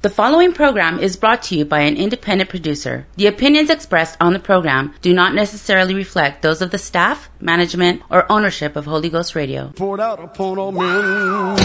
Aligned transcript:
The 0.00 0.10
following 0.10 0.52
program 0.52 1.00
is 1.00 1.16
brought 1.16 1.42
to 1.44 1.56
you 1.56 1.64
by 1.64 1.80
an 1.80 1.96
independent 1.96 2.48
producer. 2.48 3.04
The 3.16 3.26
opinions 3.26 3.68
expressed 3.68 4.16
on 4.20 4.32
the 4.32 4.38
program 4.38 4.94
do 5.02 5.12
not 5.12 5.34
necessarily 5.34 5.92
reflect 5.92 6.40
those 6.40 6.62
of 6.62 6.70
the 6.70 6.78
staff, 6.78 7.28
management, 7.40 8.02
or 8.08 8.30
ownership 8.30 8.76
of 8.76 8.84
Holy 8.84 9.08
Ghost 9.08 9.34
Radio. 9.34 9.72
poured 9.74 9.98
out 9.98 10.20
upon 10.22 10.56
all 10.56 10.70
men. 10.70 11.56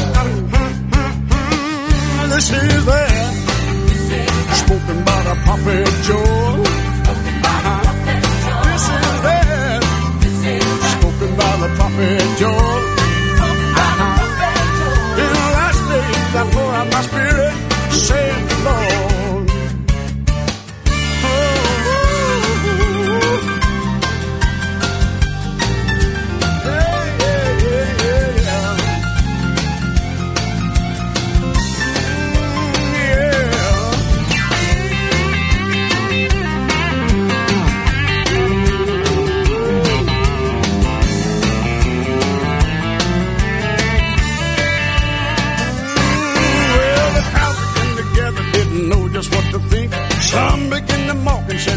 This 2.32 2.50
is 2.50 2.86
that 2.86 3.34
spoken 4.66 5.04
by 5.06 5.24
the 5.30 5.36
prophet 5.46 5.86
Joel. 6.02 6.64
This 8.66 8.82
is 8.82 9.22
that 9.22 9.84
spoken 10.98 11.36
by 11.38 11.54
the 11.62 11.70
prophet 11.78 12.38
Joel. 12.40 12.82
In 15.22 15.30
the 15.30 15.46
last 15.54 15.82
days 15.86 16.34
I 16.36 16.50
pour 16.52 16.74
out 16.74 16.88
my 16.92 17.02
spirit, 17.04 17.33
saith 18.04 18.53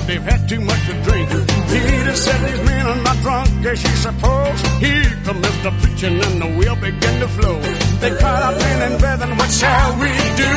they've 0.07 0.23
had 0.23 0.49
too 0.49 0.61
much 0.61 0.87
to 0.87 0.93
drink. 1.03 1.29
Peter 1.29 2.15
said 2.15 2.41
these 2.49 2.65
men 2.65 2.87
are 2.87 3.03
not 3.03 3.17
drunk 3.19 3.67
as 3.67 3.83
you 3.83 3.91
suppose. 3.91 4.61
Here 4.79 5.11
commenced 5.25 5.63
the 5.63 5.71
preaching 5.83 6.23
and 6.23 6.41
the 6.43 6.47
wheel 6.57 6.77
began 6.77 7.21
to 7.21 7.29
flow. 7.29 7.59
They 8.01 8.11
cried 8.11 8.43
out, 8.43 8.57
men 8.59 8.93
and 8.93 9.01
brethren, 9.01 9.37
what 9.37 9.51
shall 9.51 9.99
we 9.99 10.09
do? 10.43 10.53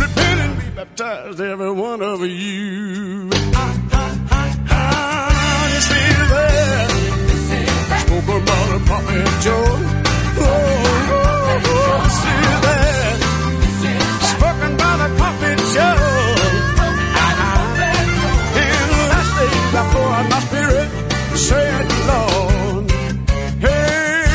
Repent 0.00 0.40
and 0.40 0.58
be 0.60 0.70
baptized, 0.76 1.40
every 1.40 1.72
one 1.72 2.02
of 2.02 2.20
you. 2.20 3.30
Oh, 3.32 3.40
oh, 3.92 4.16
oh, 4.70 5.68
this 5.72 5.90
is 5.90 6.16
spoken 8.02 8.40
by 8.44 8.62
the 8.72 8.78
prophet 8.86 9.26
Joel. 9.42 9.78
Oh, 10.38 10.50
oh, 11.08 11.26
oh, 11.66 12.00
this 13.60 13.80
is 13.90 14.30
spoken 14.30 14.72
by 14.76 14.92
the 15.02 15.08
prophet 15.16 15.58
Joel. 15.74 16.35
Said 21.46 21.86
Lord. 22.10 22.90
Hey, 23.62 24.26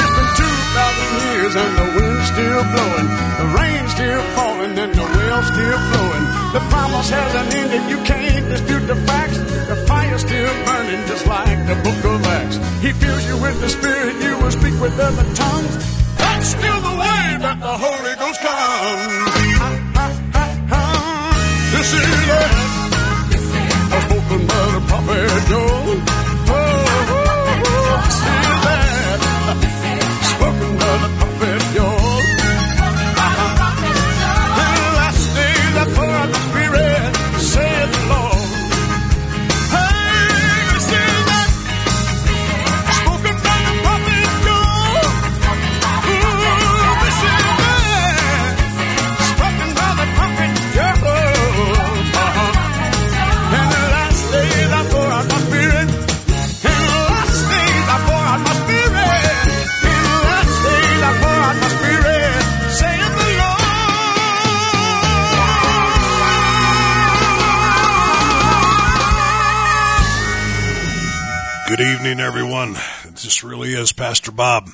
it's 0.00 0.12
been 0.16 0.30
two 0.40 0.56
thousand 0.72 1.10
years 1.20 1.52
and 1.52 1.72
the 1.76 1.86
wind's 2.00 2.26
still 2.32 2.62
blowing, 2.72 3.08
the 3.40 3.48
rain's 3.60 3.92
still 3.92 4.22
falling 4.36 4.72
and 4.72 4.92
the 4.96 5.04
well's 5.04 5.48
still 5.52 5.80
flowing. 5.92 6.24
The 6.56 6.62
promise 6.72 7.10
hasn't 7.10 7.54
ended, 7.60 7.84
you 7.92 7.98
can't 8.08 8.48
dispute 8.48 8.86
the 8.88 8.96
facts. 9.04 9.36
The 9.68 9.76
fire's 9.86 10.22
still 10.22 10.54
burning 10.64 11.02
just 11.12 11.26
like 11.26 11.60
the 11.68 11.76
book 11.84 12.00
of 12.08 12.24
Acts. 12.24 12.56
He 12.80 12.90
fills 12.92 13.24
you 13.28 13.36
with 13.36 13.60
the 13.60 13.68
Spirit, 13.68 14.16
you 14.24 14.32
will 14.40 14.50
speak 14.50 14.80
with 14.80 14.98
other 14.98 15.26
tongues. 15.34 15.74
That's 16.16 16.48
still 16.56 16.80
the 16.88 16.96
way 17.04 17.36
that 17.44 17.60
the 17.60 17.74
Holy 17.84 18.14
Ghost 18.16 18.40
comes. 18.40 19.34
This 21.76 21.92
is 22.00 22.08
it. 22.40 22.70
Spoken 24.10 24.46
by 24.46 24.64
the 24.74 24.80
prophet 24.88 25.30
Joel. 25.48 26.19
Evening, 72.10 72.26
everyone. 72.26 72.72
This 73.04 73.44
really 73.44 73.72
is 73.72 73.92
Pastor 73.92 74.32
Bob. 74.32 74.68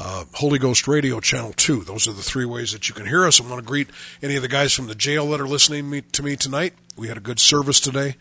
uh, 0.00 0.24
Holy 0.34 0.60
Ghost 0.60 0.86
Radio 0.86 1.18
Channel 1.18 1.52
2. 1.54 1.82
Those 1.82 2.06
are 2.06 2.12
the 2.12 2.22
three 2.22 2.44
ways 2.44 2.70
that 2.70 2.88
you 2.88 2.94
can 2.94 3.04
hear 3.04 3.26
us. 3.26 3.40
I 3.40 3.48
want 3.48 3.58
to 3.58 3.66
greet 3.66 3.90
any 4.22 4.36
of 4.36 4.42
the 4.42 4.48
guys 4.48 4.72
from 4.72 4.86
the 4.86 4.94
jail 4.94 5.28
that 5.30 5.40
are 5.40 5.48
listening 5.48 5.90
me, 5.90 6.02
to 6.12 6.22
me 6.22 6.36
tonight. 6.36 6.74
We 6.96 7.08
had 7.08 7.16
a 7.16 7.20
good 7.20 7.40
service 7.40 7.80
today, 7.80 8.14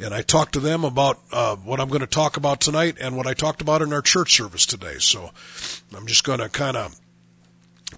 and 0.00 0.14
I 0.14 0.22
talked 0.22 0.54
to 0.54 0.60
them 0.60 0.84
about 0.84 1.20
uh, 1.30 1.56
what 1.56 1.80
I'm 1.80 1.88
going 1.88 2.00
to 2.00 2.06
talk 2.06 2.38
about 2.38 2.62
tonight 2.62 2.96
and 2.98 3.14
what 3.14 3.26
I 3.26 3.34
talked 3.34 3.60
about 3.60 3.82
in 3.82 3.92
our 3.92 4.00
church 4.00 4.34
service 4.34 4.64
today. 4.64 4.96
So 5.00 5.30
I'm 5.94 6.06
just 6.06 6.24
going 6.24 6.38
to 6.38 6.48
kind 6.48 6.78
of 6.78 6.98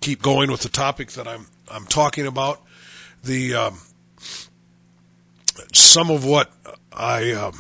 keep 0.01 0.23
going 0.23 0.51
with 0.51 0.63
the 0.63 0.69
topic 0.69 1.13
that 1.13 1.29
I'm 1.29 1.47
I'm 1.69 1.87
talking 1.87 2.27
about. 2.27 2.61
The 3.23 3.55
um, 3.55 3.81
some 5.73 6.11
of 6.11 6.25
what 6.25 6.51
I 6.93 7.31
um, 7.31 7.55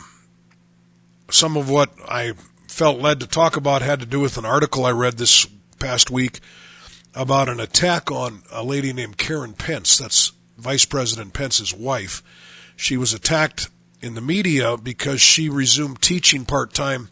some 1.30 1.56
of 1.56 1.70
what 1.70 1.90
I 2.08 2.32
felt 2.66 2.98
led 2.98 3.20
to 3.20 3.28
talk 3.28 3.56
about 3.56 3.82
had 3.82 4.00
to 4.00 4.06
do 4.06 4.18
with 4.18 4.36
an 4.36 4.44
article 4.44 4.84
I 4.84 4.90
read 4.90 5.16
this 5.16 5.46
past 5.80 6.10
week 6.10 6.38
about 7.14 7.48
an 7.48 7.58
attack 7.58 8.10
on 8.10 8.42
a 8.52 8.62
lady 8.62 8.92
named 8.92 9.16
Karen 9.16 9.54
Pence. 9.54 9.98
That's 9.98 10.32
Vice 10.56 10.84
President 10.84 11.32
Pence's 11.32 11.74
wife. 11.74 12.22
She 12.76 12.96
was 12.96 13.12
attacked 13.12 13.68
in 14.00 14.14
the 14.14 14.20
media 14.20 14.76
because 14.76 15.20
she 15.20 15.48
resumed 15.48 16.00
teaching 16.00 16.44
part 16.44 16.72
time 16.72 17.08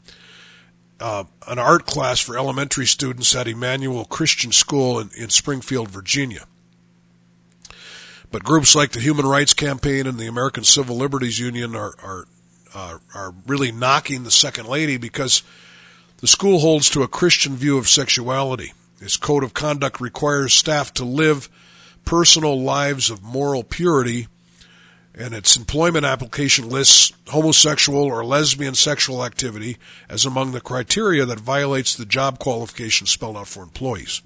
uh, 1.00 1.24
an 1.46 1.58
art 1.58 1.86
class 1.86 2.20
for 2.20 2.36
elementary 2.36 2.86
students 2.86 3.34
at 3.34 3.48
Emmanuel 3.48 4.04
Christian 4.04 4.52
School 4.52 5.00
in, 5.00 5.10
in 5.16 5.30
Springfield, 5.30 5.88
Virginia. 5.88 6.44
But 8.30 8.44
groups 8.44 8.74
like 8.74 8.92
the 8.92 9.00
Human 9.00 9.26
Rights 9.26 9.54
Campaign 9.54 10.06
and 10.06 10.18
the 10.18 10.26
American 10.26 10.64
Civil 10.64 10.96
Liberties 10.96 11.38
Union 11.38 11.74
are 11.74 11.94
are 12.02 12.24
uh, 12.74 12.98
are 13.14 13.34
really 13.46 13.72
knocking 13.72 14.24
the 14.24 14.30
second 14.30 14.66
lady 14.66 14.98
because 14.98 15.42
the 16.18 16.26
school 16.26 16.58
holds 16.58 16.90
to 16.90 17.02
a 17.02 17.08
Christian 17.08 17.56
view 17.56 17.78
of 17.78 17.88
sexuality. 17.88 18.72
Its 19.00 19.16
code 19.16 19.44
of 19.44 19.54
conduct 19.54 20.00
requires 20.00 20.52
staff 20.52 20.92
to 20.94 21.04
live 21.04 21.48
personal 22.04 22.60
lives 22.60 23.10
of 23.10 23.22
moral 23.22 23.62
purity, 23.62 24.26
and 25.14 25.34
its 25.34 25.56
employment 25.56 26.04
application 26.04 26.68
lists 26.68 27.12
homosexual 27.28 28.04
or 28.04 28.24
lesbian 28.24 28.74
sexual 28.74 29.24
activity 29.24 29.76
as 30.08 30.24
among 30.24 30.52
the 30.52 30.60
criteria 30.60 31.24
that 31.26 31.38
violates 31.38 31.94
the 31.94 32.06
job 32.06 32.38
qualifications 32.38 33.10
spelled 33.10 33.36
out 33.36 33.46
for 33.46 33.62
employees. 33.62 34.22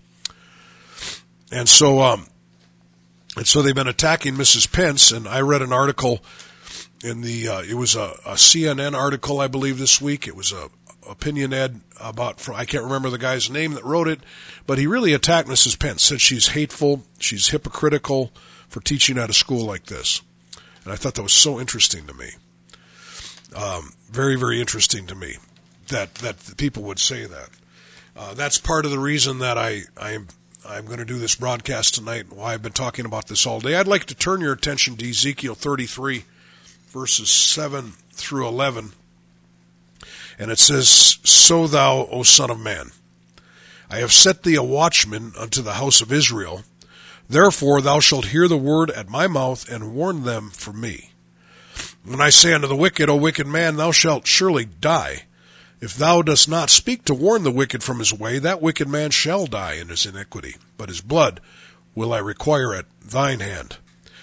And 1.51 1.69
so, 1.69 2.01
um, 2.01 2.27
and 3.37 3.47
so 3.47 3.61
they've 3.61 3.75
been 3.75 3.89
attacking 3.89 4.35
Mrs. 4.35 4.71
Pence, 4.71 5.11
and 5.11 5.29
I 5.29 5.41
read 5.41 5.61
an 5.61 5.73
article 5.73 6.23
in 7.05 7.21
the, 7.21 7.49
uh, 7.49 7.63
it 7.63 7.75
was 7.75 7.97
a, 7.97 8.15
a 8.25 8.35
CNN 8.35 8.95
article, 8.95 9.41
I 9.41 9.49
believe, 9.49 9.79
this 9.79 10.01
week. 10.01 10.29
It 10.29 10.37
was 10.37 10.53
a 10.53 10.71
opinion 11.09 11.53
ed 11.53 11.81
about 12.01 12.49
I 12.49 12.65
can't 12.65 12.85
remember 12.85 13.11
the 13.11 13.19
guy's 13.19 13.51
name 13.51 13.73
that 13.75 13.85
wrote 13.85 14.09
it, 14.09 14.21
but 14.67 14.79
he 14.79 14.87
really 14.87 15.13
attacked 15.13 15.49
Mrs. 15.49 15.79
Pence. 15.79 16.03
Said 16.03 16.21
she's 16.21 16.49
hateful, 16.49 17.05
she's 17.19 17.49
hypocritical 17.49 18.33
for 18.69 18.81
teaching 18.81 19.19
at 19.19 19.31
a 19.31 19.35
school 19.35 19.65
like 19.67 19.87
this, 19.87 20.23
and 20.85 20.93
I 20.93 20.97
thought 20.97 21.15
that 21.15 21.23
was 21.23 21.33
so 21.33 21.61
interesting 21.61 22.07
to 22.07 22.15
me. 22.15 22.31
Um, 23.55 23.93
very 24.11 24.37
very 24.37 24.61
interesting 24.61 25.07
to 25.07 25.15
me 25.15 25.37
that 25.89 26.15
that 26.17 26.57
people 26.57 26.83
would 26.85 26.99
say 26.99 27.27
that. 27.27 27.51
Uh, 28.15 28.35
that's 28.35 28.59
part 28.59 28.85
of 28.85 28.91
the 28.91 28.99
reason 28.99 29.39
that 29.39 29.59
I 29.59 29.83
I'm 29.97 30.29
I'm 30.69 30.87
going 30.87 30.99
to 30.99 31.05
do 31.05 31.19
this 31.19 31.35
broadcast 31.35 31.95
tonight. 31.95 32.33
Why 32.33 32.55
I've 32.55 32.63
been 32.63 32.73
talking 32.73 33.05
about 33.05 33.27
this 33.27 33.47
all 33.47 33.61
day. 33.61 33.75
I'd 33.75 33.89
like 33.89 34.05
to 34.07 34.15
turn 34.15 34.41
your 34.41 34.53
attention 34.53 34.97
to 34.97 35.09
Ezekiel 35.09 35.55
33, 35.55 36.25
verses 36.89 37.31
7 37.31 37.95
through 38.13 38.47
11 38.47 38.93
and 40.43 40.51
it 40.51 40.59
says, 40.59 41.19
So 41.23 41.69
thou, 41.69 42.09
O 42.11 42.25
son 42.25 42.51
of 42.51 42.59
man, 42.59 42.91
I 43.89 43.99
have 43.99 44.13
set 44.13 44.43
thee 44.43 44.57
a 44.57 44.63
watchman 44.63 45.35
unto 45.39 45.63
the 45.63 45.75
house 45.75 46.01
of 46.01 46.11
Israel. 46.11 46.65
Therefore 47.29 47.81
thou 47.81 48.01
shalt 48.01 48.27
hear 48.27 48.49
the 48.49 48.57
word 48.57 48.91
at 48.91 49.09
my 49.09 49.29
mouth 49.29 49.69
and 49.71 49.95
warn 49.95 50.25
them 50.25 50.51
from 50.51 50.81
me. 50.81 51.13
When 52.05 52.21
I 52.21 52.31
say 52.31 52.53
unto 52.53 52.67
the 52.67 52.75
wicked, 52.75 53.09
O 53.09 53.15
wicked 53.15 53.47
man, 53.47 53.77
thou 53.77 53.93
shalt 53.93 54.27
surely 54.27 54.65
die. 54.65 55.27
If 55.81 55.95
thou 55.95 56.23
dost 56.23 56.49
not 56.49 56.71
speak 56.71 57.05
to 57.05 57.15
warn 57.15 57.45
the 57.45 57.53
wicked 57.53 57.85
from 57.85 58.01
his 58.01 58.13
way, 58.13 58.41
that 58.41 58.61
wicked 58.61 58.89
man 58.89 59.13
shall 59.13 59.47
die 59.47 59.75
in 59.75 59.91
his 59.91 60.07
iniquity, 60.07 60.57
but 60.77 60.89
his 60.89 61.01
blood 61.01 61.41
will 61.95 62.13
I 62.13 62.19
require 62.19 62.75
at 62.75 62.87
thine 63.01 63.39
hand. 63.39 63.77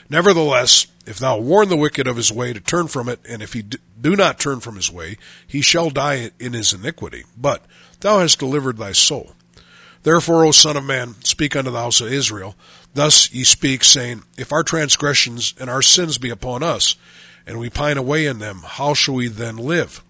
Nevertheless, 0.09 0.87
if 1.05 1.19
thou 1.19 1.37
warn 1.37 1.69
the 1.69 1.77
wicked 1.77 2.07
of 2.07 2.17
his 2.17 2.31
way 2.31 2.51
to 2.51 2.59
turn 2.59 2.87
from 2.87 3.07
it, 3.07 3.19
and 3.27 3.41
if 3.41 3.53
he 3.53 3.61
do 3.61 4.15
not 4.15 4.39
turn 4.39 4.59
from 4.59 4.75
his 4.75 4.91
way, 4.91 5.17
he 5.45 5.61
shall 5.61 5.89
die 5.89 6.31
in 6.39 6.53
his 6.53 6.73
iniquity. 6.73 7.25
But 7.37 7.63
thou 7.99 8.19
hast 8.19 8.39
delivered 8.39 8.77
thy 8.77 8.91
soul. 8.91 9.35
Therefore, 10.03 10.45
O 10.45 10.51
son 10.51 10.77
of 10.77 10.83
man, 10.83 11.15
speak 11.23 11.55
unto 11.55 11.71
the 11.71 11.79
house 11.79 12.01
of 12.01 12.11
Israel. 12.11 12.55
Thus 12.93 13.31
ye 13.31 13.43
speak, 13.43 13.83
saying, 13.83 14.23
If 14.37 14.51
our 14.51 14.63
transgressions 14.63 15.53
and 15.59 15.69
our 15.69 15.81
sins 15.81 16.17
be 16.17 16.29
upon 16.29 16.63
us, 16.63 16.95
and 17.45 17.59
we 17.59 17.69
pine 17.69 17.97
away 17.97 18.25
in 18.25 18.39
them, 18.39 18.63
how 18.65 18.93
shall 18.93 19.15
we 19.15 19.27
then 19.27 19.57
live? 19.57 20.03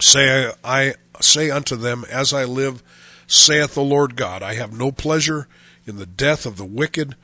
Say 0.00 0.52
I 0.62 0.94
say 1.20 1.50
unto 1.50 1.74
them, 1.74 2.04
As 2.08 2.32
I 2.32 2.44
live, 2.44 2.82
saith 3.26 3.74
the 3.74 3.82
Lord 3.82 4.14
God, 4.14 4.42
I 4.42 4.54
have 4.54 4.72
no 4.72 4.92
pleasure 4.92 5.48
in 5.86 5.96
the 5.96 6.06
death 6.06 6.46
of 6.46 6.56
the 6.56 6.64
wicked, 6.64 7.16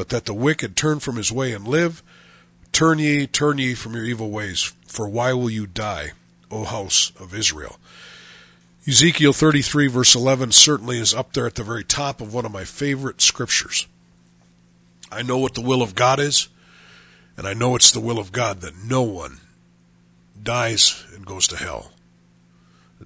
but 0.00 0.08
that 0.08 0.24
the 0.24 0.32
wicked 0.32 0.76
turn 0.76 0.98
from 0.98 1.16
his 1.16 1.30
way 1.30 1.52
and 1.52 1.68
live. 1.68 2.02
Turn 2.72 2.98
ye, 2.98 3.26
turn 3.26 3.58
ye 3.58 3.74
from 3.74 3.92
your 3.92 4.06
evil 4.06 4.30
ways, 4.30 4.72
for 4.86 5.06
why 5.06 5.34
will 5.34 5.50
you 5.50 5.66
die, 5.66 6.12
O 6.50 6.64
house 6.64 7.12
of 7.20 7.34
Israel? 7.34 7.76
Ezekiel 8.88 9.34
33 9.34 9.88
verse 9.88 10.14
11 10.14 10.52
certainly 10.52 10.98
is 10.98 11.12
up 11.12 11.34
there 11.34 11.44
at 11.44 11.54
the 11.54 11.62
very 11.62 11.84
top 11.84 12.22
of 12.22 12.32
one 12.32 12.46
of 12.46 12.50
my 12.50 12.64
favorite 12.64 13.20
scriptures. 13.20 13.86
I 15.12 15.20
know 15.20 15.36
what 15.36 15.52
the 15.52 15.60
will 15.60 15.82
of 15.82 15.94
God 15.94 16.18
is, 16.18 16.48
and 17.36 17.46
I 17.46 17.52
know 17.52 17.76
it's 17.76 17.92
the 17.92 18.00
will 18.00 18.18
of 18.18 18.32
God 18.32 18.62
that 18.62 18.82
no 18.82 19.02
one 19.02 19.36
dies 20.42 21.04
and 21.14 21.26
goes 21.26 21.46
to 21.48 21.58
hell. 21.58 21.92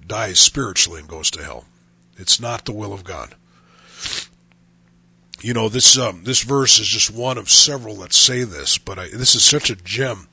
Dies 0.07 0.39
spiritually 0.39 1.01
and 1.01 1.09
goes 1.09 1.29
to 1.31 1.43
hell. 1.43 1.65
It's 2.15 2.39
not 2.39 2.63
the 2.63 2.71
will 2.71 2.93
of 2.93 3.03
God. 3.03 3.35
You 5.41 5.53
know, 5.53 5.69
this, 5.69 5.97
um, 5.97 6.23
this 6.23 6.43
verse 6.43 6.79
is 6.79 6.87
just 6.87 7.11
one 7.11 7.37
of 7.37 7.49
several 7.49 7.95
that 7.97 8.13
say 8.13 8.43
this, 8.43 8.77
but 8.77 8.97
I, 8.97 9.09
this 9.09 9.35
is 9.35 9.43
such 9.43 9.69
a 9.69 9.75
gem 9.75 10.27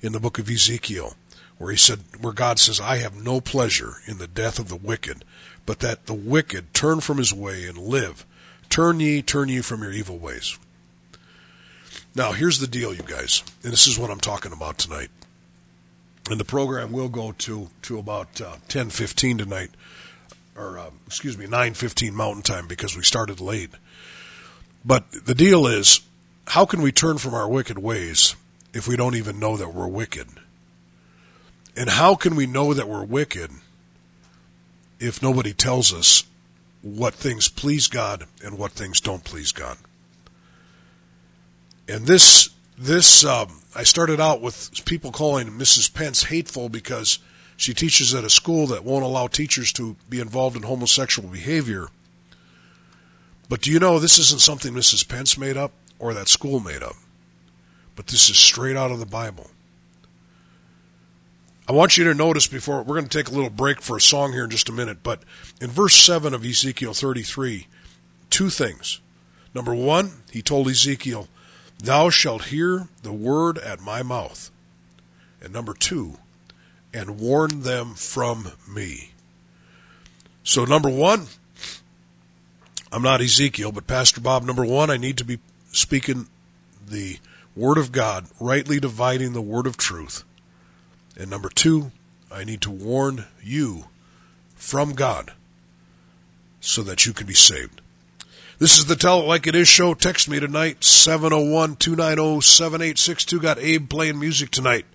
in 0.00 0.12
the 0.12 0.20
book 0.20 0.38
of 0.38 0.48
Ezekiel, 0.48 1.16
where 1.58 1.70
he 1.70 1.76
said, 1.76 2.00
where 2.20 2.32
God 2.32 2.58
says, 2.58 2.80
I 2.80 2.98
have 2.98 3.14
no 3.14 3.40
pleasure 3.40 3.96
in 4.06 4.18
the 4.18 4.28
death 4.28 4.58
of 4.58 4.68
the 4.68 4.76
wicked, 4.76 5.24
but 5.66 5.80
that 5.80 6.06
the 6.06 6.14
wicked 6.14 6.72
turn 6.72 7.00
from 7.00 7.18
his 7.18 7.32
way 7.32 7.66
and 7.66 7.78
live. 7.78 8.24
Turn 8.68 9.00
ye, 9.00 9.22
turn 9.22 9.48
ye 9.48 9.60
from 9.60 9.82
your 9.82 9.92
evil 9.92 10.18
ways. 10.18 10.58
Now, 12.14 12.32
here's 12.32 12.60
the 12.60 12.66
deal, 12.68 12.94
you 12.94 13.02
guys, 13.02 13.42
and 13.64 13.72
this 13.72 13.86
is 13.86 13.98
what 13.98 14.10
I'm 14.10 14.20
talking 14.20 14.52
about 14.52 14.78
tonight. 14.78 15.10
And 16.30 16.38
the 16.38 16.44
program 16.44 16.92
will 16.92 17.08
go 17.08 17.32
to, 17.32 17.68
to 17.82 17.98
about 17.98 18.40
uh, 18.40 18.56
10.15 18.68 19.38
tonight, 19.38 19.70
or 20.56 20.78
uh, 20.78 20.90
excuse 21.06 21.36
me, 21.36 21.46
9.15 21.46 22.12
Mountain 22.12 22.42
Time 22.42 22.66
because 22.66 22.96
we 22.96 23.02
started 23.02 23.40
late. 23.40 23.70
But 24.84 25.10
the 25.10 25.34
deal 25.34 25.66
is, 25.66 26.00
how 26.48 26.66
can 26.66 26.82
we 26.82 26.92
turn 26.92 27.18
from 27.18 27.34
our 27.34 27.48
wicked 27.48 27.78
ways 27.78 28.36
if 28.72 28.86
we 28.86 28.96
don't 28.96 29.14
even 29.14 29.38
know 29.38 29.56
that 29.56 29.72
we're 29.72 29.88
wicked? 29.88 30.28
And 31.76 31.88
how 31.88 32.14
can 32.14 32.36
we 32.36 32.46
know 32.46 32.74
that 32.74 32.88
we're 32.88 33.04
wicked 33.04 33.50
if 35.00 35.22
nobody 35.22 35.52
tells 35.52 35.92
us 35.92 36.24
what 36.82 37.14
things 37.14 37.48
please 37.48 37.88
God 37.88 38.24
and 38.44 38.58
what 38.58 38.72
things 38.72 39.00
don't 39.00 39.24
please 39.24 39.52
God? 39.52 39.78
And 41.88 42.06
this, 42.06 42.50
this, 42.78 43.24
um, 43.24 43.62
I 43.74 43.82
started 43.82 44.20
out 44.20 44.40
with 44.40 44.84
people 44.84 45.10
calling 45.10 45.48
Mrs. 45.48 45.92
Pence 45.92 46.24
hateful 46.24 46.68
because 46.68 47.18
she 47.56 47.74
teaches 47.74 48.14
at 48.14 48.24
a 48.24 48.30
school 48.30 48.66
that 48.68 48.84
won't 48.84 49.04
allow 49.04 49.26
teachers 49.26 49.72
to 49.74 49.96
be 50.08 50.20
involved 50.20 50.56
in 50.56 50.62
homosexual 50.62 51.28
behavior. 51.28 51.88
But 53.48 53.60
do 53.60 53.70
you 53.70 53.78
know 53.78 53.98
this 53.98 54.18
isn't 54.18 54.40
something 54.40 54.72
Mrs. 54.72 55.08
Pence 55.08 55.36
made 55.36 55.56
up 55.56 55.72
or 55.98 56.14
that 56.14 56.28
school 56.28 56.60
made 56.60 56.82
up? 56.82 56.96
but 57.96 58.08
this 58.08 58.28
is 58.30 58.36
straight 58.36 58.76
out 58.76 58.90
of 58.90 58.98
the 58.98 59.06
Bible. 59.06 59.50
I 61.66 61.72
want 61.72 61.96
you 61.96 62.04
to 62.04 62.14
notice 62.14 62.46
before 62.46 62.82
we're 62.82 62.96
going 62.96 63.08
to 63.08 63.18
take 63.18 63.28
a 63.28 63.34
little 63.34 63.50
break 63.50 63.80
for 63.80 63.96
a 63.96 64.00
song 64.00 64.32
here 64.32 64.44
in 64.44 64.50
just 64.50 64.68
a 64.68 64.72
minute, 64.72 64.98
but 65.02 65.22
in 65.60 65.70
verse 65.70 65.96
7 65.96 66.34
of 66.34 66.44
Ezekiel 66.44 66.92
33, 66.92 67.66
two 68.28 68.50
things. 68.50 69.00
Number 69.54 69.74
one, 69.74 70.10
he 70.30 70.42
told 70.42 70.68
Ezekiel, 70.68 71.28
Thou 71.78 72.10
shalt 72.10 72.46
hear 72.46 72.88
the 73.02 73.12
word 73.12 73.56
at 73.58 73.80
my 73.80 74.02
mouth. 74.02 74.50
And 75.40 75.52
number 75.52 75.74
two, 75.74 76.18
and 76.92 77.18
warn 77.18 77.62
them 77.62 77.94
from 77.94 78.52
me. 78.68 79.12
So, 80.42 80.64
number 80.64 80.90
one, 80.90 81.26
I'm 82.94 83.02
not 83.02 83.20
Ezekiel, 83.20 83.72
but 83.72 83.88
Pastor 83.88 84.20
Bob, 84.20 84.44
number 84.44 84.64
one, 84.64 84.88
I 84.88 84.98
need 84.98 85.18
to 85.18 85.24
be 85.24 85.40
speaking 85.72 86.28
the 86.86 87.18
Word 87.56 87.76
of 87.76 87.90
God, 87.90 88.26
rightly 88.38 88.78
dividing 88.78 89.32
the 89.32 89.42
word 89.42 89.66
of 89.66 89.76
truth. 89.76 90.22
And 91.18 91.28
number 91.28 91.48
two, 91.48 91.90
I 92.30 92.44
need 92.44 92.60
to 92.60 92.70
warn 92.70 93.24
you 93.42 93.86
from 94.54 94.92
God 94.92 95.32
so 96.60 96.84
that 96.84 97.04
you 97.04 97.12
can 97.12 97.26
be 97.26 97.34
saved. 97.34 97.80
This 98.60 98.78
is 98.78 98.86
the 98.86 98.94
Tell 98.94 99.22
It 99.22 99.26
Like 99.26 99.48
It 99.48 99.56
Is 99.56 99.66
show. 99.66 99.94
Text 99.94 100.28
me 100.28 100.38
tonight, 100.38 100.82
701-290-7862. 100.82 103.42
Got 103.42 103.58
Abe 103.58 103.90
playing 103.90 104.20
music 104.20 104.52
tonight. 104.52 104.86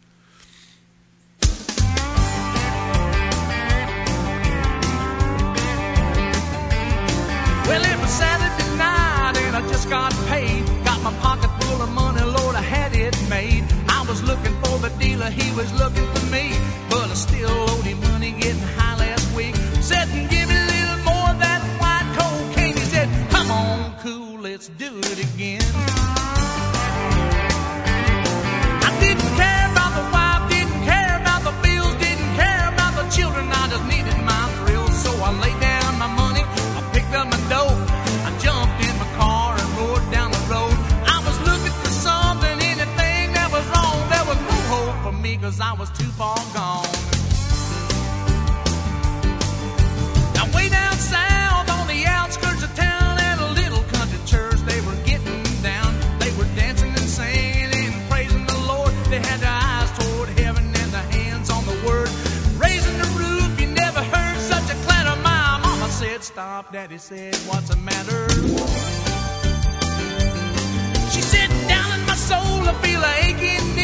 Got 9.89 10.13
paid. 10.27 10.63
Got 10.86 11.01
my 11.01 11.13
pocket 11.19 11.50
full 11.62 11.81
of 11.81 11.89
money, 11.89 12.22
Lord, 12.22 12.55
I 12.55 12.62
had 12.62 12.96
it 12.96 13.15
made. 13.29 13.63
I 13.88 14.05
was 14.08 14.22
looking 14.24 14.53
for 14.62 14.77
the 14.77 14.89
dealer, 15.00 15.29
he 15.29 15.51
was 15.55 15.72
looking 15.74 16.05
for 16.13 16.25
me. 16.27 16.53
But 16.89 17.10
I 17.10 17.15
still 17.15 17.50
owed 17.50 17.86
him 17.86 18.00
money 18.01 18.31
getting 18.31 18.67
high 18.77 18.98
last 18.98 19.36
week. 19.36 19.55
Said, 19.81 20.08
give 20.29 20.48
me 20.48 20.55
a 20.55 20.67
little 20.74 21.00
more 21.10 21.29
of 21.34 21.39
that 21.39 21.62
white 21.81 22.08
cocaine. 22.17 22.77
He 22.77 22.86
said, 22.93 23.10
come 23.31 23.50
on, 23.51 23.96
cool, 24.03 24.39
let's 24.39 24.69
do 24.69 24.89
it 25.00 25.19
again. 25.34 25.58
Cause 45.49 45.61
I 45.61 45.73
was 45.73 45.89
too 45.97 46.11
far 46.19 46.37
gone. 46.53 46.85
Now 50.35 50.45
way 50.55 50.69
down 50.69 50.93
south 50.93 51.67
on 51.71 51.87
the 51.87 52.05
outskirts 52.05 52.61
of 52.61 52.75
town 52.75 53.17
at 53.17 53.39
a 53.39 53.49
little 53.53 53.83
country 53.95 54.19
church, 54.27 54.59
they 54.69 54.79
were 54.81 54.99
getting 55.05 55.41
down. 55.63 55.89
They 56.19 56.31
were 56.37 56.49
dancing 56.55 56.89
and 56.89 57.09
singing 57.17 57.73
and 57.73 58.09
praising 58.11 58.45
the 58.45 58.59
Lord. 58.67 58.91
They 59.09 59.17
had 59.17 59.39
their 59.39 59.57
eyes 59.73 59.89
toward 59.97 60.29
heaven 60.37 60.65
and 60.65 60.91
their 60.91 61.09
hands 61.17 61.49
on 61.49 61.65
the 61.65 61.77
word. 61.87 62.09
Raising 62.61 62.97
the 62.99 63.09
roof, 63.17 63.59
you 63.59 63.67
never 63.73 64.03
heard 64.03 64.37
such 64.53 64.69
a 64.69 64.77
clatter. 64.85 65.19
My 65.23 65.59
mama 65.63 65.89
said, 65.89 66.23
stop. 66.23 66.71
Daddy 66.71 66.99
said, 66.99 67.35
what's 67.49 67.69
the 67.69 67.77
matter? 67.77 68.21
She 71.09 71.21
said, 71.21 71.49
down 71.67 71.89
in 71.99 72.05
my 72.05 72.15
soul, 72.15 72.69
I 72.69 72.73
feel 72.83 73.03
aching 73.25 73.78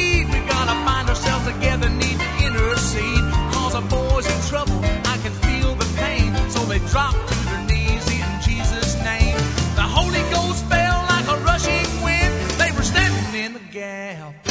find 0.83 1.07
ourselves 1.09 1.45
together, 1.45 1.89
need 1.89 2.19
to 2.19 2.29
intercede. 2.45 3.23
Cause 3.53 3.75
our 3.75 3.87
boys 3.87 4.25
in 4.27 4.39
trouble, 4.49 4.79
I 4.83 5.17
can 5.23 5.33
feel 5.45 5.75
the 5.75 5.89
pain. 5.97 6.35
So 6.51 6.59
they 6.65 6.79
dropped 6.91 7.27
to 7.29 7.35
their 7.49 7.63
knees 7.69 8.05
in 8.11 8.27
Jesus' 8.41 8.95
name. 9.03 9.37
The 9.75 9.87
Holy 9.97 10.23
Ghost 10.33 10.65
fell 10.65 10.99
like 11.13 11.27
a 11.27 11.37
rushing 11.43 11.87
wind. 12.03 12.33
They 12.61 12.71
were 12.71 12.83
standing 12.83 13.43
in 13.43 13.53
the 13.53 13.65
gap 13.71 14.44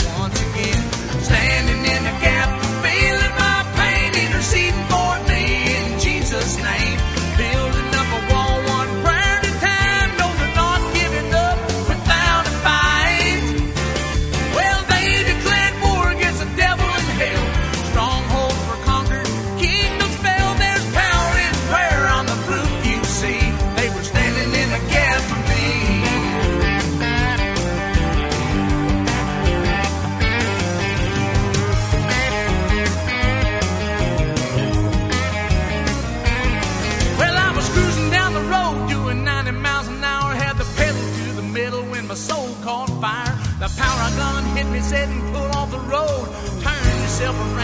The 43.64 43.70
power 43.80 44.10
gun 44.18 44.44
hit 44.54 44.66
me, 44.66 44.80
said, 44.80 45.08
and 45.08 45.34
off 45.56 45.70
the 45.70 45.78
road. 45.78 46.26
Turn 46.60 47.00
yourself 47.00 47.34
around, 47.34 47.63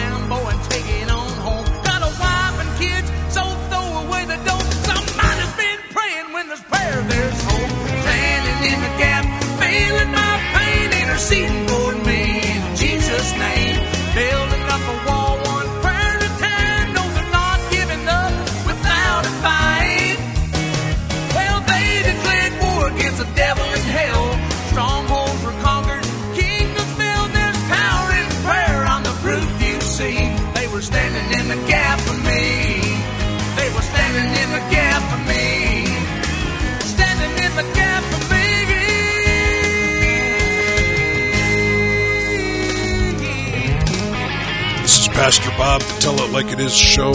Bob, 45.61 45.83
Tell 46.00 46.19
It 46.23 46.33
Like 46.33 46.47
It 46.47 46.59
Is 46.59 46.75
show. 46.75 47.12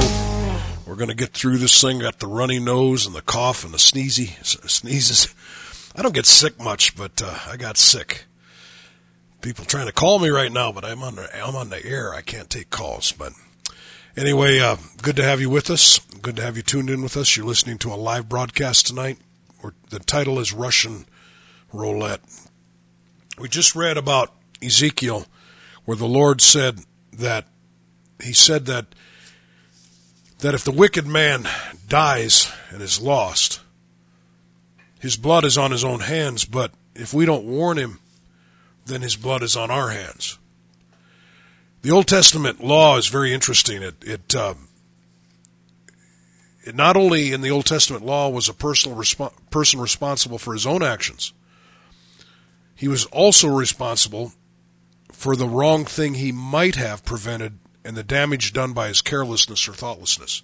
We're 0.86 0.98
going 0.98 1.10
to 1.10 1.16
get 1.16 1.30
through 1.30 1.58
this 1.58 1.82
thing. 1.82 1.98
Got 1.98 2.20
the 2.20 2.28
runny 2.28 2.60
nose 2.60 3.08
and 3.08 3.16
the 3.16 3.24
cough 3.24 3.64
and 3.64 3.74
the 3.74 3.80
sneezy 3.80 4.38
sneezes. 4.70 5.34
I 5.96 6.04
don't 6.04 6.14
get 6.14 6.28
sick 6.28 6.60
much, 6.60 6.96
but 6.96 7.24
uh, 7.24 7.40
I 7.48 7.58
got 7.58 7.76
sick. 7.76 8.26
People 9.42 9.66
trying 9.66 9.88
to 9.88 9.92
call 9.92 10.20
me 10.20 10.30
right 10.30 10.52
now, 10.52 10.72
but 10.72 10.86
I'm 10.86 11.02
on 11.02 11.16
the 11.16 11.28
I'm 11.36 11.56
on 11.56 11.70
the 11.70 11.84
air. 11.84 12.14
I 12.14 12.22
can't 12.22 12.48
take 12.48 12.70
calls. 12.70 13.12
But 13.12 13.34
anyway, 14.16 14.60
uh, 14.60 14.78
good 15.02 15.16
to 15.16 15.24
have 15.24 15.42
you 15.42 15.50
with 15.50 15.72
us. 15.72 15.98
Good 15.98 16.36
to 16.36 16.44
have 16.44 16.56
you 16.56 16.62
tuned 16.62 16.92
in 16.92 17.02
with 17.02 17.18
us. 17.18 17.36
You're 17.36 17.48
listening 17.48 17.80
to 17.80 17.94
a 17.94 17.96
live 17.96 18.30
broadcast 18.30 18.86
tonight. 18.86 19.18
We're, 19.64 19.74
the 19.90 19.98
title 19.98 20.38
is 20.38 20.54
Russian 20.54 21.08
Roulette. 21.74 22.22
We 23.40 23.50
just 23.50 23.74
read 23.74 23.98
about 23.98 24.36
Ezekiel, 24.62 25.26
where 25.86 25.98
the 25.98 26.06
Lord 26.06 26.42
said 26.42 26.82
that 27.14 27.48
he 28.22 28.34
said 28.34 28.66
that 28.66 28.86
that 30.40 30.54
if 30.54 30.64
the 30.64 30.72
wicked 30.72 31.08
man 31.08 31.48
dies 31.88 32.52
and 32.70 32.82
is 32.82 33.02
lost, 33.02 33.62
his 35.00 35.18
blood 35.18 35.46
is 35.46 35.58
on 35.58 35.72
his 35.72 35.84
own 35.84 36.02
hands, 36.02 36.46
but 36.46 36.72
if 36.94 37.14
we 37.14 37.26
don't 37.26 37.46
warn 37.46 37.78
him, 37.78 38.00
then 38.86 39.02
his 39.02 39.16
blood 39.16 39.44
is 39.44 39.56
on 39.56 39.72
our 39.72 39.90
hands. 39.90 40.38
The 41.82 41.92
Old 41.92 42.08
Testament 42.08 42.64
law 42.64 42.98
is 42.98 43.08
very 43.08 43.34
interesting. 43.34 43.82
It, 43.82 43.96
it, 44.02 44.36
uh, 44.36 44.56
it 46.64 46.76
not 46.76 46.98
only 46.98 47.32
in 47.32 47.42
the 47.42 47.52
Old 47.52 47.66
Testament 47.66 48.04
law 48.04 48.30
was 48.30 48.50
a 48.50 48.54
personal 48.54 48.98
resp- 48.98 49.34
person 49.50 49.80
responsible 49.80 50.38
for 50.38 50.54
his 50.54 50.66
own 50.66 50.84
actions, 50.84 51.34
he 52.76 52.88
was 52.88 53.06
also 53.06 53.48
responsible 53.48 54.34
for 55.12 55.36
the 55.36 55.48
wrong 55.48 55.86
thing 55.86 56.16
he 56.16 56.32
might 56.32 56.76
have 56.76 57.06
prevented 57.06 57.60
and 57.86 57.96
the 57.96 58.04
damage 58.04 58.52
done 58.52 58.74
by 58.74 58.88
his 58.88 59.02
carelessness 59.02 59.68
or 59.68 59.74
thoughtlessness. 59.74 60.42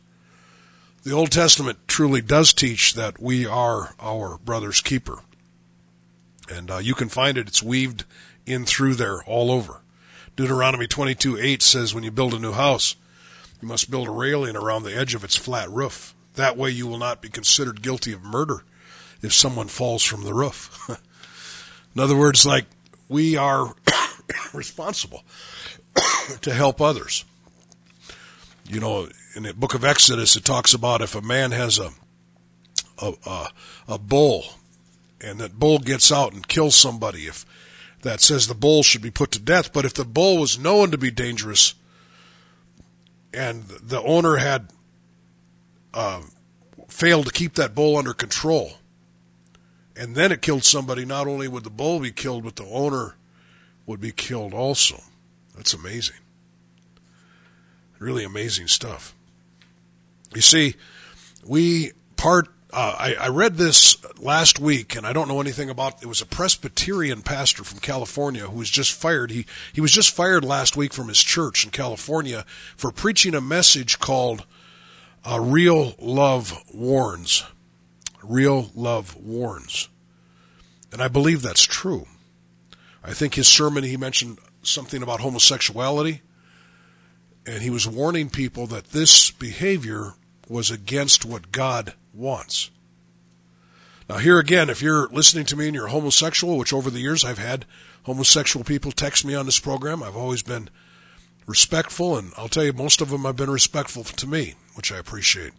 The 1.03 1.11
Old 1.11 1.31
Testament 1.31 1.79
truly 1.87 2.21
does 2.21 2.53
teach 2.53 2.93
that 2.93 3.19
we 3.19 3.47
are 3.47 3.95
our 3.99 4.37
brother's 4.37 4.81
keeper. 4.81 5.19
And 6.47 6.69
uh, 6.69 6.77
you 6.77 6.93
can 6.93 7.09
find 7.09 7.39
it, 7.39 7.47
it's 7.47 7.63
weaved 7.63 8.05
in 8.45 8.65
through 8.65 8.95
there 8.95 9.23
all 9.23 9.49
over. 9.49 9.81
Deuteronomy 10.35 10.85
22 10.85 11.39
8 11.39 11.61
says, 11.61 11.95
When 11.95 12.03
you 12.03 12.11
build 12.11 12.35
a 12.35 12.39
new 12.39 12.51
house, 12.51 12.95
you 13.59 13.67
must 13.67 13.89
build 13.89 14.07
a 14.07 14.11
railing 14.11 14.55
around 14.55 14.83
the 14.83 14.95
edge 14.95 15.15
of 15.15 15.23
its 15.23 15.35
flat 15.35 15.69
roof. 15.71 16.13
That 16.35 16.55
way 16.55 16.69
you 16.69 16.87
will 16.87 16.99
not 16.99 17.21
be 17.21 17.29
considered 17.29 17.81
guilty 17.81 18.13
of 18.13 18.23
murder 18.23 18.63
if 19.23 19.33
someone 19.33 19.67
falls 19.67 20.03
from 20.03 20.23
the 20.23 20.33
roof. 20.33 20.87
in 21.95 22.01
other 22.01 22.15
words, 22.15 22.45
like, 22.45 22.65
we 23.09 23.35
are 23.35 23.73
responsible 24.53 25.23
to 26.41 26.53
help 26.53 26.79
others. 26.79 27.25
You 28.71 28.79
know, 28.79 29.09
in 29.35 29.43
the 29.43 29.53
book 29.53 29.73
of 29.73 29.83
Exodus, 29.83 30.37
it 30.37 30.45
talks 30.45 30.73
about 30.73 31.01
if 31.01 31.13
a 31.13 31.21
man 31.21 31.51
has 31.51 31.77
a 31.77 31.91
a, 33.01 33.13
a, 33.25 33.47
a 33.89 33.97
bull, 33.99 34.45
and 35.19 35.41
that 35.41 35.59
bull 35.59 35.79
gets 35.79 36.09
out 36.09 36.31
and 36.31 36.47
kills 36.47 36.75
somebody, 36.75 37.23
if 37.25 37.45
that 38.03 38.21
says 38.21 38.47
the 38.47 38.55
bull 38.55 38.81
should 38.81 39.01
be 39.01 39.11
put 39.11 39.31
to 39.31 39.39
death. 39.39 39.73
But 39.73 39.83
if 39.83 39.93
the 39.93 40.05
bull 40.05 40.37
was 40.37 40.57
known 40.57 40.89
to 40.91 40.97
be 40.97 41.11
dangerous, 41.11 41.73
and 43.33 43.65
the 43.65 44.01
owner 44.01 44.37
had 44.37 44.69
uh, 45.93 46.21
failed 46.87 47.25
to 47.25 47.31
keep 47.33 47.55
that 47.55 47.75
bull 47.75 47.97
under 47.97 48.13
control. 48.13 48.77
And 49.97 50.15
then 50.15 50.31
it 50.31 50.41
killed 50.41 50.63
somebody. 50.63 51.03
Not 51.03 51.27
only 51.27 51.49
would 51.49 51.65
the 51.65 51.69
bull 51.69 51.99
be 51.99 52.11
killed, 52.11 52.45
but 52.45 52.55
the 52.55 52.65
owner 52.67 53.15
would 53.85 53.99
be 53.99 54.13
killed 54.13 54.53
also. 54.53 55.01
That's 55.57 55.73
amazing. 55.73 56.20
Really 58.01 58.23
amazing 58.23 58.67
stuff. 58.67 59.13
You 60.33 60.41
see, 60.41 60.73
we 61.45 61.91
part. 62.17 62.47
Uh, 62.73 62.95
I, 62.97 63.13
I 63.13 63.27
read 63.27 63.57
this 63.57 63.95
last 64.17 64.57
week, 64.57 64.95
and 64.95 65.05
I 65.05 65.13
don't 65.13 65.27
know 65.27 65.39
anything 65.39 65.69
about. 65.69 66.01
It 66.01 66.07
was 66.07 66.19
a 66.19 66.25
Presbyterian 66.25 67.21
pastor 67.21 67.63
from 67.63 67.77
California 67.77 68.47
who 68.47 68.57
was 68.57 68.71
just 68.71 68.91
fired. 68.91 69.29
He 69.29 69.45
he 69.71 69.81
was 69.81 69.91
just 69.91 70.15
fired 70.15 70.43
last 70.43 70.75
week 70.75 70.93
from 70.93 71.09
his 71.09 71.21
church 71.21 71.63
in 71.63 71.69
California 71.69 72.43
for 72.75 72.91
preaching 72.91 73.35
a 73.35 73.39
message 73.39 73.99
called 73.99 74.47
uh, 75.23 75.39
"Real 75.39 75.93
Love 75.99 76.59
Warns." 76.73 77.43
Real 78.23 78.71
love 78.75 79.15
warns, 79.15 79.89
and 80.91 81.03
I 81.03 81.07
believe 81.07 81.43
that's 81.43 81.63
true. 81.63 82.07
I 83.03 83.13
think 83.13 83.35
his 83.35 83.47
sermon 83.47 83.83
he 83.83 83.97
mentioned 83.97 84.39
something 84.63 85.03
about 85.03 85.19
homosexuality, 85.19 86.21
and 87.45 87.61
he 87.61 87.69
was 87.69 87.87
warning 87.87 88.29
people 88.29 88.67
that 88.67 88.91
this 88.91 89.31
behavior 89.31 90.13
was 90.47 90.69
against 90.69 91.25
what 91.25 91.51
God 91.51 91.93
wants. 92.13 92.69
Now, 94.09 94.17
here 94.17 94.39
again, 94.39 94.69
if 94.69 94.81
you're 94.81 95.07
listening 95.07 95.45
to 95.45 95.55
me 95.55 95.67
and 95.67 95.75
you're 95.75 95.87
homosexual, 95.87 96.57
which 96.57 96.73
over 96.73 96.89
the 96.89 96.99
years 96.99 97.23
I've 97.23 97.37
had 97.37 97.65
homosexual 98.03 98.63
people 98.65 98.91
text 98.91 99.23
me 99.23 99.33
on 99.35 99.45
this 99.45 99.59
program, 99.59 100.03
I've 100.03 100.17
always 100.17 100.43
been 100.43 100.69
respectful, 101.47 102.17
and 102.17 102.33
I'll 102.37 102.49
tell 102.49 102.65
you, 102.65 102.73
most 102.73 103.01
of 103.01 103.09
them 103.09 103.21
have 103.23 103.37
been 103.37 103.49
respectful 103.49 104.03
to 104.03 104.27
me, 104.27 104.55
which 104.75 104.91
I 104.91 104.97
appreciate. 104.97 105.53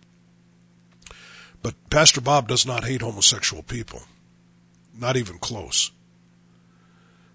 But 1.62 1.74
Pastor 1.90 2.20
Bob 2.20 2.48
does 2.48 2.66
not 2.66 2.84
hate 2.84 3.02
homosexual 3.02 3.62
people, 3.62 4.02
not 4.98 5.16
even 5.16 5.38
close. 5.38 5.90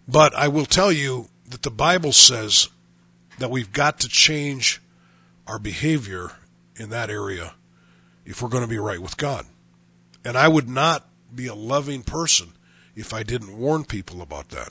But 0.08 0.36
I 0.36 0.48
will 0.48 0.66
tell 0.66 0.92
you 0.92 1.30
that 1.50 1.64
the 1.64 1.72
Bible 1.72 2.12
says 2.12 2.70
that 3.38 3.50
we've 3.50 3.72
got 3.72 4.00
to 4.02 4.10
change 4.10 4.82
our 5.46 5.60
behavior 5.60 6.32
in 6.76 6.90
that 6.90 7.10
area 7.10 7.54
if 8.26 8.42
we're 8.42 8.50
going 8.50 8.64
to 8.64 8.70
be 8.70 8.80
right 8.80 9.02
with 9.02 9.18
God. 9.18 9.46
And 10.26 10.38
I 10.38 10.48
would 10.48 10.68
not 10.68 11.08
be 11.34 11.48
a 11.48 11.56
loving 11.56 12.04
person 12.04 12.54
if 12.96 13.14
I 13.14 13.24
didn't 13.24 13.58
warn 13.58 13.86
people 13.86 14.22
about 14.22 14.50
that. 14.50 14.70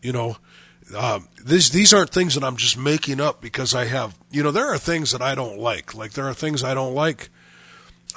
You 0.00 0.12
know, 0.12 0.36
um, 0.96 1.28
these 1.42 1.70
these 1.70 1.94
aren't 1.94 2.10
things 2.10 2.34
that 2.34 2.44
I'm 2.44 2.56
just 2.56 2.76
making 2.76 3.20
up 3.20 3.40
because 3.40 3.74
I 3.74 3.86
have. 3.86 4.16
You 4.30 4.42
know, 4.42 4.50
there 4.50 4.68
are 4.72 4.78
things 4.78 5.12
that 5.12 5.22
I 5.22 5.34
don't 5.34 5.58
like. 5.58 5.94
Like 5.94 6.12
there 6.12 6.28
are 6.28 6.34
things 6.34 6.62
I 6.62 6.74
don't 6.74 6.94
like. 6.94 7.30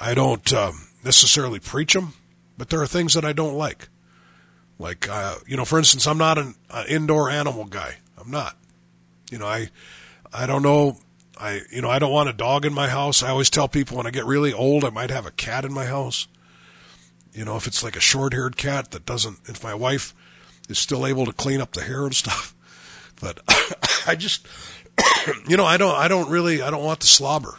I 0.00 0.14
don't 0.14 0.52
um, 0.52 0.88
necessarily 1.02 1.60
preach 1.60 1.94
them, 1.94 2.12
but 2.56 2.68
there 2.68 2.80
are 2.80 2.86
things 2.86 3.14
that 3.14 3.24
I 3.24 3.32
don't 3.32 3.54
like. 3.54 3.88
Like 4.78 5.08
uh, 5.08 5.36
you 5.46 5.56
know, 5.56 5.64
for 5.64 5.78
instance, 5.78 6.06
I'm 6.06 6.18
not 6.18 6.38
an, 6.38 6.54
an 6.70 6.86
indoor 6.88 7.30
animal 7.30 7.64
guy. 7.64 7.96
I'm 8.20 8.30
not. 8.30 8.56
You 9.30 9.38
know, 9.38 9.46
I 9.46 9.70
I 10.32 10.46
don't 10.46 10.62
know. 10.62 10.98
I 11.38 11.62
you 11.70 11.82
know 11.82 11.90
I 11.90 11.98
don't 11.98 12.12
want 12.12 12.28
a 12.28 12.32
dog 12.32 12.64
in 12.64 12.72
my 12.72 12.88
house. 12.88 13.22
I 13.22 13.30
always 13.30 13.50
tell 13.50 13.68
people 13.68 13.96
when 13.96 14.06
I 14.06 14.10
get 14.10 14.26
really 14.26 14.52
old, 14.52 14.84
I 14.84 14.90
might 14.90 15.10
have 15.10 15.26
a 15.26 15.30
cat 15.30 15.64
in 15.64 15.72
my 15.72 15.86
house. 15.86 16.28
You 17.32 17.44
know, 17.44 17.56
if 17.56 17.66
it's 17.66 17.84
like 17.84 17.94
a 17.94 18.00
short-haired 18.00 18.56
cat 18.56 18.90
that 18.92 19.06
doesn't, 19.06 19.38
if 19.44 19.62
my 19.62 19.74
wife 19.74 20.14
is 20.68 20.78
still 20.78 21.06
able 21.06 21.26
to 21.26 21.32
clean 21.32 21.60
up 21.60 21.72
the 21.72 21.82
hair 21.82 22.04
and 22.04 22.14
stuff. 22.14 22.54
But 23.20 23.40
I 24.06 24.14
just, 24.14 24.46
you 25.48 25.56
know, 25.56 25.64
I 25.64 25.76
don't, 25.76 25.92
I 25.92 26.06
don't 26.06 26.30
really, 26.30 26.62
I 26.62 26.70
don't 26.70 26.84
want 26.84 27.00
the 27.00 27.08
slobber. 27.08 27.56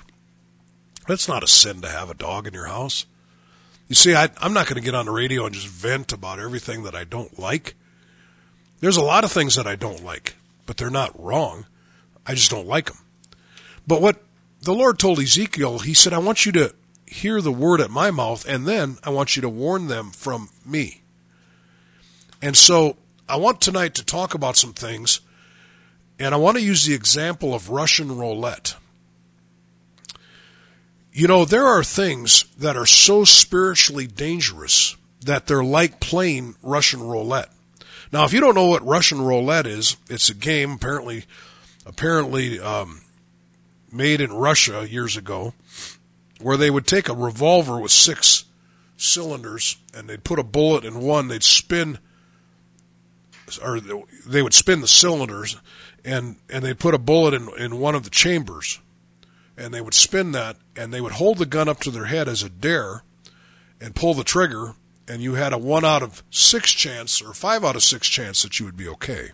It's 1.09 1.27
not 1.27 1.43
a 1.43 1.47
sin 1.47 1.81
to 1.81 1.89
have 1.89 2.09
a 2.09 2.13
dog 2.13 2.47
in 2.47 2.53
your 2.53 2.67
house. 2.67 3.05
You 3.89 3.95
see, 3.95 4.15
I, 4.15 4.29
I'm 4.37 4.53
not 4.53 4.67
going 4.67 4.75
to 4.75 4.85
get 4.85 4.95
on 4.95 5.05
the 5.05 5.11
radio 5.11 5.45
and 5.45 5.53
just 5.53 5.67
vent 5.67 6.13
about 6.13 6.39
everything 6.39 6.83
that 6.83 6.95
I 6.95 7.03
don't 7.03 7.37
like. 7.37 7.75
There's 8.79 8.95
a 8.95 9.03
lot 9.03 9.25
of 9.25 9.31
things 9.33 9.55
that 9.55 9.67
I 9.67 9.75
don't 9.75 10.01
like, 10.01 10.35
but 10.69 10.77
they're 10.77 10.91
not 10.91 11.19
wrong. 11.19 11.65
I 12.27 12.35
just 12.35 12.51
don't 12.51 12.67
like 12.67 12.91
them. 12.91 12.99
But 13.87 14.03
what 14.03 14.21
the 14.61 14.75
Lord 14.75 14.99
told 14.99 15.19
Ezekiel, 15.19 15.79
He 15.79 15.95
said, 15.95 16.13
I 16.13 16.19
want 16.19 16.45
you 16.45 16.51
to 16.51 16.75
hear 17.07 17.41
the 17.41 17.51
word 17.51 17.81
at 17.81 17.89
my 17.89 18.11
mouth, 18.11 18.47
and 18.47 18.67
then 18.67 18.99
I 19.03 19.09
want 19.09 19.35
you 19.35 19.41
to 19.41 19.49
warn 19.49 19.87
them 19.87 20.11
from 20.11 20.49
me. 20.63 21.01
And 22.39 22.55
so 22.55 22.97
I 23.27 23.37
want 23.37 23.61
tonight 23.61 23.95
to 23.95 24.05
talk 24.05 24.35
about 24.35 24.57
some 24.57 24.73
things, 24.73 25.21
and 26.19 26.35
I 26.35 26.37
want 26.37 26.57
to 26.57 26.63
use 26.63 26.85
the 26.85 26.93
example 26.93 27.55
of 27.55 27.71
Russian 27.71 28.15
roulette. 28.15 28.75
You 31.11 31.27
know, 31.27 31.45
there 31.45 31.65
are 31.65 31.83
things 31.83 32.43
that 32.59 32.77
are 32.77 32.85
so 32.85 33.23
spiritually 33.23 34.05
dangerous 34.05 34.95
that 35.25 35.47
they're 35.47 35.63
like 35.63 35.99
playing 35.99 36.57
Russian 36.61 37.01
roulette. 37.01 37.51
Now, 38.11 38.25
if 38.25 38.33
you 38.33 38.39
don't 38.39 38.55
know 38.55 38.65
what 38.65 38.85
Russian 38.85 39.21
roulette 39.21 39.67
is, 39.67 39.95
it's 40.09 40.29
a 40.29 40.33
game 40.33 40.71
apparently, 40.71 41.25
apparently 41.85 42.59
um, 42.59 43.01
made 43.91 44.19
in 44.19 44.33
Russia 44.33 44.87
years 44.89 45.15
ago, 45.15 45.53
where 46.41 46.57
they 46.57 46.71
would 46.71 46.87
take 46.87 47.07
a 47.07 47.13
revolver 47.13 47.79
with 47.79 47.91
six 47.91 48.45
cylinders 48.97 49.77
and 49.93 50.09
they'd 50.09 50.23
put 50.23 50.39
a 50.39 50.43
bullet 50.43 50.83
in 50.83 50.99
one. 51.01 51.27
They'd 51.27 51.43
spin, 51.43 51.99
or 53.63 53.79
they 53.79 54.41
would 54.41 54.53
spin 54.53 54.81
the 54.81 54.87
cylinders, 54.87 55.57
and 56.03 56.37
and 56.49 56.63
they'd 56.63 56.79
put 56.79 56.95
a 56.95 56.99
bullet 56.99 57.33
in 57.33 57.49
in 57.57 57.79
one 57.79 57.95
of 57.95 58.03
the 58.03 58.09
chambers, 58.09 58.79
and 59.55 59.73
they 59.73 59.81
would 59.81 59.93
spin 59.93 60.31
that, 60.31 60.57
and 60.75 60.93
they 60.93 61.01
would 61.01 61.13
hold 61.13 61.37
the 61.37 61.45
gun 61.45 61.69
up 61.69 61.79
to 61.81 61.91
their 61.91 62.05
head 62.05 62.27
as 62.27 62.41
a 62.41 62.49
dare, 62.49 63.03
and 63.79 63.95
pull 63.95 64.13
the 64.13 64.23
trigger, 64.23 64.73
and 65.09 65.21
you 65.21 65.33
had 65.33 65.51
a 65.51 65.57
one 65.57 65.83
out 65.83 66.03
of 66.03 66.23
six 66.29 66.71
chance 66.71 67.21
or 67.21 67.33
five 67.33 67.65
out 67.65 67.75
of 67.75 67.83
six 67.83 68.07
chance 68.07 68.43
that 68.43 68.59
you 68.59 68.65
would 68.65 68.77
be 68.77 68.87
okay. 68.87 69.31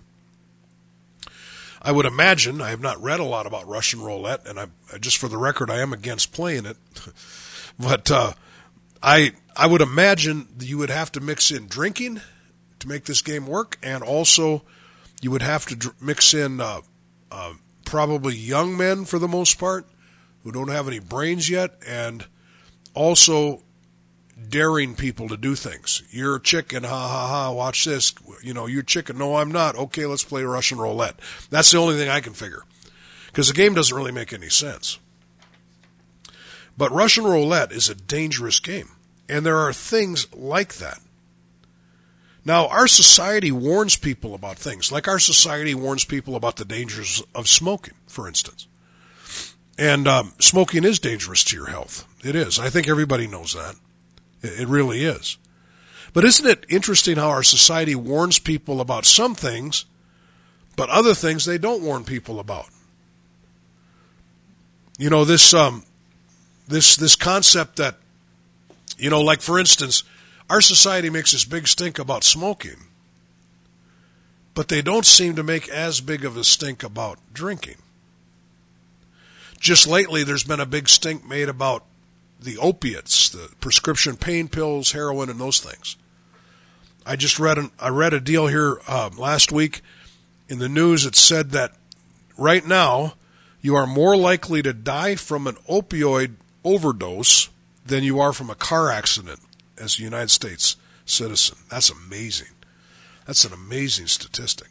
I 1.82 1.92
would 1.92 2.08
imagine, 2.08 2.62
I 2.62 2.72
have 2.72 2.82
not 2.82 3.02
read 3.04 3.20
a 3.20 3.26
lot 3.26 3.46
about 3.46 3.68
Russian 3.68 4.02
roulette, 4.02 4.48
and 4.48 4.60
I 4.60 4.68
just 5.00 5.18
for 5.18 5.28
the 5.28 5.38
record, 5.38 5.70
I 5.70 5.82
am 5.82 5.94
against 5.94 6.32
playing 6.34 6.66
it, 6.66 6.78
but 7.80 8.10
uh, 8.10 8.34
I 9.04 9.34
I 9.56 9.68
would 9.68 9.82
imagine 9.82 10.48
you 10.60 10.80
would 10.80 10.90
have 10.90 11.12
to 11.12 11.20
mix 11.20 11.52
in 11.52 11.68
drinking 11.68 12.22
to 12.80 12.88
make 12.88 13.06
this 13.06 13.22
game 13.22 13.46
work, 13.46 13.78
and 13.84 14.02
also 14.02 14.64
you 15.22 15.30
would 15.30 15.44
have 15.44 15.68
to 15.68 15.76
dr- 15.76 16.02
mix 16.02 16.34
in 16.34 16.60
uh, 16.60 16.82
uh, 17.32 17.54
probably 17.86 18.36
young 18.36 18.76
men 18.76 19.06
for 19.06 19.20
the 19.20 19.28
most 19.28 19.60
part 19.60 19.86
who 20.44 20.52
don't 20.52 20.70
have 20.70 20.88
any 20.88 21.00
brains 21.00 21.50
yet, 21.50 21.76
and 21.86 22.26
also 22.96 23.62
daring 24.50 24.96
people 24.96 25.30
to 25.30 25.38
do 25.38 25.56
things. 25.56 26.04
You're 26.10 26.36
a 26.36 26.42
chicken, 26.42 26.84
ha 26.84 27.08
ha 27.08 27.28
ha, 27.28 27.52
watch 27.52 27.86
this. 27.86 28.14
You 28.42 28.54
know, 28.54 28.66
you're 28.66 28.84
chicken, 28.84 29.18
no, 29.18 29.38
I'm 29.38 29.52
not. 29.52 29.76
Okay, 29.76 30.06
let's 30.06 30.24
play 30.24 30.44
Russian 30.44 30.78
roulette. 30.78 31.20
That's 31.50 31.72
the 31.72 31.78
only 31.78 31.96
thing 31.96 32.10
I 32.10 32.20
can 32.20 32.34
figure. 32.34 32.64
Because 33.28 33.48
the 33.48 33.54
game 33.54 33.74
doesn't 33.74 33.96
really 33.96 34.12
make 34.12 34.34
any 34.34 34.50
sense. 34.50 35.00
But 36.78 36.92
Russian 36.92 37.24
roulette 37.24 37.72
is 37.72 37.90
a 37.90 37.96
dangerous 37.96 38.60
game. 38.60 38.90
And 39.28 39.46
there 39.46 39.58
are 39.58 39.74
things 39.74 40.34
like 40.34 40.76
that. 40.76 41.00
Now, 42.44 42.68
our 42.68 42.88
society 42.88 43.52
warns 43.52 43.96
people 43.96 44.36
about 44.36 44.58
things, 44.58 44.92
like 44.92 45.08
our 45.08 45.18
society 45.18 45.74
warns 45.74 46.06
people 46.06 46.36
about 46.36 46.58
the 46.58 46.66
dangers 46.66 47.24
of 47.34 47.48
smoking, 47.48 47.96
for 48.06 48.28
instance. 48.28 48.68
And 49.80 50.08
um, 50.08 50.34
smoking 50.40 50.84
is 50.84 51.00
dangerous 51.00 51.44
to 51.46 51.56
your 51.56 51.68
health. 51.68 52.08
It 52.24 52.36
is. 52.36 52.60
I 52.60 52.70
think 52.70 52.88
everybody 52.88 53.26
knows 53.26 53.54
that. 53.54 53.76
It 54.42 54.68
really 54.68 55.04
is. 55.04 55.38
But 56.14 56.24
isn't 56.24 56.46
it 56.46 56.66
interesting 56.70 57.18
how 57.18 57.30
our 57.30 57.44
society 57.44 57.96
warns 57.96 58.40
people 58.40 58.80
about 58.80 59.06
some 59.06 59.36
things, 59.36 59.86
but 60.76 60.90
other 60.90 61.14
things 61.14 61.46
they 61.46 61.58
don't 61.58 61.82
warn 61.84 62.04
people 62.06 62.40
about? 62.40 62.68
You 64.98 65.10
know 65.10 65.26
this 65.26 65.54
um, 65.54 65.84
this 66.68 66.96
this 66.96 67.16
concept 67.16 67.76
that 67.78 67.98
you 68.98 69.10
know, 69.10 69.22
like 69.22 69.42
for 69.42 69.60
instance, 69.60 70.04
our 70.50 70.62
society 70.62 71.10
makes 71.10 71.34
this 71.34 71.44
big 71.44 71.68
stink 71.68 72.00
about 72.00 72.24
smoking, 72.24 72.78
but 74.54 74.70
they 74.70 74.82
don't 74.82 75.06
seem 75.06 75.36
to 75.36 75.44
make 75.44 75.68
as 75.68 76.00
big 76.00 76.24
of 76.24 76.38
a 76.38 76.44
stink 76.44 76.82
about 76.84 77.20
drinking. 77.34 77.78
Just 79.60 79.88
lately, 79.88 80.24
there's 80.24 80.44
been 80.44 80.60
a 80.60 80.66
big 80.66 80.88
stink 80.88 81.28
made 81.28 81.50
about 81.50 81.84
the 82.40 82.58
opiates, 82.58 83.30
the 83.30 83.50
prescription 83.60 84.18
pain 84.18 84.48
pills, 84.48 84.92
heroin, 84.92 85.30
and 85.30 85.40
those 85.40 85.60
things. 85.60 85.96
I 87.06 87.16
just 87.16 87.40
read 87.40 87.58
an, 87.58 87.72
I 87.80 87.90
read 87.90 88.14
a 88.14 88.20
deal 88.20 88.48
here 88.48 88.80
um, 88.88 89.18
last 89.18 89.52
week 89.52 89.82
in 90.50 90.60
the 90.60 90.70
news. 90.70 91.06
It 91.06 91.16
said 91.16 91.52
that 91.52 91.74
right 92.38 92.66
now 92.66 93.14
you 93.62 93.76
are 93.76 93.88
more 93.88 94.18
likely 94.18 94.62
to 94.62 94.74
die 94.74 95.16
from 95.16 95.48
an 95.48 95.56
opioid 95.70 96.36
overdose 96.64 97.50
than 97.86 98.04
you 98.04 98.20
are 98.20 98.34
from 98.34 98.50
a 98.50 98.56
car 98.56 98.92
accident 98.92 99.40
as 99.78 100.00
a 100.00 100.04
United 100.04 100.32
States 100.32 100.76
citizen. 101.06 101.58
That's 101.70 101.90
amazing. 101.90 102.50
That's 103.26 103.46
an 103.46 103.54
amazing 103.54 104.08
statistic. 104.08 104.70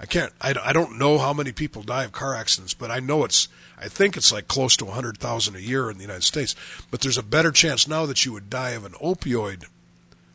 I 0.00 0.06
can't, 0.06 0.32
I, 0.40 0.54
I 0.62 0.72
don't 0.72 0.98
know 0.98 1.18
how 1.18 1.32
many 1.32 1.52
people 1.52 1.82
die 1.82 2.04
of 2.04 2.12
car 2.12 2.34
accidents, 2.34 2.74
but 2.74 2.90
I 2.90 3.00
know 3.00 3.24
it's, 3.24 3.48
I 3.80 3.88
think 3.88 4.16
it's 4.16 4.32
like 4.32 4.46
close 4.46 4.76
to 4.76 4.84
100,000 4.84 5.56
a 5.56 5.60
year 5.60 5.90
in 5.90 5.96
the 5.96 6.02
United 6.02 6.22
States. 6.22 6.54
But 6.90 7.00
there's 7.00 7.18
a 7.18 7.22
better 7.22 7.50
chance 7.50 7.88
now 7.88 8.06
that 8.06 8.24
you 8.24 8.32
would 8.32 8.48
die 8.48 8.70
of 8.70 8.84
an 8.84 8.92
opioid 8.92 9.64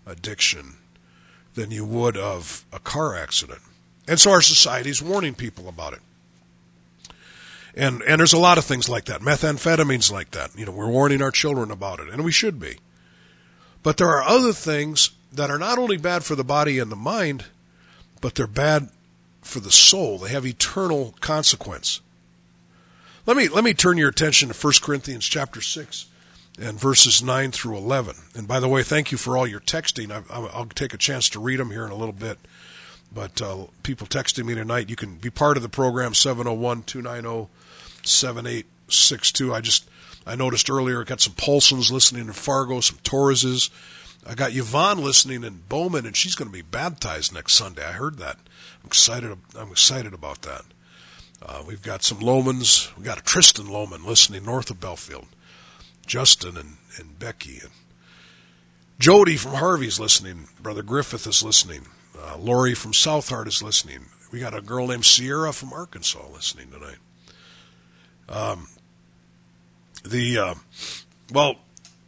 addiction 0.06 0.76
than 1.56 1.72
you 1.72 1.86
would 1.86 2.18
of 2.18 2.66
a 2.74 2.80
car 2.80 3.16
accident. 3.16 3.62
And 4.08 4.20
so 4.20 4.32
our 4.32 4.42
society 4.42 4.90
is 4.90 5.02
warning 5.02 5.34
people 5.34 5.70
about 5.70 5.94
it. 5.94 6.00
And 7.76 8.04
and 8.04 8.20
there's 8.20 8.34
a 8.34 8.40
lot 8.40 8.58
of 8.58 8.66
things 8.66 8.88
like 8.88 9.06
that. 9.06 9.22
Methamphetamine's 9.22 10.12
like 10.12 10.32
that. 10.32 10.52
You 10.56 10.66
know, 10.66 10.72
we're 10.72 10.90
warning 10.90 11.24
our 11.24 11.32
children 11.32 11.72
about 11.72 12.00
it, 12.00 12.10
and 12.10 12.24
we 12.24 12.32
should 12.32 12.60
be. 12.60 12.78
But 13.82 13.98
there 13.98 14.10
are 14.10 14.22
other 14.22 14.54
things 14.54 15.12
that 15.32 15.50
are 15.50 15.58
not 15.58 15.80
only 15.80 15.98
bad 15.98 16.24
for 16.24 16.36
the 16.36 16.44
body 16.44 16.78
and 16.78 16.92
the 16.92 16.96
mind, 16.96 17.46
but 18.22 18.36
they're 18.36 18.46
bad 18.46 18.90
for 19.44 19.60
the 19.60 19.72
soul. 19.72 20.18
They 20.18 20.30
have 20.30 20.46
eternal 20.46 21.16
consequence. 21.20 22.02
Let 23.26 23.38
me 23.38 23.48
let 23.48 23.64
me 23.64 23.74
turn 23.74 23.98
your 23.98 24.10
attention 24.10 24.50
to 24.50 24.56
1 24.56 24.74
Corinthians 24.82 25.26
chapter 25.26 25.62
6 25.62 26.08
and 26.60 26.80
verses 26.80 27.24
9 27.24 27.52
through 27.52 27.78
11. 27.78 28.16
And 28.36 28.48
by 28.48 28.60
the 28.60 28.68
way, 28.68 28.84
thank 28.84 29.12
you 29.12 29.18
for 29.18 29.38
all 29.38 29.48
your 29.48 29.60
texting. 29.60 30.12
I, 30.12 30.40
will 30.40 30.66
take 30.68 30.94
a 30.94 30.98
chance 30.98 31.30
to 31.30 31.40
read 31.40 31.60
them 31.60 31.72
here 31.72 31.86
in 31.86 31.92
a 31.92 31.96
little 31.96 32.14
bit. 32.14 32.38
But 33.14 33.42
uh, 33.42 33.66
people 33.84 34.08
texting 34.08 34.46
me 34.46 34.56
tonight, 34.56 34.90
you 34.90 34.96
can 34.96 35.16
be 35.16 35.30
part 35.30 35.56
of 35.56 35.64
the 35.64 35.70
program 35.70 36.14
701 36.14 36.84
290 36.84 37.50
7862. 38.04 39.54
I 39.54 39.62
just 39.62 39.88
I 40.26 40.36
noticed 40.36 40.70
earlier 40.70 41.02
I 41.02 41.06
got 41.06 41.22
some 41.22 41.34
Paulsons 41.34 41.92
listening 41.92 42.28
in 42.28 42.34
Fargo, 42.34 42.80
some 42.80 42.98
Torreses. 43.04 43.70
I 44.28 44.36
got 44.36 44.56
Yvonne 44.56 45.00
listening 45.00 45.44
in 45.44 45.64
Bowman, 45.68 46.06
and 46.06 46.16
she's 46.16 46.36
going 46.36 46.48
to 46.48 46.54
be 46.54 46.62
baptized 46.62 47.34
next 47.34 47.54
Sunday. 47.54 47.86
I 47.86 47.92
heard 47.92 48.18
that. 48.20 48.38
Excited. 48.86 49.38
I'm 49.58 49.72
excited 49.72 50.14
about 50.14 50.42
that. 50.44 50.64
Uh, 51.42 51.64
we've 51.68 51.82
got 51.82 52.04
some 52.04 52.20
Lomans. 52.20 52.96
We 52.98 53.04
got 53.04 53.20
a 53.20 53.24
Tristan 53.24 53.68
Loman 53.68 54.06
listening 54.06 54.46
north 54.46 54.70
of 54.70 54.80
Belfield. 54.80 55.28
Justin 56.06 56.58
and, 56.58 56.78
and 56.98 57.18
Becky 57.18 57.60
and 57.62 57.72
Jody 59.00 59.38
from 59.38 59.54
Harvey's 59.54 60.00
listening. 60.00 60.48
Brother 60.62 60.84
Griffith 60.84 61.26
is 61.28 61.44
listening. 61.44 61.88
Uh, 62.18 62.38
Lori 62.38 62.74
from 62.74 62.94
South 62.94 63.30
Heart 63.30 63.48
is 63.48 63.64
listening. 63.64 64.06
We 64.32 64.40
got 64.40 64.54
a 64.54 64.62
girl 64.62 64.88
named 64.88 65.06
Sierra 65.06 65.54
from 65.54 65.74
Arkansas 65.74 66.28
listening 66.34 66.72
tonight. 66.72 66.98
Um, 68.30 68.68
the 70.04 70.38
uh, 70.38 70.56
well, 71.32 71.56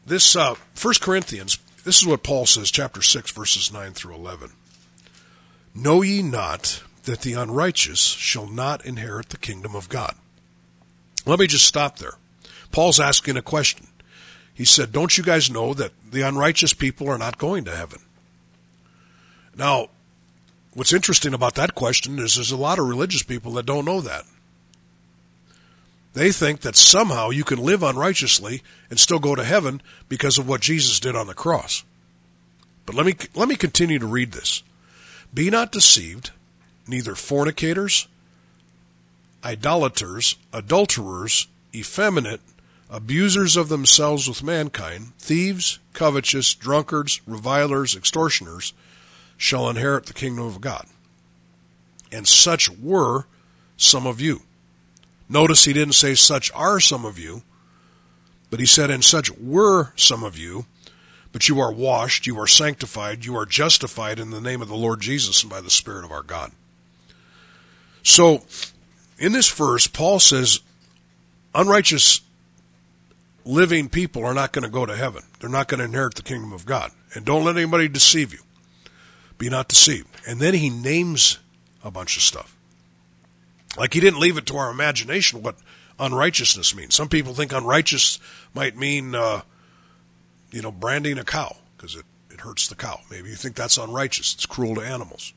this 0.06 0.36
uh, 0.36 0.56
First 0.74 1.02
Corinthians. 1.02 1.58
This 1.84 2.02
is 2.02 2.08
what 2.08 2.24
Paul 2.24 2.46
says, 2.46 2.72
chapter 2.72 3.02
six, 3.02 3.32
verses 3.32 3.72
nine 3.72 3.94
through 3.94 4.16
eleven. 4.16 4.52
Know 5.76 6.02
ye 6.02 6.22
not 6.22 6.82
that 7.04 7.22
the 7.22 7.34
unrighteous 7.34 8.00
shall 8.00 8.48
not 8.48 8.86
inherit 8.86 9.30
the 9.30 9.38
kingdom 9.38 9.76
of 9.76 9.90
God? 9.90 10.16
Let 11.26 11.40
me 11.40 11.48
just 11.48 11.66
stop 11.66 11.98
there. 11.98 12.14
Paul's 12.72 13.00
asking 13.00 13.36
a 13.36 13.42
question. 13.42 13.88
He 14.54 14.64
said, 14.64 14.94
Don't 14.94 15.18
you 15.18 15.24
guys 15.24 15.52
know 15.52 15.74
that 15.74 15.92
the 16.10 16.22
unrighteous 16.22 16.74
people 16.74 17.10
are 17.10 17.18
not 17.18 17.38
going 17.38 17.66
to 17.66 17.76
heaven? 17.76 18.00
Now, 19.58 19.90
what's 20.74 20.94
interesting 20.94 21.34
about 21.34 21.56
that 21.56 21.76
question 21.76 22.20
is 22.20 22.36
there's 22.36 22.52
a 22.52 22.58
lot 22.58 22.80
of 22.80 22.88
religious 22.88 23.24
people 23.24 23.52
that 23.54 23.66
don't 23.66 23.86
know 23.86 24.00
that. 24.02 24.24
They 26.14 26.32
think 26.32 26.62
that 26.62 26.78
somehow 26.78 27.32
you 27.32 27.44
can 27.44 27.60
live 27.60 27.84
unrighteously 27.84 28.64
and 28.90 28.98
still 28.98 29.20
go 29.20 29.36
to 29.36 29.44
heaven 29.44 29.82
because 30.08 30.38
of 30.38 30.48
what 30.48 30.62
Jesus 30.62 31.02
did 31.02 31.18
on 31.18 31.28
the 31.28 31.34
cross. 31.34 31.84
But 32.86 32.96
let 32.96 33.06
me, 33.06 33.16
let 33.36 33.50
me 33.50 33.56
continue 33.56 34.00
to 34.00 34.06
read 34.06 34.32
this. 34.32 34.64
Be 35.36 35.50
not 35.50 35.74
deceived, 35.74 36.32
neither 36.88 37.14
fornicators, 37.14 38.08
idolaters, 39.44 40.38
adulterers, 40.54 41.48
effeminate, 41.76 42.40
abusers 42.90 43.58
of 43.58 43.68
themselves 43.68 44.30
with 44.30 44.42
mankind, 44.42 45.12
thieves, 45.20 45.80
covetous, 45.92 46.54
drunkards, 46.54 47.20
revilers, 47.28 47.96
extortioners, 47.96 48.74
shall 49.36 49.70
inherit 49.70 50.06
the 50.06 50.14
kingdom 50.14 50.46
of 50.46 50.62
God. 50.62 50.86
And 52.14 52.26
such 52.26 52.70
were 52.70 53.26
some 53.76 54.08
of 54.08 54.22
you. 54.22 54.44
Notice 55.28 55.66
he 55.66 55.74
didn't 55.74 55.96
say 55.96 56.16
such 56.16 56.50
are 56.54 56.80
some 56.80 57.04
of 57.04 57.20
you, 57.20 57.44
but 58.50 58.62
he 58.62 58.66
said 58.66 58.90
and 58.90 59.04
such 59.04 59.30
were 59.32 59.92
some 59.98 60.24
of 60.24 60.38
you, 60.38 60.66
but 61.36 61.50
you 61.50 61.60
are 61.60 61.74
washed, 61.74 62.26
you 62.26 62.40
are 62.40 62.48
sanctified, 62.48 63.26
you 63.26 63.36
are 63.36 63.46
justified 63.46 64.20
in 64.20 64.30
the 64.30 64.40
name 64.40 64.62
of 64.62 64.70
the 64.70 64.74
Lord 64.74 65.02
Jesus 65.02 65.44
and 65.44 65.50
by 65.50 65.60
the 65.60 65.70
Spirit 65.70 66.06
of 66.06 66.12
our 66.14 66.24
God. 66.24 66.54
So, 68.04 68.44
in 69.20 69.34
this 69.34 69.52
verse, 69.52 69.86
Paul 69.86 70.22
says, 70.22 70.62
unrighteous 71.54 72.22
living 73.44 73.90
people 73.90 74.24
are 74.24 74.34
not 74.34 74.54
going 74.54 74.64
to 74.64 74.70
go 74.70 74.86
to 74.86 74.96
heaven. 74.96 75.24
They're 75.42 75.50
not 75.50 75.68
going 75.68 75.80
to 75.80 75.84
inherit 75.88 76.16
the 76.16 76.22
kingdom 76.22 76.54
of 76.54 76.66
God. 76.66 76.92
And 77.14 77.26
don't 77.26 77.44
let 77.44 77.58
anybody 77.58 77.90
deceive 77.90 78.32
you. 78.32 78.40
Be 79.38 79.50
not 79.50 79.68
deceived. 79.68 80.08
And 80.26 80.40
then 80.40 80.54
he 80.54 80.70
names 80.70 81.40
a 81.84 81.92
bunch 81.92 82.16
of 82.16 82.24
stuff. 82.24 82.56
Like 83.78 83.94
he 83.94 84.00
didn't 84.00 84.22
leave 84.22 84.38
it 84.38 84.46
to 84.46 84.56
our 84.56 84.72
imagination 84.72 85.44
what 85.44 85.58
unrighteousness 86.00 86.74
means. 86.74 86.96
Some 86.96 87.10
people 87.10 87.34
think 87.34 87.52
unrighteous 87.52 88.20
might 88.54 88.78
mean, 88.78 89.16
uh, 89.16 89.42
you 90.56 90.62
know, 90.62 90.72
branding 90.72 91.18
a 91.18 91.24
cow 91.26 91.54
because 91.76 91.96
it, 91.96 92.06
it 92.32 92.40
hurts 92.40 92.70
the 92.70 92.76
cow. 92.76 93.02
Maybe 93.12 93.30
you 93.30 93.36
think 93.36 93.56
that's 93.56 93.78
unrighteous. 93.78 94.34
It's 94.36 94.46
cruel 94.46 94.76
to 94.76 94.82
animals. 94.82 95.34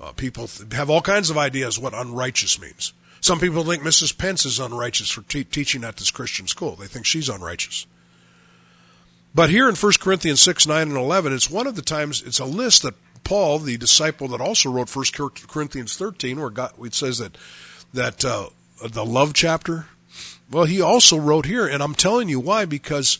Uh, 0.00 0.12
people 0.12 0.46
th- 0.46 0.74
have 0.74 0.90
all 0.90 1.00
kinds 1.00 1.30
of 1.30 1.38
ideas 1.38 1.78
what 1.78 1.94
unrighteous 1.94 2.60
means. 2.60 2.92
Some 3.22 3.40
people 3.40 3.64
think 3.64 3.82
Mrs. 3.82 4.16
Pence 4.16 4.44
is 4.44 4.60
unrighteous 4.60 5.10
for 5.10 5.22
te- 5.22 5.44
teaching 5.44 5.84
at 5.84 5.96
this 5.96 6.10
Christian 6.10 6.46
school. 6.46 6.76
They 6.76 6.86
think 6.86 7.06
she's 7.06 7.30
unrighteous. 7.30 7.86
But 9.34 9.48
here 9.48 9.70
in 9.70 9.74
1 9.74 9.92
Corinthians 10.00 10.42
6, 10.42 10.66
9, 10.66 10.88
and 10.88 10.96
11, 10.98 11.32
it's 11.32 11.50
one 11.50 11.66
of 11.66 11.74
the 11.74 11.82
times, 11.82 12.22
it's 12.22 12.38
a 12.38 12.44
list 12.44 12.82
that 12.82 12.94
Paul, 13.24 13.58
the 13.58 13.78
disciple 13.78 14.28
that 14.28 14.40
also 14.40 14.70
wrote 14.70 14.94
1 14.94 15.30
Corinthians 15.48 15.96
13, 15.96 16.38
where 16.38 16.50
God, 16.50 16.72
it 16.82 16.94
says 16.94 17.18
that, 17.18 17.38
that 17.94 18.22
uh, 18.22 18.50
the 18.86 19.04
love 19.04 19.32
chapter, 19.32 19.86
well, 20.50 20.64
he 20.64 20.82
also 20.82 21.16
wrote 21.16 21.46
here, 21.46 21.66
and 21.66 21.82
I'm 21.82 21.94
telling 21.94 22.28
you 22.28 22.38
why, 22.38 22.66
because 22.66 23.18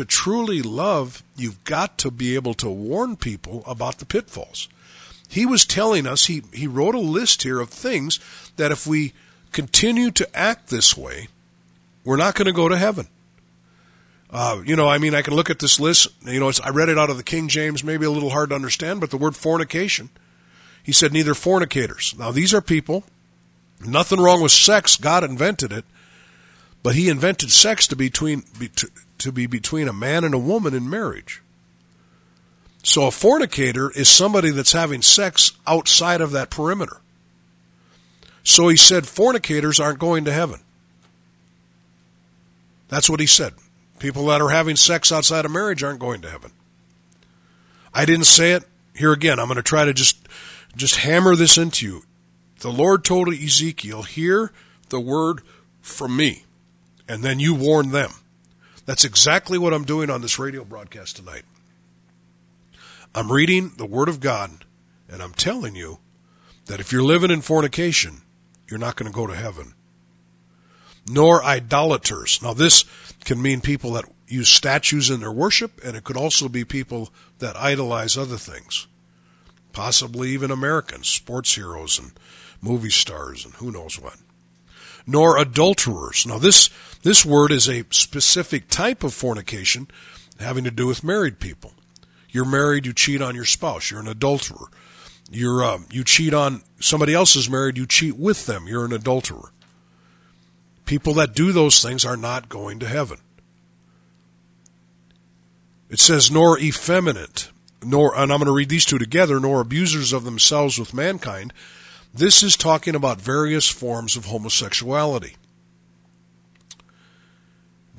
to 0.00 0.06
truly 0.06 0.62
love, 0.62 1.22
you've 1.36 1.62
got 1.64 1.98
to 1.98 2.10
be 2.10 2.34
able 2.34 2.54
to 2.54 2.70
warn 2.70 3.16
people 3.16 3.62
about 3.66 3.98
the 3.98 4.06
pitfalls. 4.06 4.66
He 5.28 5.44
was 5.44 5.66
telling 5.66 6.06
us, 6.06 6.24
he, 6.24 6.42
he 6.54 6.66
wrote 6.66 6.94
a 6.94 7.00
list 7.00 7.42
here 7.42 7.60
of 7.60 7.68
things 7.68 8.18
that 8.56 8.72
if 8.72 8.86
we 8.86 9.12
continue 9.52 10.10
to 10.12 10.36
act 10.36 10.70
this 10.70 10.96
way, 10.96 11.28
we're 12.02 12.16
not 12.16 12.34
going 12.34 12.46
to 12.46 12.52
go 12.52 12.66
to 12.66 12.78
heaven. 12.78 13.08
Uh, 14.30 14.62
you 14.64 14.74
know, 14.74 14.88
I 14.88 14.96
mean, 14.96 15.14
I 15.14 15.20
can 15.20 15.34
look 15.34 15.50
at 15.50 15.58
this 15.58 15.78
list. 15.78 16.08
You 16.24 16.40
know, 16.40 16.50
I 16.64 16.70
read 16.70 16.88
it 16.88 16.96
out 16.96 17.10
of 17.10 17.18
the 17.18 17.22
King 17.22 17.48
James, 17.48 17.84
maybe 17.84 18.06
a 18.06 18.10
little 18.10 18.30
hard 18.30 18.48
to 18.48 18.54
understand, 18.54 19.00
but 19.00 19.10
the 19.10 19.18
word 19.18 19.36
fornication. 19.36 20.08
He 20.82 20.92
said, 20.92 21.12
neither 21.12 21.34
fornicators. 21.34 22.14
Now, 22.18 22.30
these 22.30 22.54
are 22.54 22.62
people. 22.62 23.04
Nothing 23.84 24.18
wrong 24.18 24.40
with 24.40 24.52
sex. 24.52 24.96
God 24.96 25.24
invented 25.24 25.72
it, 25.72 25.84
but 26.82 26.94
He 26.94 27.10
invented 27.10 27.50
sex 27.50 27.86
to 27.88 27.96
between 27.96 28.44
be, 28.58 28.68
to, 28.68 28.88
to 29.20 29.32
be 29.32 29.46
between 29.46 29.88
a 29.88 29.92
man 29.92 30.24
and 30.24 30.34
a 30.34 30.38
woman 30.38 30.74
in 30.74 30.90
marriage. 30.90 31.42
So 32.82 33.06
a 33.06 33.10
fornicator 33.10 33.90
is 33.90 34.08
somebody 34.08 34.50
that's 34.50 34.72
having 34.72 35.02
sex 35.02 35.52
outside 35.66 36.20
of 36.20 36.32
that 36.32 36.50
perimeter. 36.50 37.00
So 38.42 38.68
he 38.68 38.76
said 38.76 39.06
fornicators 39.06 39.78
aren't 39.78 39.98
going 39.98 40.24
to 40.24 40.32
heaven. 40.32 40.60
That's 42.88 43.08
what 43.08 43.20
he 43.20 43.26
said. 43.26 43.54
People 43.98 44.26
that 44.26 44.40
are 44.40 44.48
having 44.48 44.76
sex 44.76 45.12
outside 45.12 45.44
of 45.44 45.50
marriage 45.50 45.82
aren't 45.82 46.00
going 46.00 46.22
to 46.22 46.30
heaven. 46.30 46.52
I 47.92 48.04
didn't 48.06 48.24
say 48.24 48.52
it. 48.52 48.64
Here 48.96 49.12
again, 49.12 49.38
I'm 49.38 49.46
going 49.46 49.56
to 49.56 49.62
try 49.62 49.84
to 49.84 49.92
just, 49.92 50.18
just 50.76 50.96
hammer 50.96 51.36
this 51.36 51.58
into 51.58 51.86
you. 51.86 52.02
The 52.60 52.72
Lord 52.72 53.04
told 53.04 53.32
Ezekiel, 53.32 54.02
hear 54.02 54.52
the 54.88 55.00
word 55.00 55.42
from 55.80 56.16
me, 56.16 56.44
and 57.08 57.22
then 57.22 57.40
you 57.40 57.54
warn 57.54 57.90
them. 57.90 58.10
That's 58.90 59.04
exactly 59.04 59.56
what 59.56 59.72
I'm 59.72 59.84
doing 59.84 60.10
on 60.10 60.20
this 60.20 60.40
radio 60.40 60.64
broadcast 60.64 61.14
tonight. 61.14 61.44
I'm 63.14 63.30
reading 63.30 63.70
the 63.76 63.86
Word 63.86 64.08
of 64.08 64.18
God, 64.18 64.64
and 65.08 65.22
I'm 65.22 65.32
telling 65.32 65.76
you 65.76 66.00
that 66.66 66.80
if 66.80 66.90
you're 66.90 67.04
living 67.04 67.30
in 67.30 67.40
fornication, 67.40 68.22
you're 68.68 68.80
not 68.80 68.96
going 68.96 69.08
to 69.08 69.14
go 69.14 69.28
to 69.28 69.36
heaven. 69.36 69.74
Nor 71.08 71.44
idolaters. 71.44 72.42
Now, 72.42 72.52
this 72.52 72.84
can 73.24 73.40
mean 73.40 73.60
people 73.60 73.92
that 73.92 74.06
use 74.26 74.48
statues 74.48 75.08
in 75.08 75.20
their 75.20 75.30
worship, 75.30 75.80
and 75.84 75.96
it 75.96 76.02
could 76.02 76.16
also 76.16 76.48
be 76.48 76.64
people 76.64 77.12
that 77.38 77.54
idolize 77.54 78.18
other 78.18 78.38
things. 78.38 78.88
Possibly 79.72 80.30
even 80.30 80.50
Americans, 80.50 81.06
sports 81.06 81.54
heroes 81.54 81.96
and 81.96 82.10
movie 82.60 82.90
stars 82.90 83.44
and 83.44 83.54
who 83.54 83.70
knows 83.70 84.00
what. 84.00 84.16
Nor 85.06 85.38
adulterers. 85.38 86.26
Now 86.26 86.38
this, 86.38 86.70
this 87.02 87.24
word 87.24 87.50
is 87.50 87.68
a 87.68 87.84
specific 87.90 88.68
type 88.68 89.02
of 89.02 89.14
fornication 89.14 89.88
having 90.38 90.64
to 90.64 90.70
do 90.70 90.86
with 90.86 91.04
married 91.04 91.38
people. 91.38 91.72
You're 92.30 92.44
married, 92.44 92.86
you 92.86 92.92
cheat 92.92 93.20
on 93.22 93.34
your 93.34 93.44
spouse, 93.44 93.90
you're 93.90 94.00
an 94.00 94.08
adulterer. 94.08 94.68
You're 95.30 95.64
um, 95.64 95.86
you 95.90 96.02
cheat 96.02 96.34
on 96.34 96.62
somebody 96.80 97.14
else 97.14 97.36
is 97.36 97.48
married, 97.48 97.78
you 97.78 97.86
cheat 97.86 98.16
with 98.16 98.46
them. 98.46 98.66
You're 98.66 98.84
an 98.84 98.92
adulterer. 98.92 99.52
People 100.86 101.14
that 101.14 101.34
do 101.34 101.52
those 101.52 101.80
things 101.80 102.04
are 102.04 102.16
not 102.16 102.48
going 102.48 102.80
to 102.80 102.88
heaven. 102.88 103.18
It 105.88 106.00
says, 106.00 106.30
nor 106.30 106.58
effeminate, 106.58 107.50
nor, 107.84 108.16
and 108.16 108.32
I'm 108.32 108.38
going 108.38 108.46
to 108.46 108.52
read 108.52 108.68
these 108.68 108.84
two 108.84 108.98
together, 108.98 109.38
nor 109.38 109.60
abusers 109.60 110.12
of 110.12 110.24
themselves 110.24 110.78
with 110.78 110.94
mankind. 110.94 111.52
This 112.12 112.42
is 112.42 112.56
talking 112.56 112.94
about 112.94 113.20
various 113.20 113.68
forms 113.68 114.16
of 114.16 114.26
homosexuality. 114.26 115.36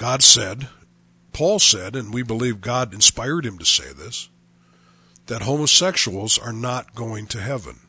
God 0.02 0.24
said, 0.24 0.68
Paul 1.32 1.60
said, 1.60 1.96
and 1.96 2.12
we 2.12 2.24
believe 2.24 2.60
God 2.60 2.92
inspired 2.92 3.46
him 3.46 3.60
to 3.60 3.66
say 3.66 3.94
this, 3.94 4.30
that 5.28 5.44
homosexuals 5.44 6.40
are 6.40 6.52
not 6.52 6.96
going 6.96 7.28
to 7.28 7.40
heaven. 7.40 7.82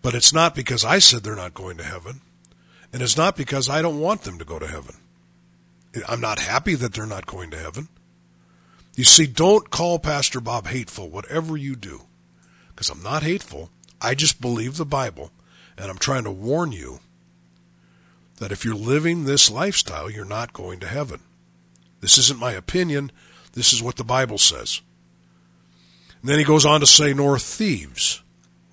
But 0.00 0.14
it's 0.14 0.32
not 0.32 0.54
because 0.54 0.86
I 0.86 1.00
said 1.00 1.22
they're 1.22 1.36
not 1.36 1.52
going 1.52 1.76
to 1.76 1.84
heaven, 1.84 2.22
and 2.94 3.02
it's 3.02 3.18
not 3.18 3.36
because 3.36 3.68
I 3.68 3.82
don't 3.82 4.00
want 4.00 4.22
them 4.22 4.38
to 4.38 4.44
go 4.46 4.58
to 4.58 4.66
heaven. 4.66 4.96
I'm 6.08 6.22
not 6.22 6.38
happy 6.38 6.74
that 6.76 6.94
they're 6.94 7.04
not 7.04 7.26
going 7.26 7.50
to 7.50 7.58
heaven. 7.58 7.88
You 8.96 9.04
see, 9.04 9.26
don't 9.26 9.68
call 9.68 9.98
Pastor 9.98 10.40
Bob 10.40 10.66
hateful, 10.66 11.10
whatever 11.10 11.58
you 11.58 11.76
do, 11.76 12.00
because 12.68 12.88
I'm 12.88 13.02
not 13.02 13.22
hateful. 13.22 13.68
I 14.00 14.14
just 14.14 14.40
believe 14.40 14.78
the 14.78 14.86
Bible, 14.86 15.30
and 15.76 15.90
I'm 15.90 15.98
trying 15.98 16.24
to 16.24 16.30
warn 16.30 16.72
you 16.72 17.00
that 18.42 18.50
if 18.50 18.64
you're 18.64 18.74
living 18.74 19.22
this 19.22 19.48
lifestyle, 19.52 20.10
you're 20.10 20.24
not 20.24 20.52
going 20.52 20.80
to 20.80 20.88
heaven. 20.88 21.20
This 22.00 22.18
isn't 22.18 22.40
my 22.40 22.50
opinion. 22.50 23.12
This 23.52 23.72
is 23.72 23.80
what 23.80 23.94
the 23.94 24.02
Bible 24.02 24.36
says. 24.36 24.80
And 26.20 26.28
then 26.28 26.40
he 26.40 26.44
goes 26.44 26.66
on 26.66 26.80
to 26.80 26.86
say, 26.86 27.14
nor 27.14 27.38
thieves, 27.38 28.20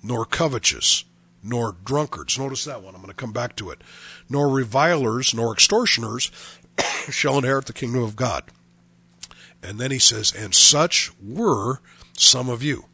nor 0.02 0.24
covetous, 0.24 1.04
nor 1.44 1.76
drunkards. 1.84 2.36
Notice 2.36 2.64
that 2.64 2.82
one. 2.82 2.96
I'm 2.96 3.00
going 3.00 3.12
to 3.12 3.14
come 3.14 3.32
back 3.32 3.54
to 3.56 3.70
it. 3.70 3.80
Nor 4.28 4.48
revilers, 4.48 5.32
nor 5.32 5.52
extortioners 5.52 6.32
shall 7.08 7.38
inherit 7.38 7.66
the 7.66 7.72
kingdom 7.72 8.02
of 8.02 8.16
God. 8.16 8.42
And 9.62 9.78
then 9.78 9.92
he 9.92 10.00
says, 10.00 10.34
and 10.36 10.52
such 10.52 11.12
were 11.22 11.80
some 12.18 12.48
of 12.48 12.64
you. 12.64 12.86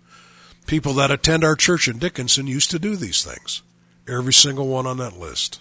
People 0.67 0.93
that 0.93 1.11
attend 1.11 1.43
our 1.43 1.57
church 1.57 1.89
in 1.89 1.97
Dickinson 1.97 2.47
used 2.47 2.71
to 2.73 2.79
do 2.79 2.97
these 2.97 3.25
things. 3.25 3.63
Every 4.07 4.35
single 4.35 4.69
one 4.69 4.87
on 4.87 4.99
that 4.99 5.19
list. 5.19 5.61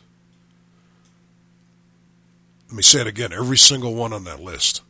Let 2.68 2.76
me 2.76 2.84
say 2.84 3.02
it 3.02 3.08
again. 3.08 3.32
Every 3.32 3.58
single 3.58 3.94
one 3.94 4.14
on 4.14 4.24
that 4.24 4.40
list. 4.40 4.82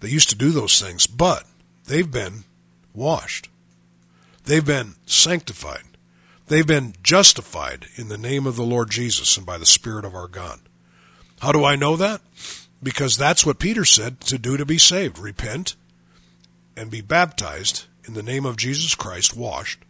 They 0.00 0.08
used 0.08 0.30
to 0.30 0.36
do 0.36 0.50
those 0.50 0.80
things, 0.80 1.06
but 1.06 1.44
they've 1.86 2.10
been 2.10 2.44
washed. 2.94 3.48
They've 4.44 4.64
been 4.64 4.94
sanctified. 5.06 5.82
They've 6.46 6.66
been 6.66 6.94
justified 7.02 7.86
in 7.96 8.08
the 8.08 8.18
name 8.18 8.46
of 8.46 8.56
the 8.56 8.64
Lord 8.64 8.90
Jesus 8.90 9.36
and 9.36 9.46
by 9.46 9.58
the 9.58 9.66
Spirit 9.66 10.04
of 10.04 10.14
our 10.14 10.26
God. 10.26 10.60
How 11.40 11.52
do 11.52 11.64
I 11.64 11.76
know 11.76 11.96
that? 11.96 12.20
Because 12.82 13.16
that's 13.16 13.44
what 13.44 13.58
Peter 13.58 13.84
said 13.84 14.20
to 14.22 14.38
do 14.38 14.56
to 14.56 14.66
be 14.66 14.78
saved. 14.78 15.18
Repent 15.18 15.76
and 16.76 16.90
be 16.90 17.02
baptized 17.02 17.84
in 18.06 18.14
the 18.14 18.22
name 18.22 18.46
of 18.46 18.56
Jesus 18.56 18.94
Christ, 18.94 19.36
washed 19.36 19.80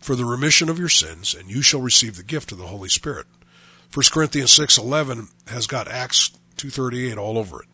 for 0.00 0.14
the 0.14 0.24
remission 0.24 0.68
of 0.68 0.78
your 0.78 0.88
sins, 0.88 1.34
and 1.34 1.50
you 1.50 1.62
shall 1.62 1.80
receive 1.80 2.16
the 2.16 2.22
gift 2.22 2.52
of 2.52 2.58
the 2.58 2.68
Holy 2.68 2.88
Spirit. 2.88 3.26
1 3.92 4.04
Corinthians 4.12 4.50
6:11 4.52 5.28
has 5.48 5.66
got 5.66 5.88
Acts 5.88 6.30
2:38 6.56 7.16
all 7.16 7.38
over 7.38 7.62
it. 7.62 7.68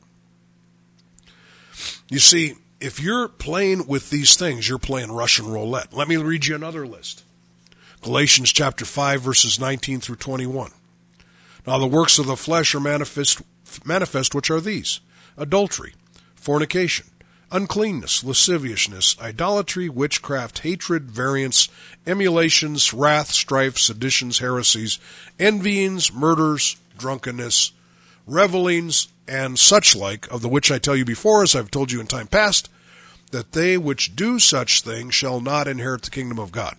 You 2.09 2.21
see, 2.21 2.55
if 2.81 3.01
you're 3.01 3.29
playing 3.29 3.87
with 3.87 4.11
these 4.11 4.37
things, 4.37 4.69
you're 4.69 4.79
playing 4.79 5.13
Russian 5.13 5.47
roulette. 5.47 5.93
Let 5.93 6.09
me 6.09 6.17
read 6.17 6.47
you 6.47 6.55
another 6.55 6.87
list. 6.87 7.23
Galatians 8.01 8.53
chapter 8.53 8.85
5 8.85 9.21
verses 9.21 9.59
19 9.59 10.01
through 10.01 10.17
21. 10.17 10.71
Now 11.67 11.79
the 11.79 11.87
works 11.87 12.19
of 12.19 12.27
the 12.27 12.37
flesh 12.37 12.75
are 12.75 12.81
manifest, 12.81 13.43
manifest 13.85 14.35
which 14.35 14.51
are 14.51 14.61
these: 14.61 15.01
adultery, 15.37 15.95
fornication, 16.35 17.07
uncleanness, 17.53 18.25
lasciviousness, 18.25 19.17
idolatry, 19.21 19.89
witchcraft, 19.89 20.61
hatred, 20.61 21.11
variance, 21.11 21.69
emulations, 22.07 22.93
wrath, 22.93 23.31
strife, 23.31 23.79
seditions, 23.79 24.39
heresies, 24.39 24.99
envyings, 25.39 26.13
murders, 26.13 26.77
drunkenness, 26.99 27.73
revelings, 28.27 29.09
and 29.29 29.59
such 29.59 29.95
like, 29.95 30.31
of 30.31 30.43
the 30.43 30.49
which 30.49 30.71
I 30.71 30.79
tell 30.79 30.97
you 30.97 31.05
before, 31.05 31.43
as 31.43 31.55
I've 31.55 31.71
told 31.71 31.93
you 31.93 32.01
in 32.01 32.07
time 32.07 32.27
past, 32.27 32.69
that 33.31 33.53
they 33.53 33.77
which 33.77 34.17
do 34.17 34.39
such 34.39 34.83
things 34.83 35.15
shall 35.15 35.41
not 35.41 35.69
inherit 35.69 36.03
the 36.03 36.11
kingdom 36.11 36.39
of 36.39 36.53
God. 36.53 36.77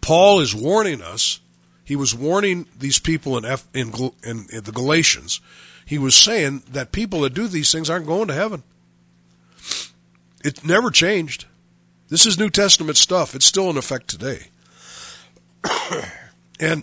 Paul 0.00 0.40
is 0.40 0.54
warning 0.54 1.02
us. 1.02 1.40
He 1.84 1.96
was 1.96 2.14
warning 2.14 2.66
these 2.78 2.98
people 2.98 3.36
in, 3.36 3.44
F, 3.44 3.66
in, 3.74 3.92
in, 4.24 4.46
in 4.52 4.64
the 4.64 4.72
Galatians. 4.72 5.40
He 5.84 5.98
was 5.98 6.14
saying 6.14 6.62
that 6.70 6.92
people 6.92 7.22
that 7.22 7.34
do 7.34 7.48
these 7.48 7.72
things 7.72 7.90
aren't 7.90 8.06
going 8.06 8.28
to 8.28 8.34
heaven. 8.34 8.62
It 10.42 10.64
never 10.64 10.90
changed. 10.90 11.46
This 12.08 12.26
is 12.26 12.38
New 12.38 12.50
Testament 12.50 12.96
stuff. 12.96 13.34
It's 13.34 13.46
still 13.46 13.70
in 13.70 13.76
effect 13.76 14.08
today. 14.08 14.48
and 16.60 16.82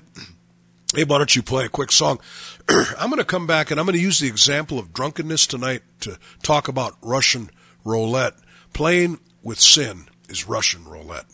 hey, 0.96 1.04
why 1.04 1.18
don't 1.18 1.36
you 1.36 1.42
play 1.44 1.66
a 1.66 1.70
quick 1.70 1.92
song? 1.92 2.20
I'm 2.70 3.10
going 3.10 3.18
to 3.18 3.26
come 3.26 3.48
back 3.48 3.72
and 3.72 3.80
I'm 3.80 3.86
going 3.86 3.98
to 3.98 4.02
use 4.02 4.20
the 4.20 4.28
example 4.28 4.80
of 4.80 4.94
drunkenness 4.94 5.48
tonight 5.48 5.82
to 6.02 6.18
talk 6.44 6.68
about 6.68 6.98
Russian 7.02 7.50
roulette. 7.84 8.36
Playing 8.74 9.20
with 9.42 9.60
sin 9.60 10.08
is 10.30 10.48
Russian 10.48 10.86
roulette. 10.86 11.26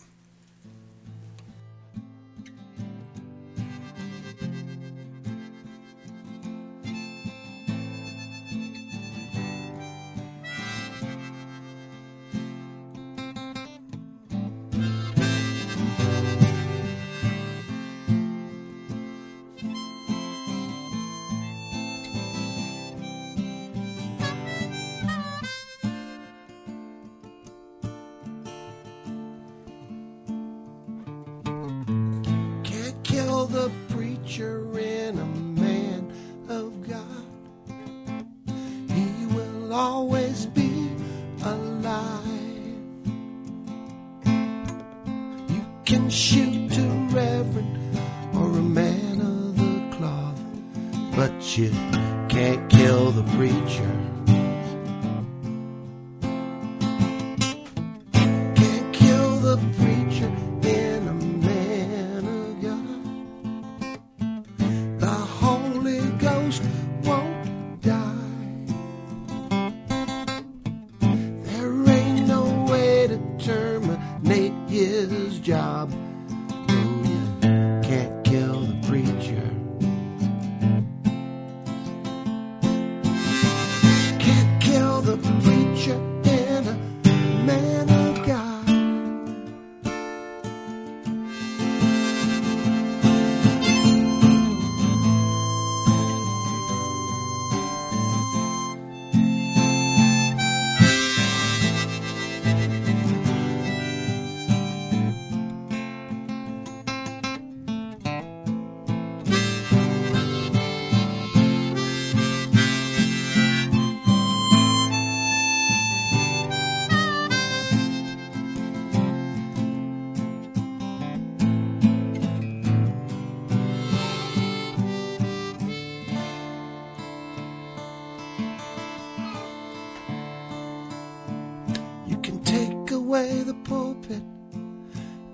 Away 133.14 133.44
the 133.44 133.54
pulpit 133.70 134.24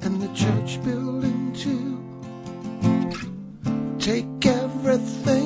and 0.03 0.21
the 0.21 0.29
church 0.35 0.83
building 0.85 1.51
too. 1.55 1.97
Take 3.99 4.45
everything 4.45 5.39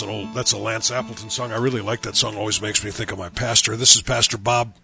that's 0.00 0.08
an 0.08 0.16
old, 0.16 0.34
that's 0.34 0.52
a 0.52 0.58
Lance 0.58 0.90
Appleton 0.90 1.28
song. 1.28 1.52
I 1.52 1.58
really 1.58 1.82
like 1.82 2.00
that 2.02 2.16
song. 2.16 2.34
Always 2.34 2.62
makes 2.62 2.82
me 2.82 2.90
think 2.90 3.12
of 3.12 3.18
my 3.18 3.28
pastor. 3.28 3.76
This 3.76 3.96
is 3.96 4.00
Pastor 4.00 4.38
Bob, 4.38 4.74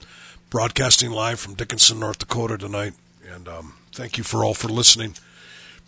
broadcasting 0.50 1.11
live 1.11 1.40
from 1.40 1.55
Dickinson, 1.55 1.98
North 1.98 2.18
Dakota 2.18 2.59
tonight. 2.59 2.92
And 3.33 3.48
um, 3.48 3.72
thank 3.92 4.18
you 4.18 4.24
for 4.24 4.44
all 4.44 4.52
for 4.52 4.68
listening. 4.68 5.14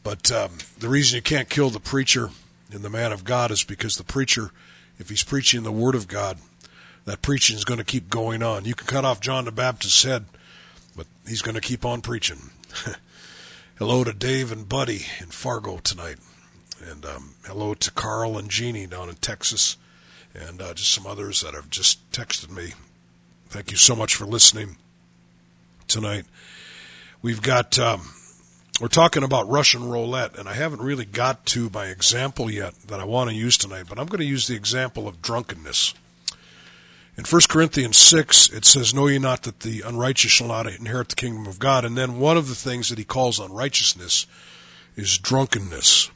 But 0.02 0.32
um, 0.32 0.52
the 0.78 0.88
reason 0.88 1.16
you 1.16 1.22
can't 1.22 1.50
kill 1.50 1.68
the 1.68 1.78
preacher 1.78 2.30
and 2.72 2.80
the 2.80 2.88
man 2.88 3.12
of 3.12 3.24
God 3.24 3.50
is 3.50 3.64
because 3.64 3.98
the 3.98 4.02
preacher, 4.02 4.50
if 4.98 5.10
he's 5.10 5.24
preaching 5.24 5.62
the 5.62 5.72
Word 5.72 5.94
of 5.94 6.08
God, 6.08 6.38
that 7.04 7.20
preaching 7.20 7.54
is 7.54 7.66
going 7.66 7.78
to 7.78 7.84
keep 7.84 8.08
going 8.08 8.42
on. 8.42 8.64
You 8.64 8.74
can 8.74 8.86
cut 8.86 9.04
off 9.04 9.20
John 9.20 9.44
the 9.44 9.52
Baptist's 9.52 10.04
head, 10.04 10.24
but 10.96 11.06
he's 11.26 11.42
going 11.42 11.54
to 11.54 11.60
keep 11.60 11.84
on 11.84 12.00
preaching. 12.00 12.48
Hello 13.78 14.04
to 14.04 14.14
Dave 14.14 14.50
and 14.50 14.66
Buddy 14.66 15.04
in 15.20 15.26
Fargo 15.26 15.76
tonight. 15.76 16.16
And 16.86 17.04
um, 17.04 17.34
hello 17.44 17.74
to 17.74 17.90
Carl 17.90 18.38
and 18.38 18.48
Jeannie 18.48 18.86
down 18.86 19.08
in 19.08 19.16
Texas, 19.16 19.76
and 20.32 20.62
uh, 20.62 20.74
just 20.74 20.92
some 20.92 21.06
others 21.06 21.40
that 21.40 21.54
have 21.54 21.70
just 21.70 22.10
texted 22.12 22.50
me. 22.50 22.74
Thank 23.48 23.70
you 23.70 23.76
so 23.76 23.96
much 23.96 24.14
for 24.14 24.26
listening 24.26 24.76
tonight. 25.88 26.24
We've 27.20 27.42
got, 27.42 27.78
um, 27.80 28.12
we're 28.80 28.88
talking 28.88 29.24
about 29.24 29.48
Russian 29.48 29.88
roulette, 29.88 30.38
and 30.38 30.48
I 30.48 30.54
haven't 30.54 30.82
really 30.82 31.04
got 31.04 31.46
to 31.46 31.68
my 31.72 31.86
example 31.86 32.48
yet 32.48 32.74
that 32.86 33.00
I 33.00 33.04
want 33.04 33.30
to 33.30 33.36
use 33.36 33.58
tonight, 33.58 33.86
but 33.88 33.98
I'm 33.98 34.06
going 34.06 34.20
to 34.20 34.24
use 34.24 34.46
the 34.46 34.56
example 34.56 35.08
of 35.08 35.20
drunkenness. 35.20 35.94
In 37.16 37.24
1 37.24 37.40
Corinthians 37.48 37.96
6, 37.96 38.50
it 38.50 38.64
says, 38.64 38.94
Know 38.94 39.08
ye 39.08 39.18
not 39.18 39.42
that 39.42 39.60
the 39.60 39.80
unrighteous 39.80 40.30
shall 40.30 40.46
not 40.46 40.68
inherit 40.68 41.08
the 41.08 41.16
kingdom 41.16 41.46
of 41.48 41.58
God? 41.58 41.84
And 41.84 41.98
then 41.98 42.20
one 42.20 42.36
of 42.36 42.48
the 42.48 42.54
things 42.54 42.88
that 42.90 42.98
he 42.98 43.04
calls 43.04 43.40
unrighteousness 43.40 44.26
is 44.94 45.18
drunkenness 45.18 46.10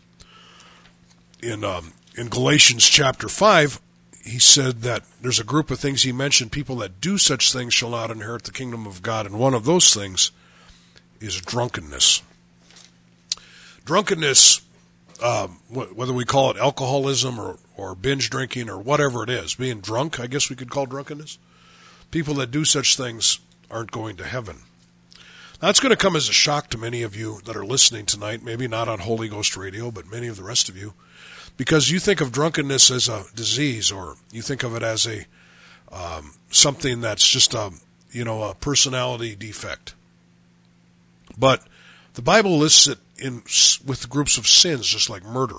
in 1.42 1.64
um, 1.64 1.92
in 2.16 2.28
Galatians 2.28 2.88
chapter 2.88 3.28
five, 3.28 3.80
he 4.24 4.38
said 4.38 4.82
that 4.82 5.02
there's 5.20 5.40
a 5.40 5.44
group 5.44 5.70
of 5.70 5.78
things 5.78 6.02
he 6.02 6.12
mentioned. 6.12 6.52
People 6.52 6.76
that 6.76 7.00
do 7.00 7.18
such 7.18 7.52
things 7.52 7.74
shall 7.74 7.90
not 7.90 8.10
inherit 8.10 8.44
the 8.44 8.52
kingdom 8.52 8.86
of 8.86 9.02
God, 9.02 9.26
and 9.26 9.38
one 9.38 9.54
of 9.54 9.64
those 9.64 9.92
things 9.92 10.30
is 11.20 11.40
drunkenness. 11.40 12.22
Drunkenness, 13.84 14.62
um, 15.22 15.58
wh- 15.68 15.96
whether 15.96 16.12
we 16.12 16.24
call 16.24 16.50
it 16.50 16.56
alcoholism 16.56 17.38
or 17.38 17.58
or 17.76 17.94
binge 17.94 18.30
drinking 18.30 18.68
or 18.68 18.78
whatever 18.78 19.24
it 19.24 19.30
is, 19.30 19.54
being 19.54 19.80
drunk, 19.80 20.20
I 20.20 20.28
guess 20.28 20.48
we 20.48 20.56
could 20.56 20.70
call 20.70 20.86
drunkenness. 20.86 21.38
People 22.10 22.34
that 22.34 22.50
do 22.50 22.64
such 22.64 22.96
things 22.96 23.40
aren't 23.70 23.90
going 23.90 24.16
to 24.16 24.24
heaven. 24.24 24.58
That's 25.58 25.80
going 25.80 25.90
to 25.90 25.96
come 25.96 26.16
as 26.16 26.28
a 26.28 26.32
shock 26.32 26.70
to 26.70 26.78
many 26.78 27.02
of 27.02 27.16
you 27.16 27.40
that 27.44 27.56
are 27.56 27.64
listening 27.64 28.04
tonight, 28.04 28.42
maybe 28.42 28.68
not 28.68 28.88
on 28.88 28.98
Holy 28.98 29.28
Ghost 29.28 29.56
Radio, 29.56 29.90
but 29.90 30.10
many 30.10 30.26
of 30.26 30.36
the 30.36 30.42
rest 30.42 30.68
of 30.68 30.76
you 30.76 30.92
because 31.56 31.90
you 31.90 31.98
think 31.98 32.20
of 32.20 32.32
drunkenness 32.32 32.90
as 32.90 33.08
a 33.08 33.24
disease 33.34 33.92
or 33.92 34.16
you 34.30 34.42
think 34.42 34.62
of 34.62 34.74
it 34.74 34.82
as 34.82 35.06
a 35.06 35.26
um, 35.92 36.34
something 36.50 37.00
that's 37.00 37.26
just 37.26 37.54
a 37.54 37.70
you 38.10 38.24
know 38.24 38.42
a 38.42 38.54
personality 38.54 39.34
defect. 39.34 39.94
But 41.36 41.62
the 42.14 42.22
bible 42.22 42.58
lists 42.58 42.86
it 42.86 42.98
in 43.18 43.42
with 43.86 44.08
groups 44.08 44.38
of 44.38 44.46
sins 44.46 44.86
just 44.86 45.10
like 45.10 45.24
murder. 45.24 45.58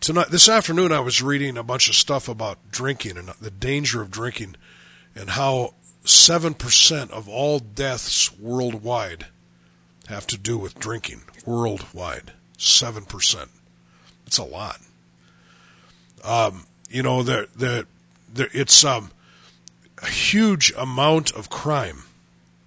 Tonight 0.00 0.28
this 0.30 0.48
afternoon 0.48 0.92
i 0.92 1.00
was 1.00 1.22
reading 1.22 1.56
a 1.56 1.62
bunch 1.62 1.88
of 1.88 1.94
stuff 1.94 2.28
about 2.28 2.58
drinking 2.70 3.16
and 3.16 3.28
the 3.40 3.50
danger 3.50 4.02
of 4.02 4.10
drinking 4.10 4.56
and 5.14 5.30
how 5.30 5.74
7% 6.04 7.10
of 7.10 7.28
all 7.28 7.58
deaths 7.58 8.36
worldwide 8.38 9.26
have 10.08 10.26
to 10.26 10.36
do 10.36 10.58
with 10.58 10.78
drinking. 10.78 11.22
Worldwide. 11.46 12.32
7% 12.58 13.48
it's 14.26 14.38
a 14.38 14.44
lot. 14.44 14.80
Um, 16.22 16.66
you 16.88 17.02
know, 17.02 17.22
the 17.22 17.48
the 17.54 17.86
the 18.32 18.48
it's 18.52 18.84
um, 18.84 19.10
a 20.02 20.06
huge 20.06 20.72
amount 20.76 21.32
of 21.32 21.50
crime 21.50 22.04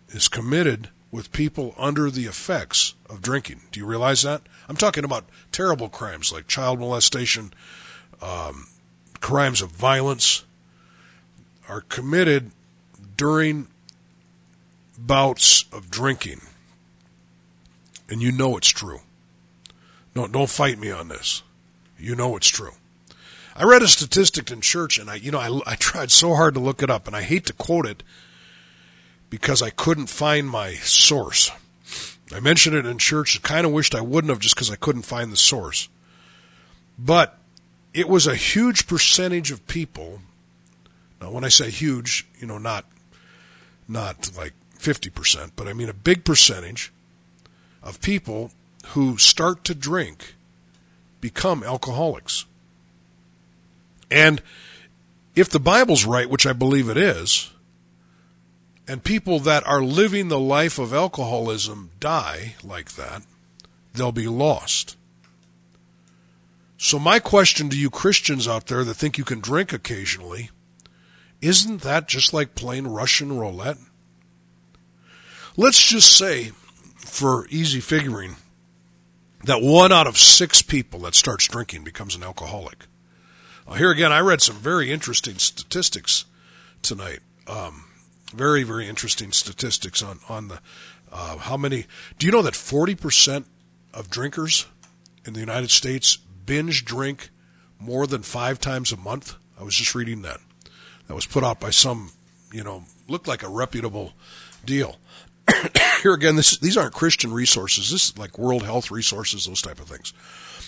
is 0.09 0.27
committed 0.27 0.89
with 1.11 1.31
people 1.31 1.73
under 1.77 2.11
the 2.11 2.25
effects 2.25 2.93
of 3.09 3.21
drinking. 3.21 3.61
Do 3.71 3.79
you 3.79 3.85
realize 3.85 4.23
that? 4.23 4.41
I'm 4.67 4.75
talking 4.75 5.03
about 5.03 5.25
terrible 5.51 5.89
crimes 5.89 6.31
like 6.31 6.47
child 6.47 6.79
molestation, 6.79 7.53
um, 8.21 8.67
crimes 9.19 9.61
of 9.61 9.71
violence 9.71 10.43
are 11.69 11.81
committed 11.81 12.51
during 13.15 13.67
bouts 14.97 15.65
of 15.71 15.89
drinking. 15.89 16.41
And 18.09 18.21
you 18.21 18.31
know 18.31 18.57
it's 18.57 18.69
true. 18.69 19.01
No, 20.15 20.27
don't 20.27 20.49
fight 20.49 20.79
me 20.79 20.91
on 20.91 21.09
this. 21.09 21.43
You 21.99 22.15
know 22.15 22.35
it's 22.35 22.47
true. 22.47 22.73
I 23.55 23.63
read 23.63 23.81
a 23.81 23.87
statistic 23.87 24.51
in 24.51 24.61
church, 24.61 24.99
and 24.99 25.09
I, 25.09 25.15
you 25.15 25.31
know, 25.31 25.39
I, 25.39 25.71
I 25.71 25.75
tried 25.75 26.11
so 26.11 26.35
hard 26.35 26.53
to 26.53 26.59
look 26.59 26.83
it 26.83 26.91
up, 26.91 27.07
and 27.07 27.15
I 27.15 27.23
hate 27.23 27.47
to 27.47 27.53
quote 27.53 27.87
it 27.87 28.03
because 29.29 29.61
I 29.63 29.71
couldn't 29.71 30.07
find 30.07 30.47
my 30.47 30.73
source. 30.75 31.51
I 32.31 32.39
mentioned 32.39 32.75
it 32.75 32.85
in 32.85 32.99
church. 32.99 33.37
I 33.37 33.47
kind 33.47 33.65
of 33.65 33.71
wished 33.71 33.95
I 33.95 34.01
wouldn't 34.01 34.29
have, 34.29 34.39
just 34.39 34.55
because 34.55 34.69
I 34.69 34.75
couldn't 34.75 35.03
find 35.03 35.31
the 35.31 35.37
source. 35.37 35.89
But 36.99 37.37
it 37.93 38.07
was 38.07 38.27
a 38.27 38.35
huge 38.35 38.85
percentage 38.85 39.49
of 39.49 39.65
people. 39.67 40.21
Now, 41.19 41.31
when 41.31 41.43
I 41.43 41.49
say 41.49 41.71
huge, 41.71 42.27
you 42.39 42.45
know, 42.45 42.59
not 42.59 42.85
not 43.87 44.29
like 44.37 44.53
fifty 44.75 45.09
percent, 45.09 45.53
but 45.55 45.67
I 45.67 45.73
mean 45.73 45.89
a 45.89 45.93
big 45.93 46.23
percentage 46.25 46.91
of 47.81 48.01
people 48.01 48.51
who 48.89 49.17
start 49.17 49.63
to 49.63 49.73
drink 49.73 50.35
become 51.21 51.63
alcoholics. 51.63 52.45
And 54.09 54.41
if 55.35 55.49
the 55.49 55.59
Bible's 55.59 56.05
right, 56.05 56.29
which 56.29 56.45
I 56.45 56.53
believe 56.53 56.89
it 56.89 56.97
is, 56.97 57.51
and 58.87 59.03
people 59.03 59.39
that 59.41 59.67
are 59.67 59.83
living 59.83 60.29
the 60.29 60.39
life 60.39 60.79
of 60.79 60.93
alcoholism 60.93 61.91
die 61.99 62.55
like 62.63 62.93
that, 62.93 63.23
they'll 63.93 64.11
be 64.11 64.27
lost. 64.27 64.95
So, 66.77 66.99
my 66.99 67.19
question 67.19 67.69
to 67.69 67.77
you 67.77 67.89
Christians 67.89 68.47
out 68.47 68.67
there 68.67 68.83
that 68.83 68.93
think 68.93 69.17
you 69.17 69.23
can 69.23 69.39
drink 69.39 69.73
occasionally 69.73 70.51
isn't 71.41 71.81
that 71.81 72.07
just 72.07 72.33
like 72.33 72.55
playing 72.55 72.87
Russian 72.87 73.37
roulette? 73.37 73.77
Let's 75.55 75.83
just 75.85 76.15
say, 76.15 76.51
for 76.95 77.47
easy 77.49 77.79
figuring, 77.79 78.35
that 79.47 79.61
one 79.61 79.91
out 79.91 80.07
of 80.07 80.17
six 80.17 80.61
people 80.61 80.99
that 81.01 81.15
starts 81.15 81.47
drinking 81.47 81.83
becomes 81.83 82.15
an 82.15 82.23
alcoholic. 82.23 82.85
Now, 83.67 83.73
here 83.73 83.91
again, 83.91 84.11
I 84.11 84.19
read 84.19 84.41
some 84.41 84.55
very 84.55 84.91
interesting 84.91 85.37
statistics 85.37 86.25
tonight. 86.81 87.19
Um, 87.47 87.85
very, 88.33 88.63
very 88.63 88.87
interesting 88.87 89.31
statistics 89.31 90.03
on 90.03 90.19
on 90.29 90.47
the 90.49 90.59
uh, 91.11 91.37
how 91.37 91.57
many. 91.57 91.85
Do 92.19 92.25
you 92.25 92.31
know 92.31 92.41
that 92.43 92.55
forty 92.55 92.95
percent 92.95 93.47
of 93.93 94.09
drinkers 94.09 94.67
in 95.25 95.33
the 95.33 95.39
United 95.39 95.71
States 95.71 96.17
binge 96.17 96.85
drink 96.85 97.29
more 97.79 98.07
than 98.07 98.21
five 98.21 98.59
times 98.59 98.91
a 98.91 98.97
month? 98.97 99.35
I 99.59 99.63
was 99.63 99.75
just 99.75 99.95
reading 99.95 100.21
that. 100.21 100.39
That 101.07 101.15
was 101.15 101.25
put 101.25 101.43
out 101.43 101.59
by 101.59 101.69
some, 101.69 102.11
you 102.51 102.63
know, 102.63 102.83
looked 103.07 103.27
like 103.27 103.43
a 103.43 103.49
reputable 103.49 104.13
deal. 104.65 104.97
here 106.03 106.13
again, 106.13 106.35
this, 106.35 106.57
these 106.57 106.77
aren't 106.77 106.93
Christian 106.93 107.33
resources. 107.33 107.91
This 107.91 108.09
is 108.09 108.17
like 108.17 108.37
World 108.37 108.63
Health 108.63 108.91
Resources, 108.91 109.45
those 109.45 109.61
type 109.61 109.79
of 109.79 109.87
things. 109.87 110.13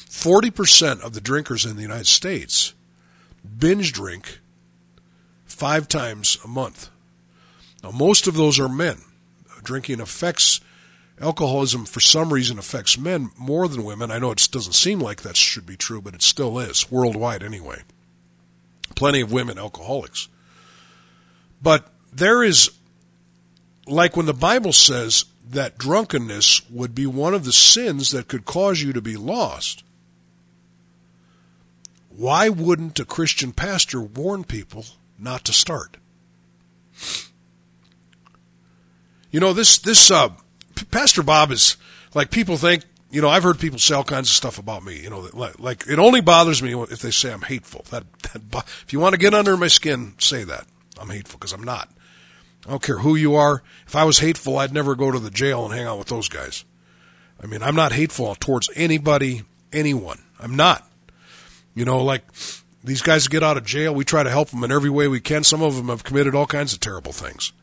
40% 0.09 1.01
of 1.01 1.13
the 1.13 1.21
drinkers 1.21 1.65
in 1.65 1.75
the 1.75 1.81
United 1.81 2.07
States 2.07 2.73
binge 3.57 3.93
drink 3.93 4.39
five 5.45 5.87
times 5.87 6.37
a 6.43 6.47
month. 6.47 6.89
Now, 7.83 7.91
most 7.91 8.27
of 8.27 8.35
those 8.35 8.59
are 8.59 8.69
men. 8.69 8.97
Drinking 9.63 10.01
affects, 10.01 10.61
alcoholism 11.19 11.85
for 11.85 11.99
some 11.99 12.33
reason 12.33 12.57
affects 12.57 12.97
men 12.97 13.31
more 13.37 13.67
than 13.67 13.83
women. 13.83 14.11
I 14.11 14.19
know 14.19 14.31
it 14.31 14.47
doesn't 14.51 14.73
seem 14.73 14.99
like 14.99 15.21
that 15.21 15.37
should 15.37 15.65
be 15.65 15.77
true, 15.77 16.01
but 16.01 16.15
it 16.15 16.21
still 16.21 16.59
is, 16.59 16.91
worldwide 16.91 17.43
anyway. 17.43 17.83
Plenty 18.95 19.21
of 19.21 19.31
women 19.31 19.57
alcoholics. 19.57 20.27
But 21.61 21.87
there 22.11 22.43
is, 22.43 22.71
like 23.89 24.15
when 24.15 24.25
the 24.25 24.33
Bible 24.33 24.73
says 24.73 25.25
that 25.49 25.77
drunkenness 25.77 26.69
would 26.69 26.93
be 26.93 27.05
one 27.05 27.33
of 27.33 27.43
the 27.43 27.51
sins 27.51 28.11
that 28.11 28.27
could 28.27 28.45
cause 28.45 28.81
you 28.81 28.93
to 28.93 29.01
be 29.01 29.17
lost, 29.17 29.83
why 32.09 32.49
wouldn't 32.49 32.99
a 32.99 33.05
Christian 33.05 33.51
pastor 33.51 34.01
warn 34.01 34.43
people 34.43 34.85
not 35.17 35.45
to 35.45 35.53
start? 35.53 35.97
You 39.31 39.39
know, 39.39 39.53
this, 39.53 39.77
this, 39.77 40.11
uh, 40.11 40.29
Pastor 40.91 41.23
Bob 41.23 41.51
is, 41.51 41.77
like, 42.13 42.31
people 42.31 42.57
think, 42.57 42.83
you 43.11 43.21
know, 43.21 43.29
I've 43.29 43.43
heard 43.43 43.59
people 43.59 43.79
say 43.79 43.95
all 43.95 44.03
kinds 44.03 44.29
of 44.29 44.35
stuff 44.35 44.57
about 44.59 44.83
me, 44.83 45.01
you 45.01 45.09
know, 45.09 45.29
like, 45.57 45.87
it 45.87 45.99
only 45.99 46.21
bothers 46.21 46.61
me 46.61 46.73
if 46.73 46.99
they 46.99 47.11
say 47.11 47.31
I'm 47.31 47.41
hateful. 47.41 47.85
That, 47.89 48.03
that, 48.23 48.65
if 48.83 48.91
you 48.91 48.99
want 48.99 49.13
to 49.13 49.19
get 49.19 49.33
under 49.33 49.55
my 49.55 49.67
skin, 49.67 50.13
say 50.19 50.43
that. 50.43 50.67
I'm 50.99 51.09
hateful, 51.09 51.37
because 51.39 51.53
I'm 51.53 51.63
not. 51.63 51.89
I 52.69 52.71
don't 52.73 52.83
care 52.83 52.99
who 52.99 53.15
you 53.15 53.33
are. 53.33 53.63
If 53.87 53.95
I 53.95 54.03
was 54.03 54.19
hateful, 54.19 54.59
I'd 54.59 54.71
never 54.71 54.93
go 54.93 55.09
to 55.09 55.17
the 55.17 55.31
jail 55.31 55.65
and 55.65 55.73
hang 55.73 55.87
out 55.87 55.97
with 55.97 56.09
those 56.09 56.29
guys. 56.29 56.65
I 57.41 57.47
mean, 57.47 57.63
I'm 57.63 57.73
not 57.73 57.93
hateful 57.93 58.35
towards 58.35 58.69
anybody, 58.75 59.41
anyone. 59.73 60.19
I'm 60.39 60.55
not. 60.55 60.87
You 61.73 61.83
know, 61.83 62.03
like 62.03 62.21
these 62.83 63.01
guys 63.01 63.27
get 63.27 63.41
out 63.41 63.57
of 63.57 63.65
jail, 63.65 63.95
we 63.95 64.05
try 64.05 64.21
to 64.21 64.29
help 64.29 64.49
them 64.49 64.63
in 64.63 64.71
every 64.71 64.91
way 64.91 65.07
we 65.07 65.19
can. 65.19 65.43
Some 65.43 65.63
of 65.63 65.77
them 65.77 65.87
have 65.87 66.03
committed 66.03 66.35
all 66.35 66.45
kinds 66.45 66.71
of 66.71 66.79
terrible 66.79 67.11
things. 67.11 67.53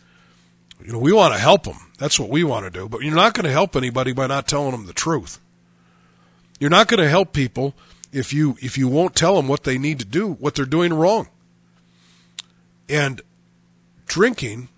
You 0.85 0.93
know, 0.93 0.99
we 0.99 1.13
want 1.13 1.35
to 1.35 1.39
help 1.39 1.63
them. 1.63 1.93
That's 1.99 2.19
what 2.19 2.29
we 2.29 2.43
want 2.43 2.65
to 2.65 2.77
do. 2.77 2.89
But 2.89 3.03
you're 3.03 3.15
not 3.15 3.33
going 3.33 3.47
to 3.47 3.53
help 3.53 3.77
anybody 3.77 4.13
by 4.13 4.27
not 4.27 4.49
telling 4.49 4.73
them 4.73 4.87
the 4.87 4.93
truth. 4.93 5.39
You're 6.59 6.69
not 6.69 6.89
going 6.89 7.01
to 7.01 7.09
help 7.09 7.33
people 7.33 7.77
if 8.13 8.33
you 8.33 8.57
if 8.61 8.77
you 8.77 8.89
won't 8.89 9.15
tell 9.15 9.37
them 9.37 9.47
what 9.47 9.63
they 9.63 9.79
need 9.79 10.01
to 10.01 10.05
do, 10.05 10.33
what 10.33 10.57
they're 10.57 10.65
doing 10.65 10.93
wrong. 10.93 11.29
And 12.89 13.21
drinking 14.07 14.69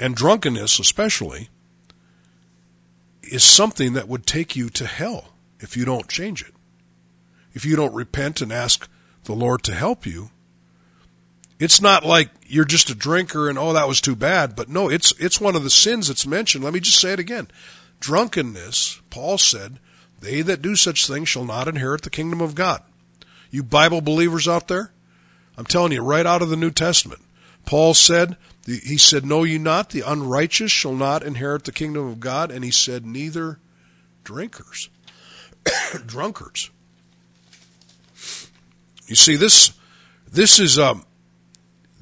and 0.00 0.16
drunkenness 0.16 0.80
especially 0.80 1.50
is 3.22 3.44
something 3.44 3.92
that 3.92 4.08
would 4.08 4.26
take 4.26 4.56
you 4.56 4.70
to 4.70 4.86
hell 4.86 5.34
if 5.60 5.76
you 5.76 5.84
don't 5.84 6.08
change 6.08 6.42
it. 6.42 6.54
If 7.52 7.64
you 7.64 7.76
don't 7.76 7.94
repent 7.94 8.40
and 8.40 8.52
ask 8.52 8.88
the 9.24 9.34
Lord 9.34 9.62
to 9.64 9.74
help 9.74 10.06
you, 10.06 10.30
it's 11.58 11.82
not 11.82 12.04
like 12.04 12.30
you're 12.46 12.64
just 12.64 12.88
a 12.88 12.94
drinker 12.94 13.50
and 13.50 13.58
oh 13.58 13.74
that 13.74 13.86
was 13.86 14.00
too 14.00 14.16
bad, 14.16 14.56
but 14.56 14.70
no, 14.70 14.88
it's 14.88 15.12
it's 15.18 15.40
one 15.40 15.54
of 15.54 15.62
the 15.62 15.70
sins 15.70 16.08
that's 16.08 16.26
mentioned. 16.26 16.64
Let 16.64 16.72
me 16.72 16.80
just 16.80 17.00
say 17.00 17.12
it 17.12 17.20
again. 17.20 17.48
Drunkenness, 18.00 19.02
Paul 19.10 19.36
said, 19.36 19.78
they 20.20 20.40
that 20.42 20.62
do 20.62 20.74
such 20.74 21.06
things 21.06 21.28
shall 21.28 21.44
not 21.44 21.68
inherit 21.68 22.02
the 22.02 22.10
kingdom 22.10 22.40
of 22.40 22.54
God. 22.54 22.82
You 23.50 23.62
Bible 23.62 24.00
believers 24.00 24.48
out 24.48 24.68
there, 24.68 24.92
I'm 25.58 25.66
telling 25.66 25.92
you 25.92 26.00
right 26.00 26.24
out 26.24 26.40
of 26.40 26.48
the 26.48 26.56
New 26.56 26.70
Testament. 26.70 27.20
Paul 27.66 27.92
said, 27.92 28.38
he 28.66 28.98
said, 28.98 29.24
Know 29.24 29.44
ye 29.44 29.58
not, 29.58 29.90
the 29.90 30.02
unrighteous 30.02 30.70
shall 30.70 30.94
not 30.94 31.22
inherit 31.22 31.64
the 31.64 31.72
kingdom 31.72 32.06
of 32.06 32.20
God, 32.20 32.50
and 32.50 32.64
he 32.64 32.70
said, 32.70 33.06
Neither 33.06 33.58
drinkers, 34.24 34.90
drunkards. 36.06 36.70
You 39.06 39.16
see, 39.16 39.36
this, 39.36 39.72
this 40.30 40.60
is, 40.60 40.78
um, 40.78 41.04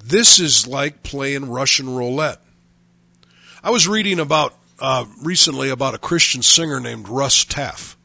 this 0.05 0.41
is 0.41 0.67
like 0.67 1.03
playing 1.03 1.49
Russian 1.49 1.95
roulette. 1.95 2.43
I 3.63 3.71
was 3.71 3.89
reading 3.89 4.21
about, 4.21 4.55
uh, 4.79 5.07
recently 5.23 5.71
about 5.71 5.95
a 5.95 5.99
Christian 5.99 6.43
singer 6.43 6.81
named 6.81 7.09
Russ 7.09 7.45
Taff. 7.45 7.97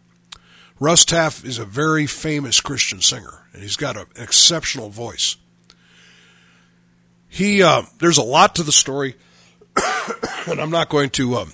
Russ 0.80 1.06
Taff 1.06 1.43
is 1.43 1.60
a 1.60 1.66
very 1.66 2.08
famous 2.08 2.62
Christian 2.62 3.01
singer, 3.01 3.45
and 3.54 3.62
he's 3.62 3.78
got 3.78 3.97
an 3.97 4.06
exceptional 4.16 4.89
voice. 4.89 5.38
He, 7.34 7.64
uh, 7.64 7.82
there's 7.98 8.20
a 8.20 8.24
lot 8.24 8.54
to 8.56 8.64
the 8.64 8.72
story, 8.72 9.16
and 10.48 10.62
I'm 10.62 10.70
not 10.70 10.90
going 10.90 11.10
to 11.12 11.34
um, 11.38 11.54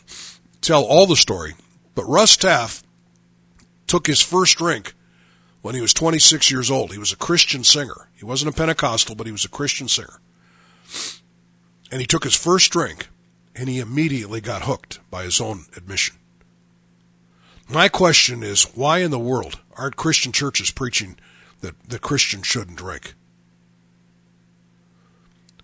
tell 0.59 0.83
all 0.83 1.05
the 1.05 1.15
story, 1.15 1.53
but 1.95 2.03
Russ 2.03 2.35
Taff 2.35 2.83
took 3.87 4.05
his 4.05 4.21
first 4.21 4.57
drink 4.57 4.93
when 5.61 5.75
he 5.75 5.81
was 5.81 5.93
26 5.93 6.51
years 6.51 6.69
old. 6.69 6.91
He 6.91 6.99
was 6.99 7.13
a 7.13 7.15
Christian 7.15 7.63
singer. 7.63 8.09
He 8.13 8.25
wasn't 8.25 8.53
a 8.53 8.57
Pentecostal, 8.57 9.15
but 9.15 9.25
he 9.25 9.31
was 9.31 9.45
a 9.45 9.49
Christian 9.49 9.87
singer. 9.87 10.19
And 11.89 12.01
he 12.01 12.07
took 12.07 12.25
his 12.25 12.35
first 12.35 12.73
drink, 12.73 13.07
and 13.55 13.69
he 13.69 13.79
immediately 13.79 14.41
got 14.41 14.63
hooked 14.63 14.99
by 15.09 15.23
his 15.23 15.39
own 15.39 15.63
admission. 15.77 16.17
My 17.69 17.87
question 17.87 18.43
is, 18.43 18.63
why 18.75 18.97
in 18.97 19.11
the 19.11 19.17
world 19.17 19.61
aren't 19.77 19.95
Christian 19.95 20.33
churches 20.33 20.71
preaching 20.71 21.15
that, 21.61 21.75
the 21.87 21.99
Christians 21.99 22.47
shouldn't 22.47 22.79
drink? 22.79 23.13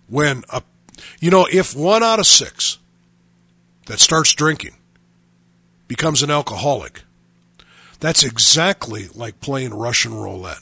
When 0.08 0.44
a, 0.50 0.62
you 1.20 1.30
know, 1.30 1.46
if 1.50 1.74
one 1.74 2.02
out 2.02 2.18
of 2.18 2.26
six 2.26 2.78
that 3.86 4.00
starts 4.00 4.34
drinking 4.34 4.76
becomes 5.88 6.22
an 6.22 6.30
alcoholic, 6.30 7.02
that's 8.00 8.24
exactly 8.24 9.08
like 9.14 9.40
playing 9.40 9.74
Russian 9.74 10.14
roulette. 10.14 10.58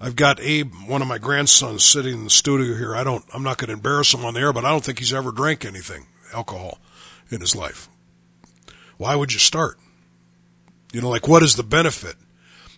I've 0.00 0.16
got 0.16 0.40
Abe, 0.40 0.72
one 0.86 1.00
of 1.00 1.06
my 1.06 1.18
grandsons, 1.18 1.84
sitting 1.84 2.14
in 2.14 2.24
the 2.24 2.30
studio 2.30 2.76
here. 2.76 2.96
I 2.96 3.04
don't, 3.04 3.24
I'm 3.32 3.44
not 3.44 3.58
going 3.58 3.68
to 3.68 3.74
embarrass 3.74 4.12
him 4.12 4.24
on 4.24 4.34
the 4.34 4.40
air, 4.40 4.52
but 4.52 4.64
I 4.64 4.70
don't 4.70 4.84
think 4.84 4.98
he's 4.98 5.14
ever 5.14 5.30
drank 5.30 5.64
anything, 5.64 6.06
alcohol, 6.34 6.78
in 7.30 7.40
his 7.40 7.54
life. 7.54 7.88
Why 8.96 9.14
would 9.14 9.32
you 9.32 9.38
start? 9.38 9.78
You 10.92 11.00
know, 11.00 11.08
like 11.08 11.28
what 11.28 11.44
is 11.44 11.54
the 11.54 11.62
benefit? 11.62 12.16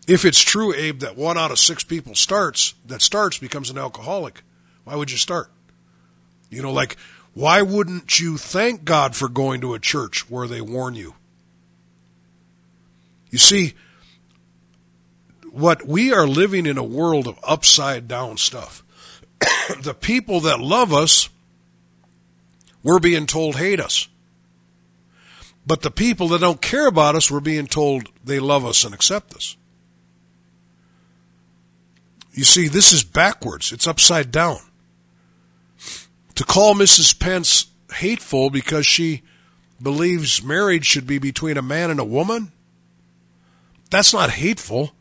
If 0.07 0.27
it's 0.27 0.43
true, 0.43 0.75
Abe, 0.75 0.99
that 1.01 1.17
one 1.17 1.39
out 1.39 1.51
of 1.51 1.59
six 1.59 1.83
people 1.83 2.15
starts, 2.15 2.75
that 2.87 3.01
starts 3.01 3.39
becomes 3.39 3.71
an 3.71 3.79
alcoholic, 3.79 4.43
why 4.85 4.97
would 4.97 5.11
you 5.11 5.17
start? 5.17 5.51
You 6.51 6.63
know, 6.63 6.73
like, 6.73 6.97
why 7.33 7.63
wouldn't 7.63 8.21
you 8.21 8.39
thank 8.39 8.85
God 8.85 9.17
for 9.17 9.29
going 9.29 9.61
to 9.63 9.75
a 9.75 9.81
church 9.81 10.31
where 10.31 10.47
they 10.47 10.61
warn 10.61 10.95
you? 10.95 11.15
You 13.31 13.39
see, 13.39 13.75
what 15.51 15.87
we 15.87 16.13
are 16.13 16.27
living 16.27 16.67
in 16.67 16.79
a 16.79 16.85
world 16.85 17.27
of 17.27 17.39
upside 17.43 18.07
down 18.07 18.37
stuff. 18.37 18.85
the 19.81 19.95
people 19.95 20.41
that 20.41 20.61
love 20.61 20.93
us, 20.93 21.29
we're 22.83 23.01
being 23.01 23.27
told 23.27 23.57
hate 23.57 23.81
us. 23.81 24.07
But 25.67 25.83
the 25.83 25.91
people 25.91 26.29
that 26.29 26.41
don't 26.41 26.61
care 26.61 26.87
about 26.87 27.17
us, 27.17 27.31
we're 27.31 27.41
being 27.41 27.67
told 27.67 28.11
they 28.23 28.39
love 28.39 28.65
us 28.65 28.85
and 28.85 28.95
accept 28.95 29.35
us. 29.35 29.57
You 32.33 32.45
see, 32.45 32.69
this 32.69 32.93
is 32.93 33.03
backwards. 33.03 33.73
It's 33.73 33.87
upside 33.87 34.31
down 34.31 34.59
to 36.35 36.45
call 36.45 36.75
Mrs. 36.75 37.19
Pence 37.19 37.67
hateful 37.93 38.51
because 38.51 38.87
she 38.87 39.23
believes 39.81 40.43
marriage 40.43 40.87
should 40.87 41.07
be 41.07 41.19
between 41.19 41.57
a 41.57 41.63
man 41.63 41.91
and 41.91 42.01
a 42.01 42.05
woman, 42.05 42.53
that's 43.91 44.13
not 44.13 44.31
hateful. 44.31 44.93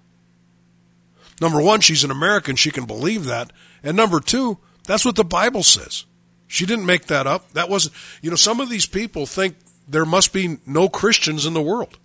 Number 1.42 1.62
one, 1.62 1.82
she's 1.82 2.04
an 2.04 2.12
American. 2.12 2.56
She 2.56 2.72
can 2.72 2.86
believe 2.86 3.26
that. 3.26 3.52
And 3.82 3.98
number 3.98 4.20
two, 4.20 4.60
that's 4.86 5.06
what 5.06 5.16
the 5.16 5.24
Bible 5.24 5.64
says. 5.64 6.06
She 6.48 6.66
didn't 6.66 6.86
make 6.86 7.08
that 7.08 7.26
up. 7.26 7.52
That 7.54 7.70
wasn't, 7.70 7.96
you 8.22 8.30
know, 8.30 8.36
some 8.36 8.60
of 8.60 8.70
these 8.70 8.86
people 8.86 9.26
think 9.26 9.56
there 9.88 10.06
must 10.06 10.34
be 10.34 10.60
no 10.66 10.88
Christians 10.88 11.46
in 11.46 11.54
the 11.54 11.62
world. 11.62 11.98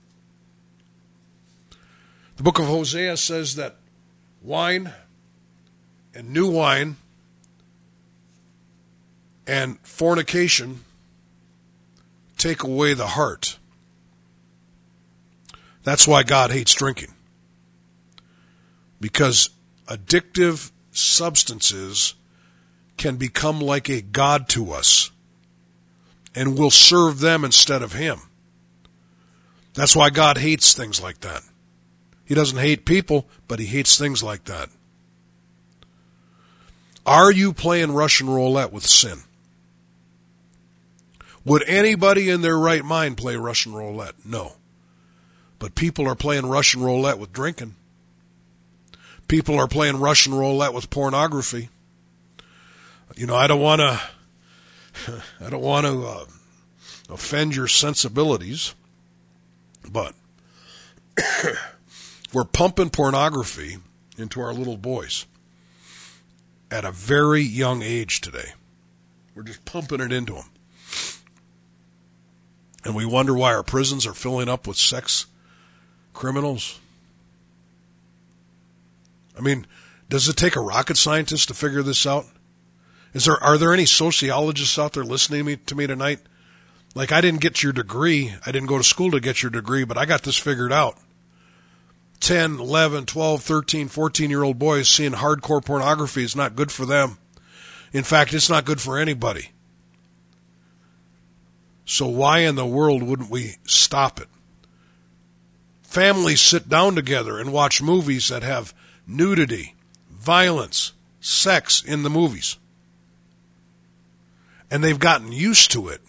The 2.36 2.42
book 2.42 2.58
of 2.58 2.66
Hosea 2.66 3.16
says 3.16 3.56
that 3.56 3.76
wine 4.42 4.92
and 6.14 6.32
new 6.32 6.50
wine 6.50 6.96
and 9.48 9.80
fornication 9.80 10.84
take 12.36 12.62
away 12.62 12.94
the 12.94 13.06
heart. 13.06 13.58
That's 15.82 16.06
why 16.06 16.22
God 16.22 16.52
hates 16.52 16.74
drinking. 16.74 17.14
Because 19.00 19.48
addictive 19.86 20.70
substances 20.92 22.14
can 22.98 23.16
become 23.16 23.60
like 23.60 23.88
a 23.88 24.02
God 24.02 24.48
to 24.50 24.72
us 24.72 25.10
and 26.34 26.58
will 26.58 26.70
serve 26.70 27.20
them 27.20 27.44
instead 27.44 27.82
of 27.82 27.94
Him. 27.94 28.18
That's 29.72 29.96
why 29.96 30.10
God 30.10 30.36
hates 30.36 30.74
things 30.74 31.02
like 31.02 31.20
that. 31.20 31.42
He 32.26 32.34
doesn't 32.34 32.58
hate 32.58 32.84
people, 32.84 33.26
but 33.46 33.60
He 33.60 33.66
hates 33.66 33.96
things 33.96 34.22
like 34.22 34.44
that. 34.44 34.68
Are 37.06 37.32
you 37.32 37.54
playing 37.54 37.92
Russian 37.92 38.28
roulette 38.28 38.72
with 38.72 38.84
sin? 38.84 39.22
Would 41.48 41.64
anybody 41.66 42.28
in 42.28 42.42
their 42.42 42.58
right 42.58 42.84
mind 42.84 43.16
play 43.16 43.36
Russian 43.36 43.72
roulette? 43.72 44.14
No. 44.24 44.52
But 45.58 45.74
people 45.74 46.06
are 46.06 46.14
playing 46.14 46.46
Russian 46.46 46.82
roulette 46.82 47.18
with 47.18 47.32
drinking. 47.32 47.74
People 49.28 49.56
are 49.56 49.66
playing 49.66 49.98
Russian 49.98 50.34
roulette 50.34 50.74
with 50.74 50.90
pornography. 50.90 51.70
You 53.16 53.26
know, 53.26 53.34
I 53.34 53.46
don't 53.46 53.60
want 53.60 53.80
to. 53.80 54.00
I 55.40 55.48
don't 55.48 55.62
want 55.62 55.86
to 55.86 56.06
uh, 56.06 56.24
offend 57.08 57.56
your 57.56 57.68
sensibilities, 57.68 58.74
but 59.90 60.14
we're 62.32 62.44
pumping 62.44 62.90
pornography 62.90 63.78
into 64.18 64.40
our 64.40 64.52
little 64.52 64.76
boys 64.76 65.24
at 66.70 66.84
a 66.84 66.92
very 66.92 67.42
young 67.42 67.82
age 67.82 68.20
today. 68.20 68.52
We're 69.34 69.44
just 69.44 69.64
pumping 69.64 70.00
it 70.00 70.12
into 70.12 70.34
them. 70.34 70.50
And 72.84 72.94
we 72.94 73.04
wonder 73.04 73.34
why 73.34 73.54
our 73.54 73.62
prisons 73.62 74.06
are 74.06 74.14
filling 74.14 74.48
up 74.48 74.66
with 74.66 74.76
sex 74.76 75.26
criminals. 76.12 76.78
I 79.36 79.40
mean, 79.40 79.66
does 80.08 80.28
it 80.28 80.36
take 80.36 80.56
a 80.56 80.60
rocket 80.60 80.96
scientist 80.96 81.48
to 81.48 81.54
figure 81.54 81.82
this 81.82 82.06
out? 82.06 82.26
Is 83.14 83.24
there 83.24 83.42
are 83.42 83.58
there 83.58 83.72
any 83.72 83.86
sociologists 83.86 84.78
out 84.78 84.92
there 84.92 85.04
listening 85.04 85.40
to 85.40 85.44
me, 85.44 85.56
to 85.56 85.74
me 85.74 85.86
tonight? 85.86 86.20
Like 86.94 87.12
I 87.12 87.20
didn't 87.20 87.40
get 87.40 87.62
your 87.62 87.72
degree, 87.72 88.34
I 88.44 88.52
didn't 88.52 88.68
go 88.68 88.78
to 88.78 88.84
school 88.84 89.10
to 89.12 89.20
get 89.20 89.42
your 89.42 89.50
degree, 89.50 89.84
but 89.84 89.98
I 89.98 90.04
got 90.04 90.22
this 90.22 90.36
figured 90.36 90.72
out. 90.72 90.98
10, 92.20 92.58
11, 92.58 93.06
12, 93.06 93.42
13, 93.42 93.88
14 93.88 94.30
year 94.30 94.42
old 94.42 94.58
boys 94.58 94.88
seeing 94.88 95.12
hardcore 95.12 95.64
pornography 95.64 96.24
is 96.24 96.34
not 96.34 96.56
good 96.56 96.72
for 96.72 96.84
them. 96.84 97.18
In 97.92 98.02
fact, 98.04 98.34
it's 98.34 98.50
not 98.50 98.64
good 98.64 98.80
for 98.80 98.98
anybody. 98.98 99.50
So 101.88 102.06
why 102.06 102.40
in 102.40 102.54
the 102.54 102.66
world 102.66 103.02
wouldn't 103.02 103.30
we 103.30 103.56
stop 103.64 104.20
it? 104.20 104.28
Families 105.80 106.42
sit 106.42 106.68
down 106.68 106.94
together 106.94 107.38
and 107.38 107.50
watch 107.50 107.80
movies 107.80 108.28
that 108.28 108.42
have 108.42 108.74
nudity, 109.06 109.74
violence, 110.10 110.92
sex 111.22 111.82
in 111.82 112.02
the 112.02 112.10
movies. 112.10 112.58
And 114.70 114.84
they've 114.84 114.98
gotten 114.98 115.32
used 115.32 115.70
to 115.70 115.88
it. 115.88 116.02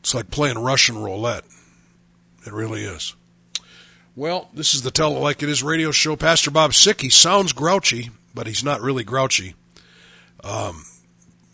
It's 0.00 0.14
like 0.14 0.30
playing 0.30 0.58
Russian 0.58 0.96
roulette. 0.96 1.44
It 2.46 2.52
really 2.54 2.82
is. 2.82 3.14
Well, 4.16 4.48
this 4.54 4.74
is 4.74 4.80
the 4.80 4.90
Tell 4.90 5.14
It 5.14 5.20
Like 5.20 5.42
It 5.42 5.50
Is 5.50 5.62
radio 5.62 5.90
show. 5.90 6.16
Pastor 6.16 6.50
Bob 6.50 6.72
sick. 6.72 7.02
He 7.02 7.10
sounds 7.10 7.52
grouchy, 7.52 8.08
but 8.34 8.46
he's 8.46 8.64
not 8.64 8.80
really 8.80 9.04
grouchy. 9.04 9.54
Um, 10.42 10.86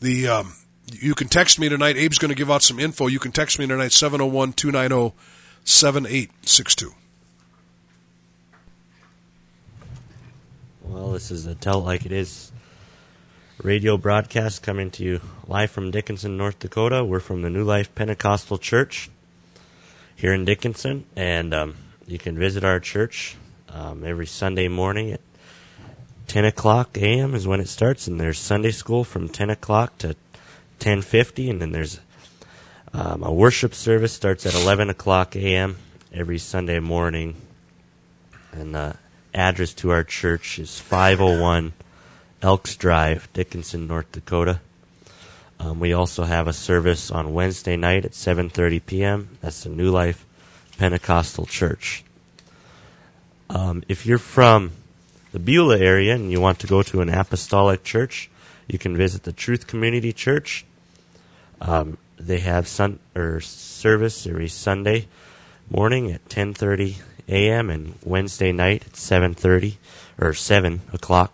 the 0.01 0.29
um, 0.29 0.53
you 0.93 1.15
can 1.15 1.29
text 1.29 1.59
me 1.59 1.69
tonight. 1.69 1.97
Abe's 1.97 2.19
going 2.19 2.31
to 2.31 2.35
give 2.35 2.51
out 2.51 2.63
some 2.63 2.79
info. 2.79 3.07
You 3.07 3.19
can 3.19 3.33
text 3.33 3.59
me 3.59 3.67
tonight 3.67 3.93
701 3.93 4.53
290 4.53 5.15
7862. 5.65 6.95
Well, 10.83 11.13
this 11.13 11.31
is 11.31 11.47
a 11.47 11.55
Tell 11.55 11.81
Like 11.81 12.07
It 12.07 12.13
Is 12.13 12.51
radio 13.63 13.97
broadcast 13.97 14.63
coming 14.63 14.91
to 14.93 15.05
you 15.05 15.21
live 15.47 15.71
from 15.71 15.91
Dickinson, 15.91 16.37
North 16.37 16.59
Dakota. 16.59 17.05
We're 17.05 17.21
from 17.21 17.43
the 17.43 17.51
New 17.51 17.65
Life 17.65 17.95
Pentecostal 17.95 18.57
Church 18.57 19.11
here 20.17 20.33
in 20.33 20.45
Dickinson, 20.45 21.05
and 21.17 21.53
um, 21.53 21.77
you 22.07 22.19
can 22.19 22.39
visit 22.39 22.65
our 22.65 22.81
church 22.81 23.37
um, 23.69 24.05
every 24.05 24.27
Sunday 24.27 24.69
morning 24.69 25.13
at 25.13 25.21
10 26.29 26.45
o'clock 26.45 26.97
a.m. 26.97 27.35
is 27.35 27.47
when 27.47 27.61
it 27.61 27.69
starts, 27.69 28.07
and 28.07 28.21
there's 28.21 28.39
Sunday 28.39 28.71
school 28.71 29.03
from 29.03 29.29
10 29.29 29.51
o'clock 29.51 29.99
to 29.99 30.15
10:50, 30.79 31.51
and 31.51 31.61
then 31.61 31.73
there's 31.73 32.01
um, 32.93 33.23
a 33.23 33.33
worship 33.33 33.75
service 33.75 34.13
starts 34.13 34.47
at 34.47 34.55
11 34.55 34.91
o'clock 34.91 35.37
a.m. 35.37 35.77
every 36.13 36.39
Sunday 36.39 36.79
morning, 36.79 37.37
and 38.53 38.75
the 38.75 38.97
address 39.35 39.75
to 39.75 39.91
our 39.91 40.05
church 40.05 40.59
is 40.59 40.79
501 40.81 41.73
Elks 42.43 42.77
Drive, 42.77 43.29
Dickinson, 43.33 43.87
North 43.87 44.11
Dakota. 44.13 44.61
Um, 45.61 45.81
we 45.81 45.93
also 45.93 46.25
have 46.25 46.47
a 46.47 46.53
service 46.53 47.11
on 47.11 47.35
Wednesday 47.35 47.77
night 47.77 48.05
at 48.05 48.13
7:30 48.13 48.87
p.m. 48.87 49.39
That's 49.41 49.65
the 49.65 49.71
New 49.71 49.91
Life 49.91 50.25
Pentecostal 50.79 51.47
Church. 51.47 52.05
Um, 53.51 53.83
if 53.89 54.07
you're 54.07 54.19
from 54.19 54.73
the 55.33 55.39
Beulah 55.39 55.79
area 55.79 56.15
and 56.15 56.31
you 56.31 56.41
want 56.41 56.59
to 56.61 56.67
go 56.67 56.83
to 56.83 57.01
an 57.01 57.09
apostolic 57.09 57.83
church, 57.83 58.31
you 58.69 58.79
can 58.79 58.97
visit 58.97 59.25
the 59.25 59.33
Truth 59.33 59.67
Community 59.67 60.13
Church. 60.13 60.65
Um, 61.61 61.99
they 62.19 62.41
have 62.41 62.69
sun 62.69 62.99
or 63.15 63.41
service 63.41 64.27
every 64.27 64.49
Sunday 64.49 65.07
morning 65.71 66.11
at 66.11 66.29
10:30 66.29 66.97
a.m. 67.29 67.71
and 67.71 67.95
Wednesday 68.05 68.53
night 68.53 68.87
at 68.87 68.93
7:30 68.93 69.77
or 70.21 70.35
7 70.35 70.81
o'clock 70.93 71.33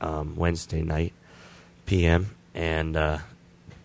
um, 0.00 0.36
Wednesday 0.36 0.82
night 0.82 1.12
p.m. 1.86 2.30
And 2.54 2.96
uh, 2.96 3.18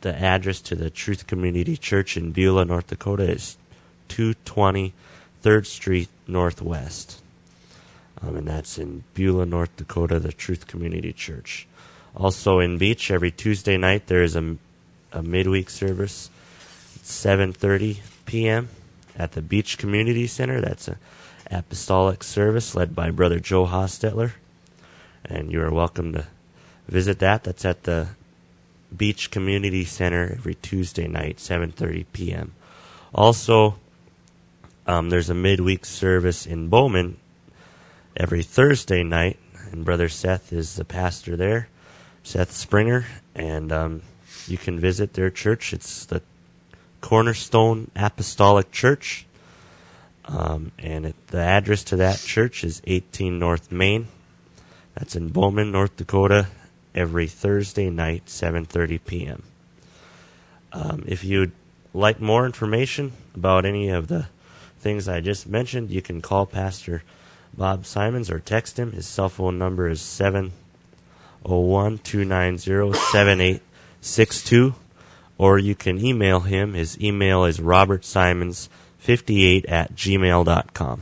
the 0.01 0.15
address 0.15 0.61
to 0.61 0.75
the 0.75 0.89
Truth 0.89 1.27
Community 1.27 1.77
Church 1.77 2.17
in 2.17 2.31
Beulah, 2.31 2.65
North 2.65 2.87
Dakota 2.87 3.29
is 3.29 3.57
220 4.09 4.93
3rd 5.43 5.65
Street 5.65 6.09
Northwest. 6.27 7.21
Um, 8.21 8.35
and 8.37 8.47
that's 8.47 8.77
in 8.77 9.03
Beulah, 9.15 9.45
North 9.45 9.75
Dakota, 9.77 10.19
the 10.19 10.31
Truth 10.31 10.67
Community 10.67 11.11
Church. 11.11 11.67
Also 12.15 12.59
in 12.59 12.77
Beach, 12.77 13.09
every 13.09 13.31
Tuesday 13.31 13.77
night 13.77 14.07
there 14.07 14.21
is 14.21 14.35
a, 14.35 14.57
a 15.11 15.21
midweek 15.21 15.69
service, 15.69 16.29
7:30 17.03 17.99
p.m. 18.25 18.69
at 19.17 19.33
the 19.33 19.41
Beach 19.41 19.77
Community 19.77 20.27
Center. 20.27 20.61
That's 20.61 20.87
an 20.87 20.97
apostolic 21.49 22.23
service 22.23 22.75
led 22.75 22.95
by 22.95 23.11
Brother 23.11 23.39
Joe 23.39 23.65
Hostetler, 23.65 24.33
and 25.25 25.51
you 25.51 25.61
are 25.61 25.71
welcome 25.71 26.13
to 26.13 26.27
visit 26.87 27.19
that. 27.19 27.43
That's 27.43 27.65
at 27.65 27.83
the 27.83 28.09
Beach 28.95 29.31
Community 29.31 29.85
Center 29.85 30.35
every 30.37 30.55
Tuesday 30.55 31.07
night, 31.07 31.37
7:30 31.37 32.05
p.m. 32.13 32.53
Also, 33.13 33.75
um, 34.87 35.09
there's 35.09 35.29
a 35.29 35.35
midweek 35.35 35.85
service 35.85 36.45
in 36.45 36.69
Bowman 36.69 37.17
every 38.15 38.43
Thursday 38.43 39.03
night, 39.03 39.37
and 39.71 39.85
Brother 39.85 40.09
Seth 40.09 40.51
is 40.51 40.75
the 40.75 40.85
pastor 40.85 41.35
there, 41.35 41.67
Seth 42.23 42.51
Springer, 42.51 43.05
and 43.35 43.71
um, 43.71 44.01
you 44.47 44.57
can 44.57 44.79
visit 44.79 45.13
their 45.13 45.29
church. 45.29 45.73
It's 45.73 46.05
the 46.05 46.21
Cornerstone 47.01 47.89
Apostolic 47.95 48.71
Church, 48.71 49.25
um, 50.25 50.71
and 50.77 51.05
it, 51.07 51.15
the 51.27 51.39
address 51.39 51.83
to 51.85 51.95
that 51.97 52.19
church 52.19 52.63
is 52.63 52.81
18 52.85 53.39
North 53.39 53.71
Main. 53.71 54.07
That's 54.95 55.15
in 55.15 55.29
Bowman, 55.29 55.71
North 55.71 55.95
Dakota, 55.97 56.47
every 56.93 57.27
Thursday 57.27 57.89
night, 57.89 58.25
7:30 58.27 58.99
p.m. 59.05 59.43
Um, 60.73 61.03
if 61.07 61.23
you'd 61.23 61.51
like 61.93 62.21
more 62.21 62.45
information 62.45 63.13
about 63.35 63.65
any 63.65 63.89
of 63.89 64.07
the 64.07 64.27
things 64.79 65.07
I 65.07 65.21
just 65.21 65.47
mentioned, 65.47 65.89
you 65.91 66.01
can 66.01 66.21
call 66.21 66.45
Pastor 66.45 67.03
Bob 67.53 67.85
Simons 67.85 68.29
or 68.31 68.39
text 68.39 68.79
him. 68.79 68.93
His 68.93 69.07
cell 69.07 69.29
phone 69.29 69.57
number 69.57 69.87
is 69.89 70.01
701 70.01 71.99
290 71.99 73.61
7862. 74.01 74.75
Or 75.37 75.57
you 75.57 75.75
can 75.75 76.03
email 76.03 76.41
him. 76.41 76.73
His 76.73 76.99
email 77.01 77.45
is 77.45 77.59
robertsimons58 77.59 79.71
at 79.71 79.95
gmail.com. 79.95 81.01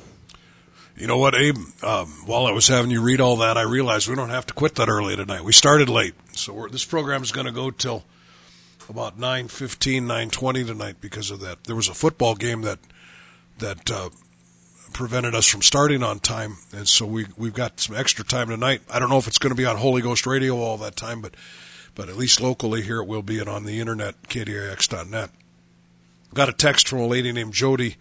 You 0.95 1.07
know 1.07 1.17
what, 1.17 1.33
Abe? 1.33 1.57
Um, 1.81 2.07
while 2.25 2.45
I 2.45 2.51
was 2.51 2.67
having 2.67 2.91
you 2.91 3.01
read 3.01 3.21
all 3.21 3.37
that, 3.37 3.57
I 3.57 3.61
realized 3.61 4.09
we 4.09 4.15
don't 4.15 4.29
have 4.29 4.45
to 4.47 4.53
quit 4.53 4.75
that 4.75 4.89
early 4.89 5.15
tonight. 5.15 5.45
We 5.45 5.53
started 5.53 5.87
late, 5.87 6.13
so 6.33 6.67
this 6.69 6.83
program 6.83 7.23
is 7.23 7.31
going 7.31 7.45
to 7.45 7.53
go 7.53 7.71
till 7.71 8.03
about 8.89 9.17
nine 9.17 9.47
fifteen, 9.47 10.07
nine 10.07 10.29
twenty 10.29 10.65
tonight 10.65 10.97
because 10.99 11.31
of 11.31 11.39
that. 11.39 11.63
There 11.63 11.75
was 11.75 11.87
a 11.87 11.93
football 11.93 12.35
game 12.35 12.63
that 12.63 12.79
that 13.59 13.89
uh, 13.89 14.09
prevented 14.91 15.35
us 15.35 15.47
from 15.47 15.61
starting 15.61 16.03
on 16.03 16.19
time, 16.19 16.57
and 16.73 16.85
so 16.85 17.05
we 17.05 17.27
we've 17.37 17.53
got 17.53 17.79
some 17.79 17.95
extra 17.95 18.25
time 18.25 18.49
tonight. 18.49 18.81
I 18.91 18.99
don't 18.99 19.09
know 19.09 19.19
if 19.19 19.27
it's 19.27 19.37
going 19.37 19.51
to 19.51 19.55
be 19.55 19.65
on 19.65 19.77
Holy 19.77 20.01
Ghost 20.01 20.25
Radio 20.25 20.57
all 20.57 20.75
that 20.79 20.97
time, 20.97 21.21
but 21.21 21.33
but 21.99 22.07
at 22.07 22.15
least 22.15 22.39
locally 22.39 22.81
here 22.81 23.01
it 23.01 23.07
will 23.09 23.21
be, 23.21 23.39
and 23.39 23.49
on 23.49 23.65
the 23.65 23.81
internet, 23.81 24.23
kdix.net. 24.23 25.31
Got 26.33 26.47
a 26.47 26.53
text 26.53 26.87
from 26.87 26.99
a 26.99 27.05
lady 27.05 27.33
named 27.33 27.51
Jody 27.51 27.97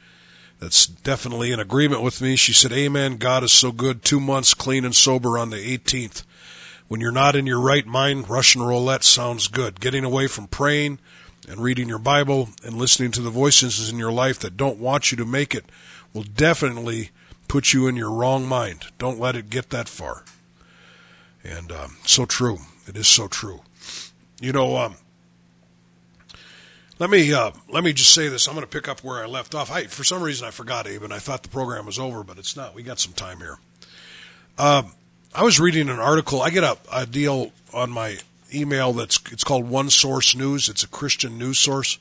that's 0.61 0.87
definitely 0.87 1.51
in 1.51 1.59
agreement 1.59 2.03
with 2.03 2.23
me. 2.23 2.37
She 2.37 2.53
said, 2.53 2.71
Amen. 2.71 3.17
God 3.17 3.43
is 3.43 3.51
so 3.51 3.73
good. 3.73 4.05
Two 4.05 4.21
months 4.21 4.55
clean 4.55 4.85
and 4.85 4.95
sober 4.95 5.37
on 5.37 5.51
the 5.51 5.77
18th. 5.77 6.23
When 6.87 7.01
you're 7.01 7.11
not 7.11 7.35
in 7.35 7.45
your 7.45 7.59
right 7.59 7.85
mind, 7.85 8.31
Russian 8.31 8.63
roulette 8.63 9.03
sounds 9.03 9.49
good. 9.49 9.81
Getting 9.81 10.05
away 10.05 10.29
from 10.29 10.47
praying 10.47 11.01
and 11.49 11.59
reading 11.59 11.89
your 11.89 11.99
Bible 11.99 12.51
and 12.65 12.77
listening 12.77 13.11
to 13.11 13.21
the 13.21 13.31
voices 13.31 13.91
in 13.91 13.99
your 13.99 14.13
life 14.13 14.39
that 14.39 14.57
don't 14.57 14.79
want 14.79 15.11
you 15.11 15.17
to 15.17 15.25
make 15.25 15.57
it 15.57 15.65
will 16.15 16.23
definitely 16.23 17.11
put 17.49 17.73
you 17.73 17.89
in 17.89 17.97
your 17.97 18.13
wrong 18.13 18.47
mind. 18.47 18.85
Don't 18.97 19.19
let 19.19 19.35
it 19.35 19.51
get 19.51 19.71
that 19.71 19.89
far. 19.89 20.23
And 21.43 21.73
um, 21.73 21.97
so 22.05 22.27
true. 22.27 22.59
It 22.87 22.97
is 22.97 23.09
so 23.09 23.27
true. 23.27 23.63
You 24.41 24.53
know, 24.53 24.76
um, 24.76 24.97
Let 26.99 27.11
me 27.11 27.32
uh, 27.32 27.53
let 27.68 27.84
me 27.84 27.93
just 27.93 28.12
say 28.12 28.28
this. 28.28 28.49
I'm 28.49 28.55
going 28.55 28.66
to 28.66 28.70
pick 28.70 28.89
up 28.89 29.05
where 29.05 29.22
I 29.22 29.26
left 29.26 29.55
off. 29.55 29.70
I, 29.70 29.84
for 29.84 30.03
some 30.03 30.22
reason, 30.22 30.47
I 30.47 30.51
forgot, 30.51 30.86
Abe, 30.89 31.05
and 31.05 31.12
I 31.14 31.18
thought 31.20 31.43
the 31.45 31.49
program 31.49 31.86
was 31.86 31.99
over, 31.99 32.24
but 32.24 32.39
it's 32.39 32.57
not. 32.57 32.74
We 32.74 32.82
got 32.82 32.99
some 32.99 33.12
time 33.12 33.39
here. 33.39 33.59
Um, 34.59 34.93
I 35.34 35.45
was 35.45 35.61
reading 35.61 35.89
an 35.89 36.01
article. 36.01 36.43
I 36.43 36.51
get 36.51 36.64
a, 36.64 36.76
a 36.93 37.07
deal 37.07 37.53
on 37.72 37.91
my 37.91 38.18
email 38.53 38.93
that's 38.93 39.20
it's 39.30 39.45
called 39.45 39.68
One 39.68 39.91
Source 39.91 40.34
News. 40.34 40.68
It's 40.68 40.82
a 40.82 40.89
Christian 40.89 41.39
news 41.39 41.59
source, 41.61 41.99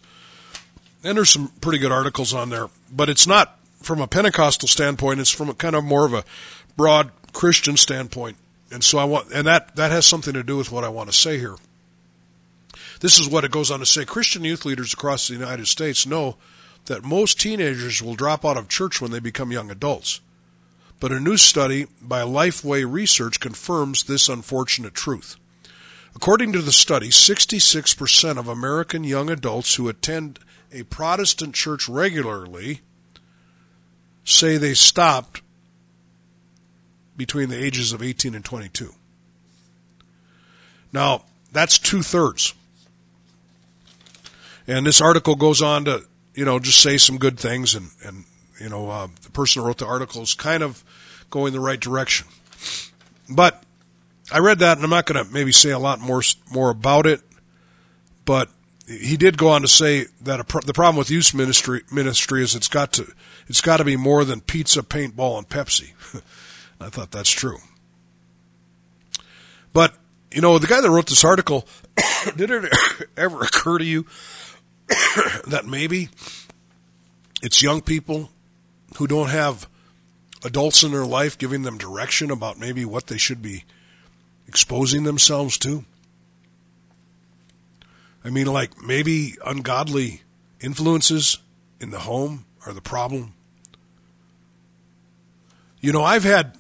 and 1.04 1.18
there's 1.18 1.30
some 1.30 1.50
pretty 1.62 1.78
good 1.78 1.92
articles 1.92 2.34
on 2.34 2.50
there. 2.50 2.68
But 2.92 3.10
it's 3.10 3.28
not 3.28 3.60
from 3.84 4.02
a 4.02 4.08
Pentecostal 4.08 4.68
standpoint. 4.68 5.20
It's 5.20 5.30
from 5.30 5.50
a 5.50 5.54
kind 5.54 5.76
of 5.76 5.84
more 5.84 6.06
of 6.06 6.14
a 6.14 6.24
broad 6.76 7.12
Christian 7.34 7.78
standpoint. 7.78 8.38
And 8.72 8.84
so 8.84 8.98
I 8.98 9.04
want, 9.04 9.32
and 9.32 9.46
that 9.46 9.76
that 9.76 9.92
has 9.92 10.08
something 10.08 10.34
to 10.34 10.44
do 10.44 10.58
with 10.58 10.72
what 10.72 10.84
I 10.84 10.90
want 10.90 11.10
to 11.10 11.16
say 11.16 11.38
here. 11.38 11.56
This 13.00 13.20
is 13.20 13.30
what 13.30 13.44
it 13.44 13.52
goes 13.52 13.72
on 13.72 13.80
to 13.80 13.86
say. 13.86 14.06
Christian 14.06 14.44
youth 14.44 14.66
leaders 14.66 14.94
across 14.94 15.28
the 15.28 15.34
United 15.34 15.68
States 15.68 16.06
know 16.06 16.38
that 16.86 17.04
most 17.04 17.40
teenagers 17.40 18.02
will 18.02 18.16
drop 18.16 18.46
out 18.46 18.58
of 18.58 18.68
church 18.68 19.02
when 19.02 19.12
they 19.12 19.20
become 19.20 19.52
young 19.52 19.70
adults. 19.70 20.22
But 21.00 21.12
a 21.12 21.20
new 21.20 21.38
study 21.38 21.86
by 22.02 22.22
Lifeway 22.22 22.90
Research 22.90 23.40
confirms 23.40 24.04
this 24.04 24.30
unfortunate 24.30 24.96
truth. 24.96 25.36
According 26.16 26.54
to 26.54 26.62
the 26.62 26.72
study, 26.72 27.10
66% 27.10 28.38
of 28.38 28.48
American 28.48 29.04
young 29.04 29.30
adults 29.30 29.76
who 29.76 29.88
attend 29.88 30.40
a 30.72 30.84
Protestant 30.84 31.54
church 31.54 31.88
regularly 31.88 32.82
say 34.24 34.58
they 34.58 34.74
stopped 34.74 35.42
between 37.16 37.50
the 37.50 37.64
ages 37.64 37.94
of 37.94 38.02
18 38.02 38.34
and 38.34 38.44
22. 38.44 38.94
Now, 40.92 41.26
that's 41.52 41.78
two 41.78 42.02
thirds. 42.02 42.54
And 44.68 44.86
this 44.86 45.02
article 45.02 45.36
goes 45.36 45.62
on 45.62 45.86
to, 45.86 46.04
you 46.36 46.46
know, 46.46 46.60
just 46.60 46.82
say 46.82 46.98
some 46.98 47.18
good 47.18 47.40
things, 47.40 47.74
and 47.74 47.90
and 48.04 48.26
you 48.60 48.70
know, 48.70 48.90
uh, 48.90 49.08
the 49.24 49.32
person 49.32 49.62
who 49.62 49.68
wrote 49.68 49.78
the 49.78 49.86
article 49.86 50.22
is 50.22 50.34
kind 50.34 50.62
of 50.62 50.84
going 51.30 51.54
the 51.54 51.60
right 51.60 51.80
direction. 51.80 52.28
But 53.30 53.64
I 54.32 54.40
read 54.40 54.60
that, 54.60 54.78
and 54.78 54.84
I'm 54.84 54.90
not 54.90 55.06
going 55.06 55.24
to 55.24 55.32
maybe 55.32 55.52
say 55.52 55.72
a 55.72 55.80
lot 55.80 56.00
more 56.00 56.22
more 56.52 56.70
about 56.70 57.06
it. 57.06 57.22
But 58.26 58.50
he 58.88 59.16
did 59.16 59.38
go 59.38 59.50
on 59.50 59.62
to 59.62 59.68
say 59.68 60.06
that 60.22 60.46
pro- 60.48 60.62
the 60.62 60.74
problem 60.74 60.98
with 60.98 61.10
youth 61.10 61.34
ministry 61.34 61.84
ministry 61.92 62.44
is 62.44 62.56
it's 62.56 62.68
got 62.68 62.94
to 62.94 63.12
it's 63.48 63.62
got 63.62 63.78
to 63.78 63.86
be 63.86 63.96
more 63.96 64.26
than 64.26 64.42
pizza, 64.42 64.82
paintball, 64.82 65.38
and 65.38 65.48
Pepsi. 65.48 65.94
I 66.82 66.90
thought 66.90 67.12
that's 67.12 67.32
true. 67.32 67.58
But 69.72 69.96
you 70.32 70.42
know, 70.42 70.60
the 70.60 70.68
guy 70.68 70.82
that 70.82 70.90
wrote 70.90 71.08
this 71.08 71.24
article, 71.24 71.68
did 72.36 72.52
it 72.52 72.74
ever 73.18 73.44
occur 73.44 73.78
to 73.78 73.86
you 73.86 74.06
that 75.48 75.66
maybe 75.66 76.10
it's 77.42 77.62
young 77.62 77.82
people 77.82 78.30
who 78.98 79.08
don't 79.08 79.30
have 79.30 79.68
adults 80.44 80.84
in 80.84 80.92
their 80.92 81.06
life 81.06 81.38
giving 81.38 81.64
them 81.64 81.78
direction 81.78 82.32
about 82.32 82.58
maybe 82.58 82.86
what 82.86 83.08
they 83.08 83.18
should 83.18 83.42
be 83.42 83.64
exposing 84.48 85.04
themselves 85.04 85.58
to? 85.60 85.84
I 88.24 88.30
mean, 88.30 88.48
like 88.48 88.82
maybe 88.82 89.36
ungodly 89.46 90.22
influences 90.60 91.38
in 91.80 91.92
the 91.92 92.00
home 92.00 92.46
are 92.66 92.74
the 92.74 92.82
problem. 92.82 93.34
You 95.80 95.94
know, 95.94 96.04
I've 96.04 96.24
had, 96.24 96.58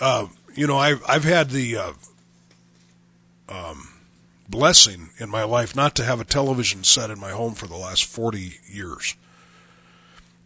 uh, 0.00 0.26
you 0.54 0.66
know, 0.66 0.76
I've 0.76 1.02
I've 1.08 1.24
had 1.24 1.50
the 1.50 1.76
uh, 1.76 1.92
um, 3.48 3.88
blessing 4.48 5.10
in 5.18 5.28
my 5.28 5.44
life 5.44 5.74
not 5.74 5.94
to 5.96 6.04
have 6.04 6.20
a 6.20 6.24
television 6.24 6.84
set 6.84 7.10
in 7.10 7.18
my 7.18 7.30
home 7.30 7.54
for 7.54 7.66
the 7.66 7.76
last 7.76 8.04
forty 8.04 8.60
years, 8.66 9.16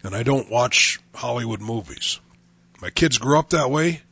and 0.03 0.15
I 0.15 0.23
don't 0.23 0.51
watch 0.51 0.99
Hollywood 1.15 1.61
movies. 1.61 2.21
My 2.81 2.91
kids 2.91 3.19
grew 3.19 3.39
up 3.39 3.51
that 3.51 3.71
way. 3.71 4.03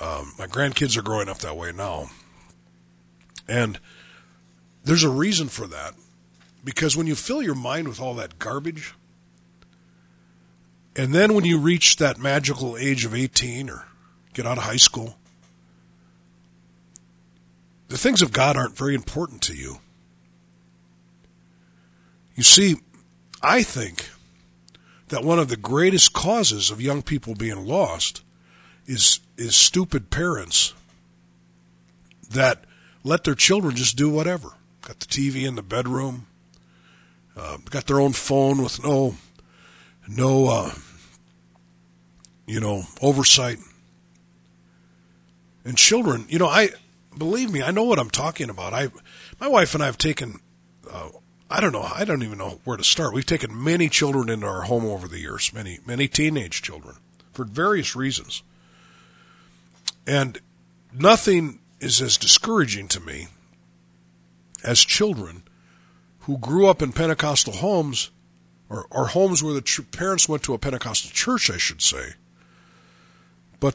Um, 0.00 0.32
my 0.38 0.46
grandkids 0.46 0.96
are 0.96 1.02
growing 1.02 1.28
up 1.28 1.38
that 1.38 1.56
way 1.56 1.72
now, 1.72 2.10
and 3.46 3.78
there's 4.84 5.04
a 5.04 5.10
reason 5.10 5.48
for 5.48 5.66
that 5.66 5.94
because 6.64 6.96
when 6.96 7.06
you 7.06 7.14
fill 7.14 7.42
your 7.42 7.54
mind 7.54 7.88
with 7.88 8.00
all 8.00 8.14
that 8.14 8.38
garbage 8.38 8.94
and 10.96 11.14
then 11.14 11.34
when 11.34 11.44
you 11.44 11.58
reach 11.58 11.96
that 11.96 12.18
magical 12.18 12.76
age 12.76 13.04
of 13.04 13.14
18 13.14 13.70
or 13.70 13.86
get 14.32 14.46
out 14.46 14.58
of 14.58 14.64
high 14.64 14.76
school 14.76 15.16
the 17.90 17.98
things 17.98 18.22
of 18.22 18.32
God 18.32 18.56
aren't 18.56 18.76
very 18.76 18.94
important 18.94 19.42
to 19.42 19.54
you 19.54 19.78
you 22.34 22.42
see 22.42 22.76
i 23.42 23.62
think 23.62 24.08
that 25.08 25.24
one 25.24 25.38
of 25.38 25.48
the 25.48 25.56
greatest 25.56 26.12
causes 26.12 26.70
of 26.70 26.80
young 26.80 27.02
people 27.02 27.34
being 27.34 27.66
lost 27.66 28.22
is 28.86 29.20
is 29.36 29.54
stupid 29.54 30.08
parents 30.08 30.72
that 32.30 32.64
let 33.04 33.24
their 33.24 33.34
children 33.34 33.76
just 33.76 33.96
do 33.96 34.08
whatever 34.08 34.54
got 34.82 34.98
the 34.98 35.06
TV 35.06 35.46
in 35.46 35.54
the 35.54 35.62
bedroom, 35.62 36.26
uh, 37.36 37.58
got 37.70 37.86
their 37.86 38.00
own 38.00 38.12
phone 38.12 38.62
with 38.62 38.82
no, 38.82 39.14
no, 40.08 40.48
uh, 40.48 40.72
you 42.46 42.60
know, 42.60 42.82
oversight. 43.00 43.58
And 45.64 45.76
children, 45.76 46.26
you 46.28 46.38
know, 46.38 46.48
I 46.48 46.70
believe 47.16 47.50
me, 47.50 47.62
I 47.62 47.70
know 47.70 47.84
what 47.84 47.98
I'm 47.98 48.10
talking 48.10 48.50
about. 48.50 48.72
I, 48.72 48.88
my 49.40 49.48
wife 49.48 49.74
and 49.74 49.82
I 49.82 49.86
have 49.86 49.98
taken, 49.98 50.40
uh, 50.90 51.08
I 51.50 51.60
don't 51.60 51.72
know, 51.72 51.82
I 51.82 52.04
don't 52.04 52.22
even 52.22 52.38
know 52.38 52.60
where 52.64 52.76
to 52.76 52.84
start. 52.84 53.14
We've 53.14 53.26
taken 53.26 53.62
many 53.62 53.88
children 53.88 54.28
into 54.28 54.46
our 54.46 54.62
home 54.62 54.84
over 54.84 55.08
the 55.08 55.18
years, 55.18 55.52
many, 55.52 55.80
many 55.86 56.08
teenage 56.08 56.62
children 56.62 56.96
for 57.32 57.44
various 57.44 57.96
reasons. 57.96 58.42
And 60.06 60.40
nothing 60.92 61.60
is 61.80 62.00
as 62.00 62.16
discouraging 62.16 62.88
to 62.88 63.00
me 63.00 63.28
as 64.62 64.80
children 64.84 65.42
who 66.20 66.38
grew 66.38 66.66
up 66.66 66.82
in 66.82 66.92
Pentecostal 66.92 67.54
homes, 67.54 68.10
or, 68.68 68.86
or 68.90 69.08
homes 69.08 69.42
where 69.42 69.54
the 69.54 69.60
tr- 69.60 69.82
parents 69.82 70.28
went 70.28 70.42
to 70.44 70.54
a 70.54 70.58
Pentecostal 70.58 71.10
church, 71.10 71.50
I 71.50 71.56
should 71.56 71.82
say. 71.82 72.14
But 73.58 73.74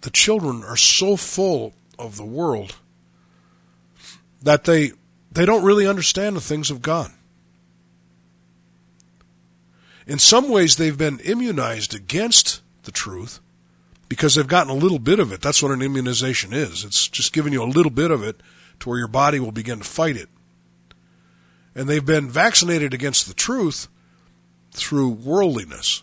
the 0.00 0.10
children 0.10 0.64
are 0.64 0.76
so 0.76 1.16
full 1.16 1.74
of 1.98 2.16
the 2.16 2.24
world 2.24 2.76
that 4.42 4.64
they 4.64 4.92
they 5.30 5.46
don't 5.46 5.64
really 5.64 5.86
understand 5.86 6.36
the 6.36 6.40
things 6.40 6.70
of 6.70 6.82
God. 6.82 7.10
In 10.06 10.18
some 10.18 10.48
ways, 10.48 10.76
they've 10.76 10.98
been 10.98 11.20
immunized 11.20 11.94
against 11.94 12.60
the 12.82 12.90
truth 12.90 13.40
because 14.08 14.34
they've 14.34 14.46
gotten 14.46 14.70
a 14.70 14.76
little 14.76 14.98
bit 14.98 15.20
of 15.20 15.32
it. 15.32 15.40
That's 15.40 15.62
what 15.62 15.72
an 15.72 15.80
immunization 15.80 16.52
is. 16.52 16.84
It's 16.84 17.08
just 17.08 17.32
giving 17.32 17.52
you 17.52 17.62
a 17.62 17.64
little 17.64 17.90
bit 17.90 18.10
of 18.10 18.22
it 18.22 18.42
to 18.80 18.88
where 18.88 18.98
your 18.98 19.08
body 19.08 19.40
will 19.40 19.52
begin 19.52 19.78
to 19.78 19.84
fight 19.84 20.16
it. 20.16 20.28
And 21.74 21.88
they've 21.88 22.04
been 22.04 22.28
vaccinated 22.28 22.92
against 22.92 23.26
the 23.26 23.34
truth 23.34 23.88
through 24.72 25.10
worldliness. 25.10 26.02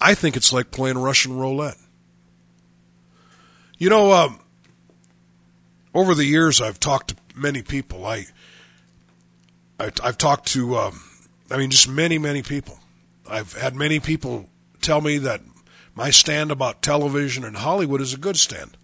I 0.00 0.14
think 0.14 0.36
it's 0.36 0.52
like 0.52 0.70
playing 0.70 0.98
Russian 0.98 1.36
roulette. 1.36 1.76
You 3.80 3.88
know, 3.88 4.12
um, 4.12 4.38
over 5.94 6.14
the 6.14 6.26
years, 6.26 6.60
I've 6.60 6.78
talked 6.78 7.08
to 7.08 7.16
many 7.34 7.62
people. 7.62 8.04
I, 8.04 8.26
I 9.80 9.90
have 10.02 10.18
talked 10.18 10.48
to, 10.48 10.76
um, 10.76 11.00
I 11.50 11.56
mean, 11.56 11.70
just 11.70 11.88
many, 11.88 12.18
many 12.18 12.42
people. 12.42 12.78
I've 13.26 13.54
had 13.54 13.74
many 13.74 13.98
people 13.98 14.50
tell 14.82 15.00
me 15.00 15.16
that 15.18 15.40
my 15.94 16.10
stand 16.10 16.50
about 16.50 16.82
television 16.82 17.42
and 17.42 17.56
Hollywood 17.56 18.02
is 18.02 18.12
a 18.12 18.18
good 18.18 18.36
stand. 18.36 18.76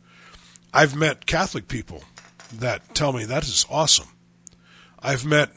I've 0.73 0.97
met 0.97 1.27
Catholic 1.27 1.69
people 1.69 2.03
that 2.55 2.95
tell 2.95 3.13
me 3.13 3.27
that 3.27 3.45
is 3.45 3.67
awesome. 3.69 4.09
I've 4.99 5.27
met 5.27 5.51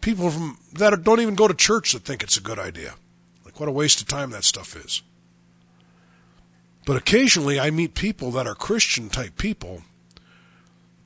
people 0.00 0.30
from 0.30 0.58
that 0.72 1.04
don't 1.04 1.20
even 1.20 1.34
go 1.34 1.46
to 1.46 1.52
church 1.52 1.92
that 1.92 2.04
think 2.04 2.22
it's 2.22 2.38
a 2.38 2.42
good 2.42 2.58
idea. 2.58 2.94
Like 3.44 3.60
what 3.60 3.68
a 3.68 3.72
waste 3.72 4.00
of 4.00 4.08
time 4.08 4.30
that 4.30 4.44
stuff 4.44 4.74
is. 4.76 5.02
But 6.88 6.96
occasionally 6.96 7.60
I 7.60 7.68
meet 7.68 7.92
people 7.92 8.30
that 8.30 8.46
are 8.46 8.54
Christian 8.54 9.10
type 9.10 9.36
people 9.36 9.82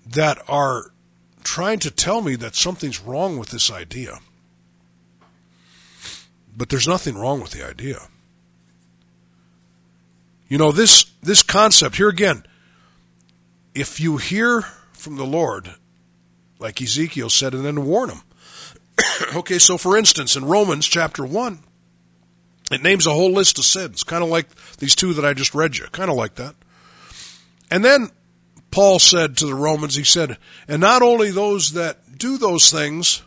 that 0.07 0.39
are 0.49 0.93
trying 1.43 1.80
to 1.80 1.91
tell 1.91 2.20
me 2.20 2.37
that 2.37 2.55
something's 2.55 3.01
wrong 3.01 3.37
with 3.37 3.49
this 3.49 3.68
idea. 3.68 4.20
But 6.57 6.68
there's 6.68 6.87
nothing 6.87 7.18
wrong 7.18 7.41
with 7.41 7.51
the 7.51 7.66
idea. 7.66 7.99
You 10.47 10.57
know, 10.57 10.70
this, 10.70 11.03
this 11.20 11.43
concept, 11.43 11.97
here 11.97 12.09
again, 12.09 12.45
if 13.74 13.99
you 13.99 14.18
hear 14.18 14.61
from 14.93 15.16
the 15.16 15.26
Lord, 15.26 15.68
like 16.61 16.80
Ezekiel 16.80 17.28
said, 17.28 17.55
and 17.55 17.64
then 17.64 17.87
warn 17.87 18.11
them. 18.11 18.22
okay, 19.35 19.59
so 19.59 19.76
for 19.76 19.97
instance, 19.97 20.37
in 20.37 20.45
Romans 20.45 20.87
chapter 20.87 21.26
1, 21.26 21.59
it 22.75 22.83
names 22.83 23.07
a 23.07 23.12
whole 23.12 23.33
list 23.33 23.59
of 23.59 23.64
sins, 23.64 24.03
kind 24.03 24.23
of 24.23 24.31
like 24.31 24.47
these 24.77 24.95
two 24.95 25.14
that 25.14 25.25
I 25.25 25.35
just 25.35 25.55
read 25.55 25.77
you, 25.77 25.87
kind 25.93 26.11
of 26.11 26.16
like 26.16 26.37
that. 26.37 26.55
And 27.70 27.85
then 27.85 28.11
Paul 28.70 28.99
said 28.99 29.37
to 29.39 29.47
the 29.47 29.55
Romans, 29.55 29.95
he 29.95 30.05
said, 30.05 30.39
and 30.68 30.81
not 30.81 31.03
only 31.03 31.31
those 31.31 31.73
that 31.73 32.18
do 32.18 32.39
those 32.39 32.70
things, 32.70 33.23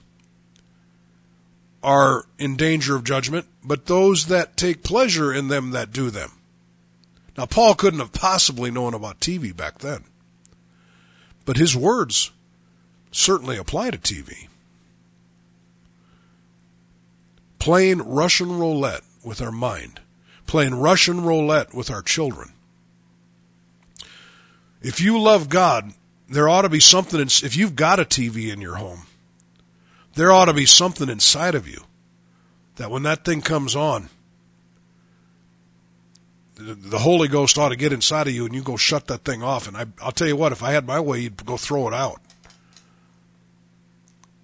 are 1.86 2.26
in 2.39 2.56
danger 2.56 2.96
of 2.96 3.04
judgment, 3.04 3.46
but 3.64 3.86
those 3.86 4.26
that 4.26 4.58
take 4.58 4.82
pleasure 4.82 5.32
in 5.32 5.50
them 5.50 5.70
that 5.70 5.91
do 5.91 6.10
them. 6.10 6.32
Now, 7.38 7.46
Paul 7.46 7.76
couldn't 7.76 8.00
have 8.00 8.12
possibly 8.12 8.72
known 8.72 8.96
about 8.96 9.20
TV 9.20 9.56
back 9.56 9.78
then, 9.80 10.04
but 11.46 11.58
his 11.58 11.78
words 11.78 12.32
certainly 13.12 13.56
apply 13.56 13.91
to 13.91 14.00
TV. 14.00 14.48
Playing 17.60 18.00
Russian 18.00 18.58
roulette 18.58 19.04
with 19.26 19.41
our 19.41 19.51
mind, 19.51 19.99
playing 20.47 20.76
Russian 20.76 21.21
roulette 21.21 21.73
with 21.73 21.89
our 21.89 22.01
children. 22.01 22.51
If 24.82 25.01
you 25.01 25.19
love 25.19 25.49
God, 25.49 25.93
there 26.30 26.47
ought 26.47 26.61
to 26.61 26.69
be 26.69 26.80
something, 26.80 27.19
in, 27.19 27.28
if 27.28 27.55
you've 27.55 27.76
got 27.76 27.99
a 27.99 28.05
TV 28.05 28.53
in 28.53 28.61
your 28.61 28.76
home, 28.76 29.07
there 30.13 30.32
ought 30.32 30.45
to 30.45 30.53
be 30.53 30.65
something 30.65 31.09
inside 31.09 31.55
of 31.55 31.67
you 31.67 31.82
that 32.76 32.91
when 32.91 33.03
that 33.03 33.26
thing 33.26 33.41
comes 33.41 33.76
on, 33.76 34.09
the 36.55 36.99
Holy 36.99 37.28
Ghost 37.28 37.57
ought 37.57 37.69
to 37.69 37.76
get 37.76 37.91
inside 37.91 38.28
of 38.28 38.34
you 38.34 38.45
and 38.45 38.55
you 38.55 38.61
go 38.61 38.78
shut 38.78 39.07
that 39.07 39.26
thing 39.26 39.43
off. 39.43 39.67
And 39.67 39.76
I, 39.76 39.86
I'll 40.01 40.11
tell 40.11 40.28
you 40.28 40.38
what, 40.38 40.51
if 40.51 40.63
I 40.63 40.71
had 40.71 40.88
my 40.88 40.99
way, 40.99 41.19
you'd 41.19 41.45
go 41.45 41.57
throw 41.57 41.88
it 41.88 41.93
out. 41.93 42.21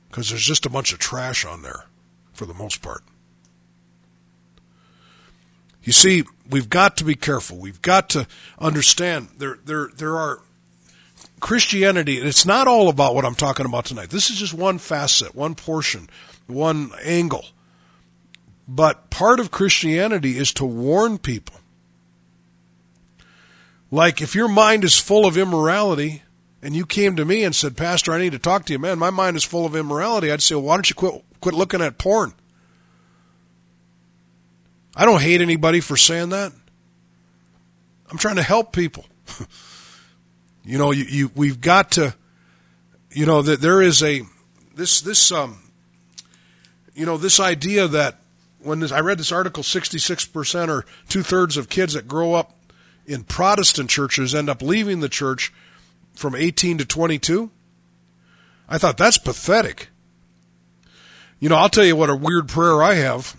Because 0.10 0.30
there's 0.30 0.46
just 0.46 0.66
a 0.66 0.70
bunch 0.70 0.92
of 0.92 1.00
trash 1.00 1.46
on 1.46 1.62
there 1.62 1.86
for 2.34 2.46
the 2.46 2.54
most 2.54 2.82
part. 2.82 3.04
You 5.84 5.94
see, 5.94 6.24
we've 6.50 6.70
got 6.70 6.98
to 6.98 7.04
be 7.04 7.16
careful. 7.16 7.58
We've 7.58 7.82
got 7.82 8.10
to 8.10 8.28
understand 8.60 9.30
there, 9.38 9.58
there, 9.66 9.90
there 9.96 10.18
are 10.18 10.40
Christianity, 11.40 12.20
and 12.20 12.28
it's 12.28 12.46
not 12.46 12.68
all 12.68 12.88
about 12.88 13.16
what 13.16 13.26
I'm 13.26 13.36
talking 13.36 13.66
about 13.66 13.86
tonight. 13.86 14.10
This 14.10 14.30
is 14.30 14.38
just 14.38 14.54
one 14.54 14.78
facet, 14.78 15.34
one 15.34 15.56
portion, 15.56 16.08
one 16.48 16.92
angle. 17.04 17.46
But 18.68 19.10
part 19.10 19.40
of 19.40 19.52
Christianity 19.52 20.38
is 20.38 20.54
to 20.54 20.66
warn 20.66 21.18
people. 21.18 21.56
Like 23.90 24.22
if 24.22 24.36
your 24.36 24.48
mind 24.48 24.84
is 24.84 24.98
full 24.98 25.26
of 25.26 25.38
immorality 25.38 26.24
and 26.62 26.76
you 26.76 26.86
came 26.86 27.16
to 27.18 27.26
me 27.26 27.44
and 27.44 27.54
said, 27.56 27.76
Pastor, 27.76 28.14
I 28.14 28.20
need 28.20 28.32
to 28.32 28.40
talk 28.40 28.66
to 28.66 28.74
you, 28.74 28.80
man, 28.80 29.00
my 29.00 29.10
mind 29.10 29.36
is 29.36 29.44
full 29.44 29.66
of 29.66 29.76
immorality, 29.76 30.32
I'd 30.32 30.42
say, 30.42 30.56
well, 30.56 30.64
why 30.66 30.76
don't 30.76 30.90
you 30.90 30.96
quit, 30.96 31.26
quit 31.42 31.56
looking 31.56 31.82
at 31.82 31.98
porn? 31.98 32.34
I 34.96 35.06
don't 35.06 35.22
hate 35.22 35.42
anybody 35.42 35.80
for 35.80 35.96
saying 35.96 36.30
that. 36.30 36.52
I'm 38.10 38.18
trying 38.18 38.36
to 38.36 38.44
help 38.44 38.74
people. 38.74 39.06
you 40.66 40.78
know, 40.78 40.92
you, 40.92 41.06
you 41.06 41.32
we've 41.36 41.62
got 41.62 41.92
to, 41.92 42.14
you 43.12 43.26
know, 43.26 43.42
that 43.42 43.62
there 43.62 43.82
is 43.82 44.04
a 44.04 44.22
this 44.76 45.02
this 45.02 45.32
um, 45.32 45.72
you 46.94 47.06
know, 47.06 47.18
this 47.18 47.40
idea 47.40 47.88
that 47.88 48.18
when 48.60 48.80
this, 48.80 48.92
I 48.92 49.00
read 49.00 49.18
this 49.18 49.32
article, 49.32 49.64
66% 49.64 50.70
or 50.70 50.86
two 51.10 51.24
thirds 51.24 51.58
of 51.58 51.70
kids 51.70 51.94
that 51.94 52.08
grow 52.08 52.34
up 52.34 52.54
in 53.06 53.24
Protestant 53.24 53.90
churches 53.90 54.36
end 54.36 54.50
up 54.50 54.62
leaving 54.62 55.00
the 55.00 55.10
church 55.10 55.52
from 56.14 56.36
18 56.36 56.78
to 56.80 56.86
22. 56.86 57.50
I 58.70 58.78
thought 58.78 58.98
that's 58.98 59.18
pathetic. 59.18 59.90
You 61.40 61.50
know, 61.50 61.56
I'll 61.56 61.70
tell 61.70 61.86
you 61.86 61.96
what 61.96 62.10
a 62.10 62.16
weird 62.16 62.48
prayer 62.48 62.84
I 62.84 62.96
have 62.96 63.36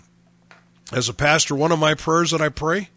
as 0.93 1.09
a 1.09 1.13
pastor, 1.13 1.55
one 1.55 1.71
of 1.71 1.79
my 1.79 1.95
prayers 1.95 2.31
that 2.31 2.41
I 2.41 2.49
pray 2.49 2.89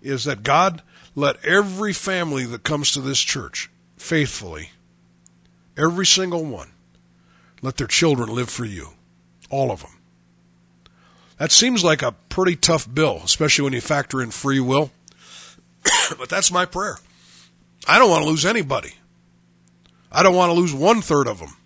is 0.00 0.24
that 0.24 0.42
God 0.42 0.82
let 1.14 1.44
every 1.44 1.92
family 1.92 2.44
that 2.46 2.62
comes 2.62 2.92
to 2.92 3.00
this 3.00 3.20
church 3.20 3.70
faithfully, 3.96 4.70
every 5.76 6.06
single 6.06 6.44
one, 6.44 6.72
let 7.60 7.76
their 7.76 7.86
children 7.86 8.28
live 8.28 8.50
for 8.50 8.64
you. 8.64 8.88
All 9.50 9.70
of 9.70 9.82
them. 9.82 9.92
That 11.38 11.52
seems 11.52 11.84
like 11.84 12.02
a 12.02 12.12
pretty 12.28 12.56
tough 12.56 12.92
bill, 12.92 13.20
especially 13.24 13.64
when 13.64 13.72
you 13.72 13.80
factor 13.80 14.22
in 14.22 14.30
free 14.30 14.60
will. 14.60 14.90
but 16.18 16.28
that's 16.28 16.52
my 16.52 16.64
prayer. 16.64 16.98
I 17.86 17.98
don't 17.98 18.10
want 18.10 18.22
to 18.22 18.30
lose 18.30 18.46
anybody. 18.46 18.94
I 20.10 20.22
don't 20.22 20.36
want 20.36 20.50
to 20.50 20.58
lose 20.60 20.72
one 20.72 21.00
third 21.00 21.26
of 21.26 21.38
them. 21.38 21.56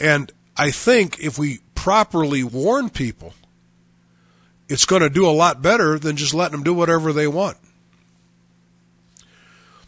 And 0.00 0.32
I 0.56 0.70
think 0.70 1.18
if 1.20 1.38
we 1.38 1.60
properly 1.74 2.42
warn 2.42 2.88
people 2.88 3.34
it's 4.68 4.84
going 4.84 5.02
to 5.02 5.10
do 5.10 5.28
a 5.28 5.30
lot 5.30 5.62
better 5.62 5.98
than 5.98 6.16
just 6.16 6.34
letting 6.34 6.52
them 6.52 6.62
do 6.62 6.74
whatever 6.74 7.12
they 7.12 7.26
want. 7.26 7.56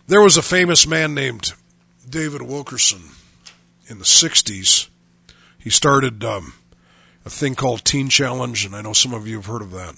There 0.07 0.23
was 0.23 0.37
a 0.37 0.43
famous 0.43 0.87
man 0.87 1.15
named 1.15 1.53
David 2.09 2.43
Wilkerson 2.43 3.03
in 3.87 3.99
the 3.99 4.05
60s. 4.05 4.89
He 5.59 5.71
started 5.71 6.25
um, 6.25 6.55
a 7.25 7.31
thing 7.31 7.55
called 7.55 7.85
Teen 7.85 8.09
Challenge, 8.09 8.65
and 8.65 8.75
I 8.75 8.83
know 8.83 8.93
some 8.93 9.15
of 9.15 9.29
you 9.29 9.37
have 9.37 9.47
heard 9.47 9.63
of 9.63 9.71
that. 9.73 9.95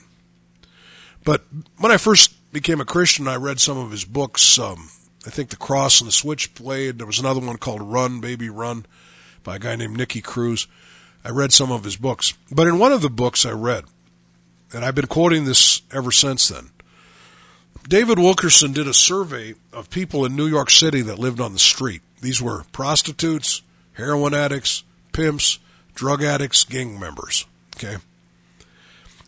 But 1.25 1.45
when 1.79 1.93
I 1.93 1.97
first 1.97 2.35
became 2.53 2.81
a 2.81 2.85
Christian, 2.85 3.29
I 3.29 3.37
read 3.37 3.61
some 3.61 3.79
of 3.79 3.91
his 3.91 4.05
books. 4.05 4.59
Um, 4.59 4.91
I 5.27 5.31
think 5.31 5.51
The 5.51 5.57
Cross 5.57 6.01
and 6.01 6.09
the 6.09 6.13
Switchblade. 6.13 6.99
There 6.99 7.07
was 7.07 7.21
another 7.21 7.41
one 7.41 7.57
called 7.57 7.81
Run, 7.81 8.21
Baby 8.21 8.51
Run 8.51 8.85
by 9.45 9.57
a 9.57 9.59
guy 9.59 9.77
named 9.77 9.97
Nicky 9.97 10.21
Cruz. 10.21 10.67
I 11.25 11.31
read 11.31 11.53
some 11.53 11.71
of 11.71 11.85
his 11.85 11.97
books. 11.97 12.35
But 12.51 12.67
in 12.67 12.79
one 12.79 12.93
of 12.93 13.03
the 13.03 13.11
books 13.11 13.47
I 13.47 13.53
read, 13.53 13.85
and 14.73 14.85
I've 14.85 14.95
been 14.95 15.07
quoting 15.07 15.45
this 15.45 15.83
ever 15.93 16.11
since 16.11 16.49
then. 16.49 16.71
David 17.89 18.19
Wilkerson 18.19 18.73
did 18.73 18.87
a 18.87 18.95
survey 18.95 19.55
of 19.73 19.91
people 19.91 20.25
in 20.25 20.37
New 20.37 20.47
York 20.47 20.71
City 20.71 21.03
that 21.03 21.19
lived 21.19 21.41
on 21.41 21.53
the 21.53 21.59
street. 21.59 22.01
These 22.21 22.41
were 22.41 22.65
prostitutes, 22.73 23.63
heroin 23.95 24.35
addicts, 24.35 24.85
pimps, 25.13 25.59
drug 25.95 26.23
addicts, 26.23 26.65
gang 26.65 26.99
members. 26.99 27.45
Okay. 27.77 27.97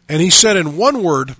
And 0.08 0.22
he 0.22 0.30
said, 0.30 0.56
in 0.56 0.76
one 0.76 1.02
word, 1.02 1.34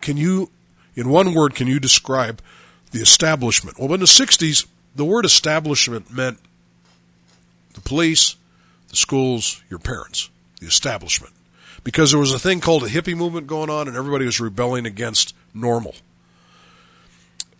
can 0.00 0.16
you, 0.16 0.50
in 0.94 1.08
one 1.08 1.32
word, 1.32 1.54
can 1.54 1.66
you 1.66 1.80
describe 1.80 2.42
the 2.90 3.00
establishment? 3.00 3.78
Well, 3.78 3.92
in 3.94 4.00
the 4.00 4.06
60s, 4.06 4.66
the 4.94 5.04
word 5.04 5.24
establishment 5.24 6.12
meant 6.12 6.38
the 7.74 7.80
police, 7.80 8.36
the 8.88 8.96
schools, 8.96 9.62
your 9.70 9.78
parents, 9.78 10.28
the 10.60 10.66
establishment 10.66 11.32
because 11.88 12.10
there 12.10 12.20
was 12.20 12.34
a 12.34 12.38
thing 12.38 12.60
called 12.60 12.84
a 12.84 12.86
hippie 12.86 13.16
movement 13.16 13.46
going 13.46 13.70
on 13.70 13.88
and 13.88 13.96
everybody 13.96 14.26
was 14.26 14.38
rebelling 14.38 14.84
against 14.84 15.34
normal. 15.54 15.94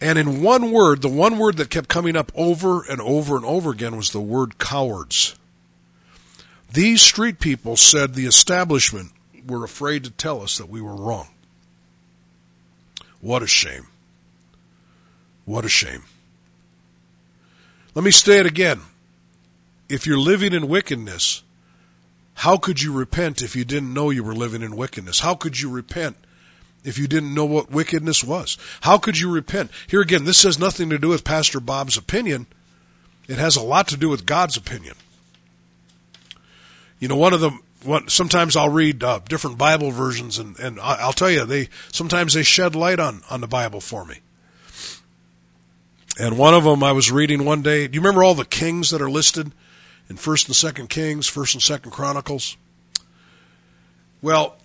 And 0.03 0.19
in 0.19 0.43
one 0.43 0.71
word, 0.71 1.01
the 1.01 1.09
one 1.09 1.39
word 1.39 1.57
that 1.57 1.71
kept 1.71 1.89
coming 1.89 2.15
up 2.15 2.31
over 2.35 2.83
and 2.83 3.01
over 3.01 3.37
and 3.37 3.47
over 3.47 3.71
again 3.71 3.97
was 3.97 4.11
the 4.11 4.21
word 4.21 4.59
cowards. 4.59 5.35
These 6.71 7.01
street 7.01 7.41
people 7.41 7.79
said 7.79 8.13
the 8.13 8.27
establishment 8.27 9.13
were 9.47 9.65
afraid 9.65 10.05
to 10.05 10.11
tell 10.11 10.43
us 10.43 10.59
that 10.59 10.69
we 10.69 10.83
were 10.83 10.95
wrong. 10.95 11.29
What 13.23 13.43
a 13.43 13.47
shame. 13.47 13.87
What 15.47 15.65
a 15.65 15.71
shame. 15.71 16.03
Let 17.95 18.05
me 18.05 18.11
say 18.11 18.41
it 18.41 18.47
again. 18.47 18.83
If 19.89 20.07
you're 20.07 20.21
living 20.21 20.53
in 20.53 20.69
wickedness, 20.69 21.43
how 22.39 22.57
could 22.57 22.81
you 22.81 22.93
repent 22.93 23.43
if 23.43 23.57
you 23.57 23.65
didn't 23.65 23.93
know 23.93 24.11
you 24.11 24.23
were 24.23 24.35
living 24.35 24.63
in 24.63 24.77
wickedness? 24.77 25.19
How 25.19 25.35
could 25.35 25.59
you 25.59 25.69
repent 25.69 26.17
if 26.85 26.97
you 26.97 27.09
didn't 27.09 27.35
know 27.35 27.45
what 27.45 27.73
wickedness 27.73 28.23
was? 28.23 28.57
How 28.83 28.97
could 28.97 29.19
you 29.19 29.29
repent? 29.29 29.73
Here 29.89 30.01
again, 30.01 30.25
this 30.25 30.45
has 30.45 30.57
nothing 30.57 30.89
to 30.91 31.01
do 31.01 31.09
with 31.09 31.25
Pastor 31.25 31.59
Bob's 31.59 31.97
opinion. 31.97 32.47
It 33.27 33.39
has 33.39 33.57
a 33.57 33.61
lot 33.61 33.89
to 33.89 33.97
do 33.97 34.09
with 34.09 34.25
God's 34.25 34.57
opinion. 34.57 34.95
You 37.01 37.09
know, 37.09 37.17
one 37.17 37.33
of 37.33 37.41
them, 37.41 37.61
one, 37.83 38.07
sometimes 38.07 38.55
I'll 38.55 38.69
read 38.69 39.03
uh, 39.03 39.19
different 39.29 39.59
Bible 39.59 39.91
versions 39.91 40.39
and, 40.39 40.57
and 40.61 40.79
I'll 40.79 41.13
tell 41.13 41.33
you, 41.33 41.45
they, 41.45 41.69
sometimes 41.91 42.35
they 42.35 42.45
shed 42.45 42.77
light 42.77 43.01
on, 43.01 43.23
on 43.29 43.41
the 43.41 43.49
Bible 43.49 43.81
for 43.81 44.05
me. 44.05 44.21
And 46.21 46.39
one 46.39 46.55
of 46.55 46.63
them 46.63 46.85
I 46.85 46.93
was 46.93 47.11
reading 47.11 47.45
one 47.45 47.63
day. 47.63 47.89
Do 47.89 47.97
you 47.97 48.01
remember 48.01 48.23
all 48.23 48.37
the 48.37 48.45
kings 48.45 48.91
that 48.91 49.03
are 49.03 49.11
listed? 49.11 49.51
In 50.09 50.17
First 50.17 50.47
and 50.47 50.57
Second 50.57 50.89
Kings, 50.89 51.27
First 51.27 51.55
and 51.55 51.63
Second 51.63 51.91
Chronicles. 51.91 52.57
Well, 54.23 54.57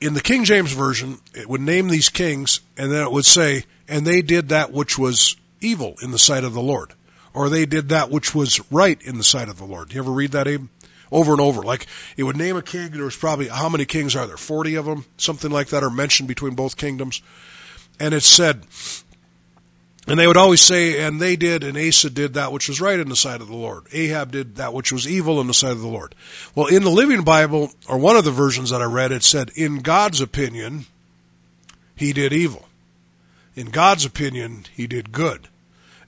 in 0.00 0.14
the 0.14 0.20
King 0.20 0.44
James 0.44 0.72
version, 0.72 1.18
it 1.34 1.48
would 1.48 1.60
name 1.60 1.88
these 1.88 2.08
kings, 2.08 2.60
and 2.76 2.90
then 2.90 3.02
it 3.02 3.12
would 3.12 3.26
say, 3.26 3.64
"And 3.88 4.06
they 4.06 4.22
did 4.22 4.48
that 4.48 4.72
which 4.72 4.98
was 4.98 5.36
evil 5.60 5.96
in 6.02 6.10
the 6.10 6.18
sight 6.18 6.44
of 6.44 6.54
the 6.54 6.60
Lord," 6.60 6.94
or 7.32 7.48
"They 7.48 7.66
did 7.66 7.88
that 7.88 8.10
which 8.10 8.34
was 8.34 8.60
right 8.70 9.00
in 9.02 9.18
the 9.18 9.24
sight 9.24 9.48
of 9.48 9.58
the 9.58 9.64
Lord." 9.64 9.88
Do 9.88 9.94
you 9.94 10.02
ever 10.02 10.12
read 10.12 10.32
that, 10.32 10.48
Abe? 10.48 10.66
Over 11.10 11.32
and 11.32 11.40
over, 11.42 11.62
like 11.62 11.86
it 12.16 12.22
would 12.22 12.36
name 12.36 12.56
a 12.56 12.62
king. 12.62 12.90
There 12.90 13.04
was 13.04 13.16
probably 13.16 13.48
how 13.48 13.68
many 13.68 13.84
kings 13.84 14.16
are 14.16 14.26
there? 14.26 14.38
Forty 14.38 14.76
of 14.76 14.86
them, 14.86 15.04
something 15.18 15.50
like 15.50 15.68
that, 15.68 15.84
are 15.84 15.90
mentioned 15.90 16.26
between 16.26 16.54
both 16.54 16.76
kingdoms, 16.76 17.20
and 18.00 18.14
it 18.14 18.22
said 18.22 18.62
and 20.06 20.18
they 20.18 20.26
would 20.26 20.36
always 20.36 20.60
say, 20.60 21.04
and 21.04 21.20
they 21.20 21.36
did, 21.36 21.62
and 21.62 21.78
Asa 21.78 22.10
did 22.10 22.34
that 22.34 22.50
which 22.52 22.68
was 22.68 22.80
right 22.80 22.98
in 22.98 23.08
the 23.08 23.16
sight 23.16 23.40
of 23.40 23.46
the 23.46 23.56
Lord. 23.56 23.86
Ahab 23.92 24.32
did 24.32 24.56
that 24.56 24.74
which 24.74 24.92
was 24.92 25.06
evil 25.06 25.40
in 25.40 25.46
the 25.46 25.54
sight 25.54 25.72
of 25.72 25.80
the 25.80 25.86
Lord. 25.86 26.14
Well, 26.54 26.66
in 26.66 26.82
the 26.82 26.90
Living 26.90 27.22
Bible, 27.22 27.70
or 27.88 27.98
one 27.98 28.16
of 28.16 28.24
the 28.24 28.32
versions 28.32 28.70
that 28.70 28.82
I 28.82 28.86
read, 28.86 29.12
it 29.12 29.22
said, 29.22 29.50
in 29.54 29.78
God's 29.78 30.20
opinion, 30.20 30.86
he 31.94 32.12
did 32.12 32.32
evil. 32.32 32.66
In 33.54 33.70
God's 33.70 34.04
opinion, 34.04 34.64
he 34.74 34.86
did 34.86 35.12
good. 35.12 35.48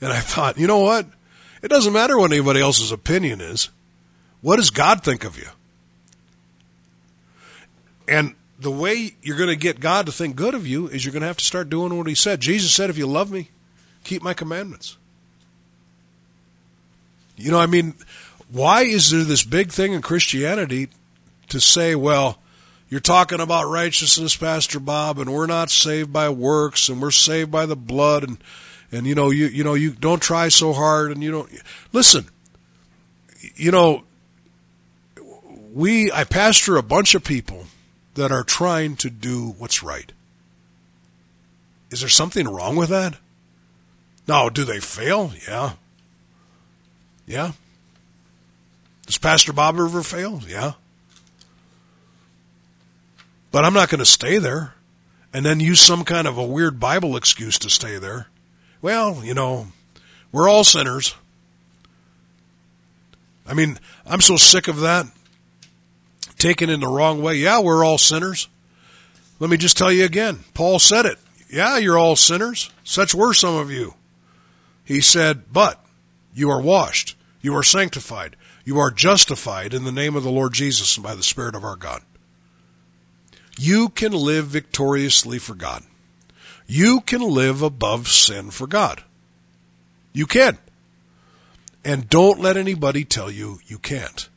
And 0.00 0.12
I 0.12 0.20
thought, 0.20 0.58
you 0.58 0.66
know 0.66 0.80
what? 0.80 1.06
It 1.62 1.68
doesn't 1.68 1.92
matter 1.92 2.18
what 2.18 2.32
anybody 2.32 2.60
else's 2.60 2.90
opinion 2.90 3.40
is. 3.40 3.70
What 4.40 4.56
does 4.56 4.70
God 4.70 5.04
think 5.04 5.24
of 5.24 5.38
you? 5.38 5.48
And 8.08 8.34
the 8.58 8.70
way 8.70 9.14
you're 9.22 9.38
going 9.38 9.48
to 9.50 9.56
get 9.56 9.80
God 9.80 10.06
to 10.06 10.12
think 10.12 10.36
good 10.36 10.54
of 10.54 10.66
you 10.66 10.88
is 10.88 11.04
you're 11.04 11.12
going 11.12 11.22
to 11.22 11.26
have 11.28 11.36
to 11.38 11.44
start 11.44 11.70
doing 11.70 11.96
what 11.96 12.06
He 12.06 12.14
said. 12.14 12.40
Jesus 12.40 12.72
said, 12.72 12.90
if 12.90 12.98
you 12.98 13.06
love 13.06 13.30
me, 13.30 13.50
keep 14.04 14.22
my 14.22 14.34
commandments. 14.34 14.96
You 17.36 17.50
know, 17.50 17.58
I 17.58 17.66
mean, 17.66 17.94
why 18.52 18.82
is 18.82 19.10
there 19.10 19.24
this 19.24 19.42
big 19.42 19.72
thing 19.72 19.92
in 19.92 20.02
Christianity 20.02 20.88
to 21.48 21.60
say, 21.60 21.94
well, 21.94 22.38
you're 22.88 23.00
talking 23.00 23.40
about 23.40 23.64
righteousness, 23.64 24.36
Pastor 24.36 24.78
Bob, 24.78 25.18
and 25.18 25.32
we're 25.32 25.46
not 25.46 25.70
saved 25.70 26.12
by 26.12 26.28
works, 26.28 26.88
and 26.88 27.02
we're 27.02 27.10
saved 27.10 27.50
by 27.50 27.66
the 27.66 27.76
blood, 27.76 28.22
and 28.22 28.38
and 28.92 29.06
you 29.06 29.16
know, 29.16 29.30
you 29.30 29.46
you 29.46 29.64
know, 29.64 29.74
you 29.74 29.90
don't 29.90 30.22
try 30.22 30.48
so 30.48 30.72
hard, 30.72 31.10
and 31.10 31.22
you 31.22 31.32
don't 31.32 31.50
listen. 31.92 32.26
You 33.56 33.72
know, 33.72 34.04
we 35.72 36.12
I 36.12 36.22
pastor 36.22 36.76
a 36.76 36.82
bunch 36.82 37.16
of 37.16 37.24
people 37.24 37.66
that 38.14 38.30
are 38.30 38.44
trying 38.44 38.94
to 38.96 39.10
do 39.10 39.54
what's 39.58 39.82
right. 39.82 40.12
Is 41.90 42.00
there 42.00 42.08
something 42.08 42.46
wrong 42.46 42.76
with 42.76 42.90
that? 42.90 43.16
No, 44.26 44.48
do 44.48 44.64
they 44.64 44.80
fail? 44.80 45.32
Yeah. 45.46 45.72
Yeah. 47.26 47.52
Does 49.06 49.18
Pastor 49.18 49.52
Bob 49.52 49.78
ever 49.78 50.02
fail? 50.02 50.40
Yeah. 50.46 50.72
But 53.50 53.64
I'm 53.64 53.74
not 53.74 53.88
going 53.88 53.98
to 54.00 54.06
stay 54.06 54.38
there 54.38 54.74
and 55.32 55.44
then 55.44 55.60
use 55.60 55.80
some 55.80 56.04
kind 56.04 56.26
of 56.26 56.38
a 56.38 56.44
weird 56.44 56.80
Bible 56.80 57.16
excuse 57.16 57.58
to 57.60 57.70
stay 57.70 57.98
there. 57.98 58.28
Well, 58.80 59.24
you 59.24 59.34
know, 59.34 59.68
we're 60.32 60.48
all 60.48 60.64
sinners. 60.64 61.14
I 63.46 63.54
mean, 63.54 63.78
I'm 64.06 64.20
so 64.20 64.36
sick 64.36 64.68
of 64.68 64.80
that. 64.80 65.06
Taken 66.38 66.70
in 66.70 66.80
the 66.80 66.88
wrong 66.88 67.22
way. 67.22 67.36
Yeah, 67.36 67.60
we're 67.60 67.84
all 67.84 67.98
sinners. 67.98 68.48
Let 69.38 69.50
me 69.50 69.56
just 69.56 69.76
tell 69.76 69.92
you 69.92 70.04
again. 70.04 70.40
Paul 70.54 70.78
said 70.78 71.06
it. 71.06 71.18
Yeah, 71.50 71.78
you're 71.78 71.98
all 71.98 72.16
sinners. 72.16 72.70
Such 72.84 73.14
were 73.14 73.34
some 73.34 73.56
of 73.56 73.70
you. 73.70 73.94
He 74.84 75.00
said, 75.00 75.52
but 75.52 75.84
you 76.34 76.50
are 76.50 76.60
washed. 76.60 77.16
You 77.40 77.56
are 77.56 77.62
sanctified. 77.62 78.36
You 78.64 78.78
are 78.78 78.90
justified 78.90 79.74
in 79.74 79.84
the 79.84 79.92
name 79.92 80.16
of 80.16 80.22
the 80.22 80.30
Lord 80.30 80.52
Jesus 80.52 80.96
and 80.96 81.04
by 81.04 81.14
the 81.14 81.22
Spirit 81.22 81.54
of 81.54 81.64
our 81.64 81.76
God. 81.76 82.02
You 83.58 83.88
can 83.88 84.12
live 84.12 84.46
victoriously 84.46 85.38
for 85.38 85.54
God. 85.54 85.84
You 86.66 87.00
can 87.00 87.20
live 87.20 87.62
above 87.62 88.08
sin 88.08 88.50
for 88.50 88.66
God. 88.66 89.02
You 90.12 90.26
can. 90.26 90.58
And 91.84 92.08
don't 92.08 92.40
let 92.40 92.56
anybody 92.56 93.04
tell 93.04 93.30
you 93.30 93.60
you 93.66 93.78
can't. 93.78 94.28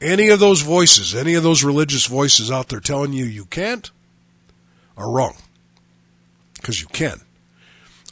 Any 0.00 0.28
of 0.28 0.38
those 0.38 0.62
voices, 0.62 1.14
any 1.14 1.34
of 1.34 1.42
those 1.42 1.64
religious 1.64 2.06
voices 2.06 2.50
out 2.50 2.68
there 2.68 2.78
telling 2.78 3.12
you 3.12 3.24
you 3.24 3.44
can't, 3.44 3.90
are 4.96 5.10
wrong. 5.10 5.36
Because 6.54 6.80
you 6.80 6.86
can. 6.86 7.20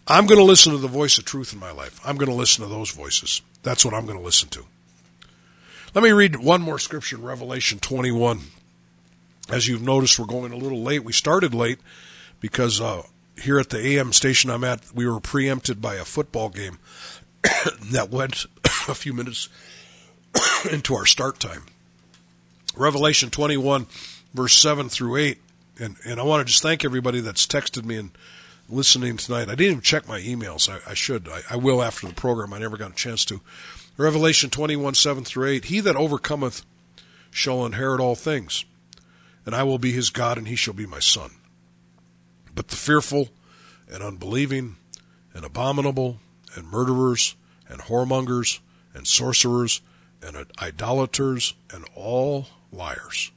I'm 0.09 0.27
going 0.27 0.39
to 0.39 0.45
listen 0.45 0.73
to 0.73 0.79
the 0.79 0.87
voice 0.87 1.19
of 1.19 1.25
truth 1.25 1.53
in 1.53 1.59
my 1.59 1.73
life. 1.73 2.01
I'm 2.05 2.17
going 2.17 2.31
to 2.31 2.35
listen 2.35 2.63
to 2.63 2.71
those 2.71 2.91
voices. 2.91 3.43
That's 3.63 3.85
what 3.85 3.93
I'm 3.93 4.07
going 4.07 4.19
to 4.19 4.25
listen 4.25 4.49
to. 4.51 4.65
Let 5.95 6.05
me 6.05 6.13
read 6.13 6.37
one 6.37 6.63
more 6.63 6.79
scripture 6.79 7.17
in 7.17 7.23
Revelation 7.23 7.81
21. 7.81 8.41
As 9.49 9.67
you've 9.67 9.83
noticed, 9.83 10.19
we're 10.19 10.27
going 10.27 10.53
a 10.53 10.57
little 10.57 10.83
late. 10.83 11.03
We 11.03 11.13
started 11.13 11.55
late 11.55 11.79
because 12.41 12.81
uh, 12.81 13.03
here 13.41 13.59
at 13.59 13.71
the 13.71 13.85
AM 13.85 14.13
station 14.13 14.51
I'm 14.51 14.63
at, 14.63 14.93
we 14.95 15.09
were 15.09 15.21
preempted 15.21 15.81
by 15.81 15.97
a 15.97 16.05
football 16.05 16.51
game 16.51 16.79
that 17.91 18.11
went 18.11 18.47
a 18.89 18.95
few 18.95 19.13
minutes 19.13 19.49
into 20.71 20.95
our 20.95 21.07
start 21.07 21.41
time. 21.41 21.65
Revelation 22.77 23.31
21, 23.31 23.87
verse 24.35 24.55
7 24.55 24.89
through 24.89 25.17
8. 25.17 25.39
And, 25.81 25.97
and 26.05 26.21
I 26.21 26.23
want 26.23 26.47
to 26.47 26.51
just 26.51 26.63
thank 26.63 26.85
everybody 26.85 27.21
that's 27.21 27.47
texted 27.47 27.85
me 27.85 27.97
and 27.97 28.11
listening 28.69 29.17
tonight. 29.17 29.49
I 29.49 29.55
didn't 29.55 29.73
even 29.73 29.81
check 29.81 30.09
my 30.09 30.21
emails. 30.21 30.69
I, 30.69 30.91
I 30.91 30.95
should. 30.95 31.29
I, 31.29 31.43
I, 31.51 31.57
will 31.57 31.83
after 31.83 32.07
the 32.07 32.14
program. 32.14 32.53
I 32.53 32.59
never 32.59 32.77
got 32.77 32.93
a 32.93 32.95
chance 32.95 33.25
to. 33.27 33.41
Revelation 33.97 34.51
21, 34.51 34.95
7 34.95 35.25
through 35.25 35.49
8. 35.49 35.64
He 35.67 35.81
that 35.81 35.97
overcometh 35.97 36.64
shall 37.31 37.64
inherit 37.64 38.01
all 38.01 38.14
things, 38.14 38.64
and 39.45 39.55
I 39.55 39.62
will 39.62 39.79
be 39.79 39.93
his 39.93 40.11
God, 40.11 40.39
and 40.39 40.49
he 40.49 40.57
shall 40.57 40.75
be 40.75 40.87
my 40.87 40.99
son. 40.99 41.33
But 42.55 42.69
the 42.69 42.77
fearful 42.77 43.29
and 43.91 44.03
unbelieving 44.03 44.77
and 45.35 45.45
abominable 45.45 46.19
and 46.55 46.69
murderers 46.69 47.37
and 47.69 47.83
whoremongers 47.83 48.61
and 48.95 49.07
sorcerers 49.07 49.81
and 50.23 50.47
idolaters 50.61 51.55
and 51.73 51.85
all 51.95 52.47
liars 52.73 53.31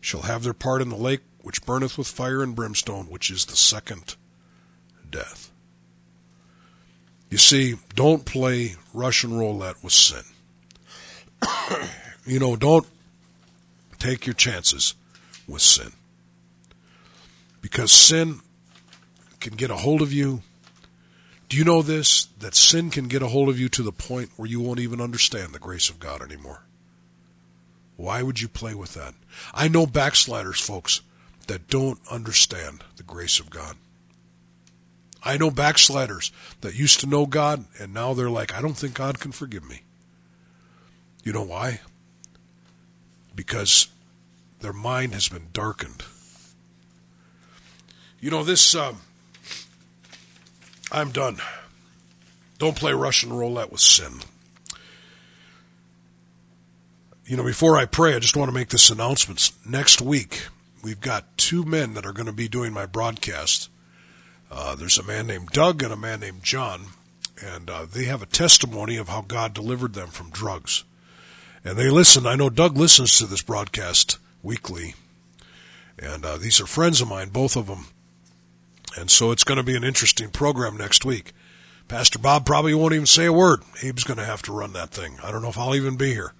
shall 0.00 0.22
have 0.22 0.42
their 0.42 0.54
part 0.54 0.82
in 0.82 0.88
the 0.88 0.96
lake 0.96 1.20
which 1.42 1.64
burneth 1.64 1.98
with 1.98 2.08
fire 2.08 2.42
and 2.42 2.56
brimstone, 2.56 3.06
which 3.06 3.30
is 3.30 3.44
the 3.44 3.56
second 3.56 4.16
death. 5.10 5.50
You 7.30 7.38
see, 7.38 7.76
don't 7.94 8.24
play 8.24 8.76
Russian 8.94 9.36
roulette 9.36 9.82
with 9.82 9.92
sin. 9.92 10.22
you 12.26 12.38
know, 12.38 12.56
don't 12.56 12.86
take 13.98 14.26
your 14.26 14.34
chances 14.34 14.94
with 15.48 15.62
sin. 15.62 15.92
Because 17.60 17.90
sin 17.90 18.40
can 19.40 19.54
get 19.54 19.70
a 19.70 19.76
hold 19.76 20.02
of 20.02 20.12
you. 20.12 20.42
Do 21.48 21.56
you 21.56 21.64
know 21.64 21.82
this? 21.82 22.26
That 22.38 22.54
sin 22.54 22.90
can 22.90 23.08
get 23.08 23.22
a 23.22 23.28
hold 23.28 23.48
of 23.48 23.58
you 23.58 23.68
to 23.70 23.82
the 23.82 23.92
point 23.92 24.30
where 24.36 24.48
you 24.48 24.60
won't 24.60 24.80
even 24.80 25.00
understand 25.00 25.52
the 25.52 25.58
grace 25.58 25.90
of 25.90 26.00
God 26.00 26.22
anymore. 26.22 26.62
Why 27.96 28.22
would 28.22 28.40
you 28.40 28.48
play 28.48 28.74
with 28.74 28.94
that? 28.94 29.14
I 29.54 29.68
know 29.68 29.86
backsliders, 29.86 30.60
folks, 30.60 31.00
that 31.46 31.68
don't 31.68 31.98
understand 32.10 32.84
the 32.96 33.02
grace 33.02 33.40
of 33.40 33.50
God. 33.50 33.76
I 35.26 35.38
know 35.38 35.50
backsliders 35.50 36.30
that 36.60 36.76
used 36.76 37.00
to 37.00 37.08
know 37.08 37.26
God 37.26 37.64
and 37.80 37.92
now 37.92 38.14
they're 38.14 38.30
like, 38.30 38.54
I 38.54 38.62
don't 38.62 38.76
think 38.76 38.94
God 38.94 39.18
can 39.18 39.32
forgive 39.32 39.68
me. 39.68 39.82
You 41.24 41.32
know 41.32 41.42
why? 41.42 41.80
Because 43.34 43.88
their 44.60 44.72
mind 44.72 45.14
has 45.14 45.28
been 45.28 45.48
darkened. 45.52 46.04
You 48.20 48.30
know, 48.30 48.44
this, 48.44 48.76
um, 48.76 48.98
I'm 50.92 51.10
done. 51.10 51.38
Don't 52.58 52.76
play 52.76 52.92
Russian 52.92 53.32
roulette 53.32 53.72
with 53.72 53.80
sin. 53.80 54.20
You 57.26 57.36
know, 57.36 57.42
before 57.42 57.76
I 57.76 57.86
pray, 57.86 58.14
I 58.14 58.20
just 58.20 58.36
want 58.36 58.48
to 58.48 58.54
make 58.54 58.68
this 58.68 58.90
announcement. 58.90 59.50
Next 59.68 60.00
week, 60.00 60.46
we've 60.84 61.00
got 61.00 61.36
two 61.36 61.64
men 61.64 61.94
that 61.94 62.06
are 62.06 62.12
going 62.12 62.26
to 62.26 62.32
be 62.32 62.46
doing 62.46 62.72
my 62.72 62.86
broadcast 62.86 63.70
uh, 64.50 64.74
there's 64.74 64.98
a 64.98 65.02
man 65.02 65.26
named 65.26 65.48
Doug 65.50 65.82
and 65.82 65.92
a 65.92 65.96
man 65.96 66.20
named 66.20 66.42
John, 66.42 66.86
and 67.42 67.68
uh, 67.68 67.84
they 67.84 68.04
have 68.04 68.22
a 68.22 68.26
testimony 68.26 68.96
of 68.96 69.08
how 69.08 69.22
God 69.22 69.54
delivered 69.54 69.94
them 69.94 70.08
from 70.08 70.30
drugs. 70.30 70.84
And 71.64 71.76
they 71.76 71.90
listen. 71.90 72.26
I 72.26 72.36
know 72.36 72.48
Doug 72.48 72.76
listens 72.76 73.18
to 73.18 73.26
this 73.26 73.42
broadcast 73.42 74.18
weekly, 74.42 74.94
and 75.98 76.24
uh, 76.24 76.36
these 76.36 76.60
are 76.60 76.66
friends 76.66 77.00
of 77.00 77.08
mine, 77.08 77.30
both 77.30 77.56
of 77.56 77.66
them. 77.66 77.86
And 78.96 79.10
so 79.10 79.30
it's 79.30 79.44
going 79.44 79.58
to 79.58 79.64
be 79.64 79.76
an 79.76 79.84
interesting 79.84 80.30
program 80.30 80.76
next 80.76 81.04
week. 81.04 81.32
Pastor 81.88 82.18
Bob 82.18 82.46
probably 82.46 82.74
won't 82.74 82.94
even 82.94 83.06
say 83.06 83.26
a 83.26 83.32
word. 83.32 83.60
Abe's 83.82 84.04
going 84.04 84.18
to 84.18 84.24
have 84.24 84.42
to 84.42 84.52
run 84.52 84.72
that 84.72 84.90
thing. 84.90 85.18
I 85.22 85.30
don't 85.30 85.42
know 85.42 85.48
if 85.48 85.58
I'll 85.58 85.74
even 85.74 85.96
be 85.96 86.12
here, 86.12 86.32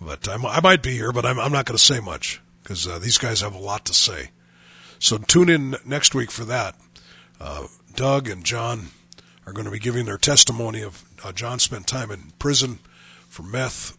but 0.00 0.28
I'm, 0.28 0.46
i 0.46 0.60
might 0.60 0.82
be 0.82 0.92
here, 0.92 1.12
but 1.12 1.26
I'm, 1.26 1.38
I'm 1.38 1.52
not 1.52 1.66
going 1.66 1.76
to 1.76 1.82
say 1.82 2.00
much 2.00 2.40
because 2.62 2.86
uh, 2.86 2.98
these 2.98 3.18
guys 3.18 3.40
have 3.40 3.54
a 3.54 3.58
lot 3.58 3.84
to 3.86 3.94
say. 3.94 4.30
So 4.98 5.18
tune 5.18 5.48
in 5.48 5.76
next 5.84 6.14
week 6.14 6.30
for 6.30 6.44
that. 6.44 6.76
Uh, 7.40 7.66
Doug 7.94 8.28
and 8.28 8.44
John 8.44 8.88
are 9.46 9.52
going 9.52 9.64
to 9.64 9.70
be 9.70 9.78
giving 9.78 10.04
their 10.04 10.18
testimony 10.18 10.82
of 10.82 11.04
uh, 11.24 11.32
John 11.32 11.58
spent 11.58 11.86
time 11.86 12.10
in 12.10 12.32
prison 12.38 12.78
for 13.28 13.42
meth 13.42 13.96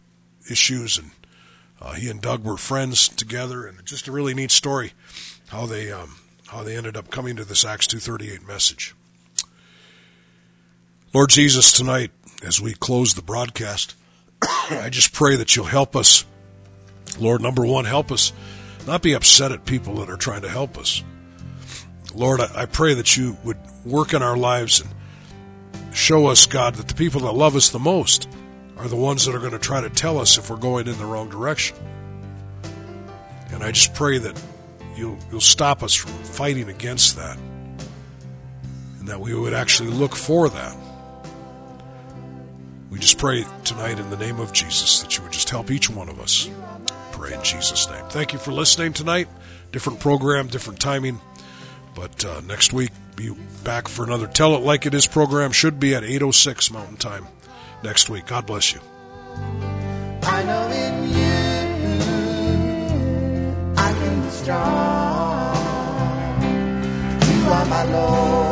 issues, 0.50 0.96
and 0.96 1.10
uh, 1.80 1.92
he 1.94 2.08
and 2.08 2.20
Doug 2.20 2.44
were 2.44 2.56
friends 2.56 3.08
together, 3.08 3.66
and 3.66 3.84
just 3.84 4.08
a 4.08 4.12
really 4.12 4.34
neat 4.34 4.50
story 4.50 4.92
how 5.48 5.66
they 5.66 5.90
um, 5.90 6.16
how 6.48 6.62
they 6.62 6.76
ended 6.76 6.96
up 6.96 7.10
coming 7.10 7.36
to 7.36 7.44
this 7.44 7.64
Acts 7.64 7.86
two 7.86 7.98
thirty 7.98 8.30
eight 8.30 8.46
message. 8.46 8.94
Lord 11.12 11.30
Jesus, 11.30 11.72
tonight 11.72 12.10
as 12.42 12.60
we 12.60 12.72
close 12.72 13.14
the 13.14 13.22
broadcast, 13.22 13.94
I 14.42 14.88
just 14.90 15.12
pray 15.12 15.36
that 15.36 15.54
you'll 15.56 15.66
help 15.66 15.94
us. 15.96 16.24
Lord, 17.18 17.42
number 17.42 17.66
one, 17.66 17.84
help 17.84 18.10
us 18.10 18.32
not 18.86 19.02
be 19.02 19.12
upset 19.12 19.52
at 19.52 19.66
people 19.66 19.96
that 19.96 20.08
are 20.08 20.16
trying 20.16 20.42
to 20.42 20.48
help 20.48 20.78
us. 20.78 21.02
Lord, 22.14 22.40
I, 22.40 22.66
pray 22.66 22.94
that 22.94 23.16
you 23.16 23.36
would 23.44 23.56
work 23.84 24.12
in 24.12 24.22
our 24.22 24.36
lives 24.36 24.80
and 24.80 24.90
show 25.94 26.26
us, 26.26 26.46
God, 26.46 26.74
that 26.74 26.88
the 26.88 26.94
people 26.94 27.22
that 27.22 27.32
love 27.32 27.56
us 27.56 27.70
the 27.70 27.78
most 27.78 28.28
are 28.76 28.88
the 28.88 28.96
ones 28.96 29.24
that 29.24 29.34
are 29.34 29.38
going 29.38 29.52
to 29.52 29.58
try 29.58 29.80
to 29.80 29.90
tell 29.90 30.18
us 30.18 30.38
if 30.38 30.50
we're 30.50 30.56
going 30.56 30.88
in 30.88 30.98
the 30.98 31.06
wrong 31.06 31.30
direction. 31.30 31.76
And 33.50 33.62
I 33.62 33.72
just 33.72 33.94
pray 33.94 34.18
that 34.18 34.40
you'll, 34.96 35.18
you'll 35.30 35.40
stop 35.40 35.82
us 35.82 35.94
from 35.94 36.10
fighting 36.24 36.68
against 36.68 37.16
that 37.16 37.38
and 38.98 39.08
that 39.08 39.20
we 39.20 39.34
would 39.34 39.54
actually 39.54 39.90
look 39.90 40.14
for 40.14 40.48
that. 40.48 40.76
We 42.90 42.98
just 42.98 43.18
pray 43.18 43.44
tonight 43.64 43.98
in 43.98 44.10
the 44.10 44.16
name 44.16 44.38
of 44.38 44.52
Jesus 44.52 45.00
that 45.00 45.16
you 45.16 45.22
would 45.22 45.32
just 45.32 45.48
help 45.48 45.70
each 45.70 45.88
one 45.88 46.08
of 46.08 46.20
us. 46.20 46.50
Pray 47.12 47.32
in 47.32 47.42
Jesus' 47.42 47.88
name. 47.88 48.04
Thank 48.10 48.32
you 48.32 48.38
for 48.38 48.52
listening 48.52 48.92
tonight. 48.92 49.28
Different 49.70 50.00
program, 50.00 50.48
different 50.48 50.78
timing. 50.78 51.20
But 51.94 52.24
uh, 52.24 52.40
next 52.42 52.72
week, 52.72 52.90
be 53.16 53.30
back 53.64 53.88
for 53.88 54.04
another 54.04 54.26
Tell 54.26 54.54
It 54.56 54.62
Like 54.62 54.86
It 54.86 54.94
Is 54.94 55.06
program. 55.06 55.52
Should 55.52 55.78
be 55.78 55.94
at 55.94 56.02
8.06 56.02 56.72
Mountain 56.72 56.96
Time 56.96 57.26
next 57.82 58.08
week. 58.08 58.26
God 58.26 58.46
bless 58.46 58.72
you. 58.72 58.80
I 60.24 60.42
know 60.44 60.68
in 60.70 61.08
you 61.10 61.32
I 63.76 63.92
can 63.92 64.22
be 64.22 64.30
strong. 64.30 65.56
You 67.44 67.50
are 67.50 67.66
my 67.66 67.82
Lord. 67.84 68.51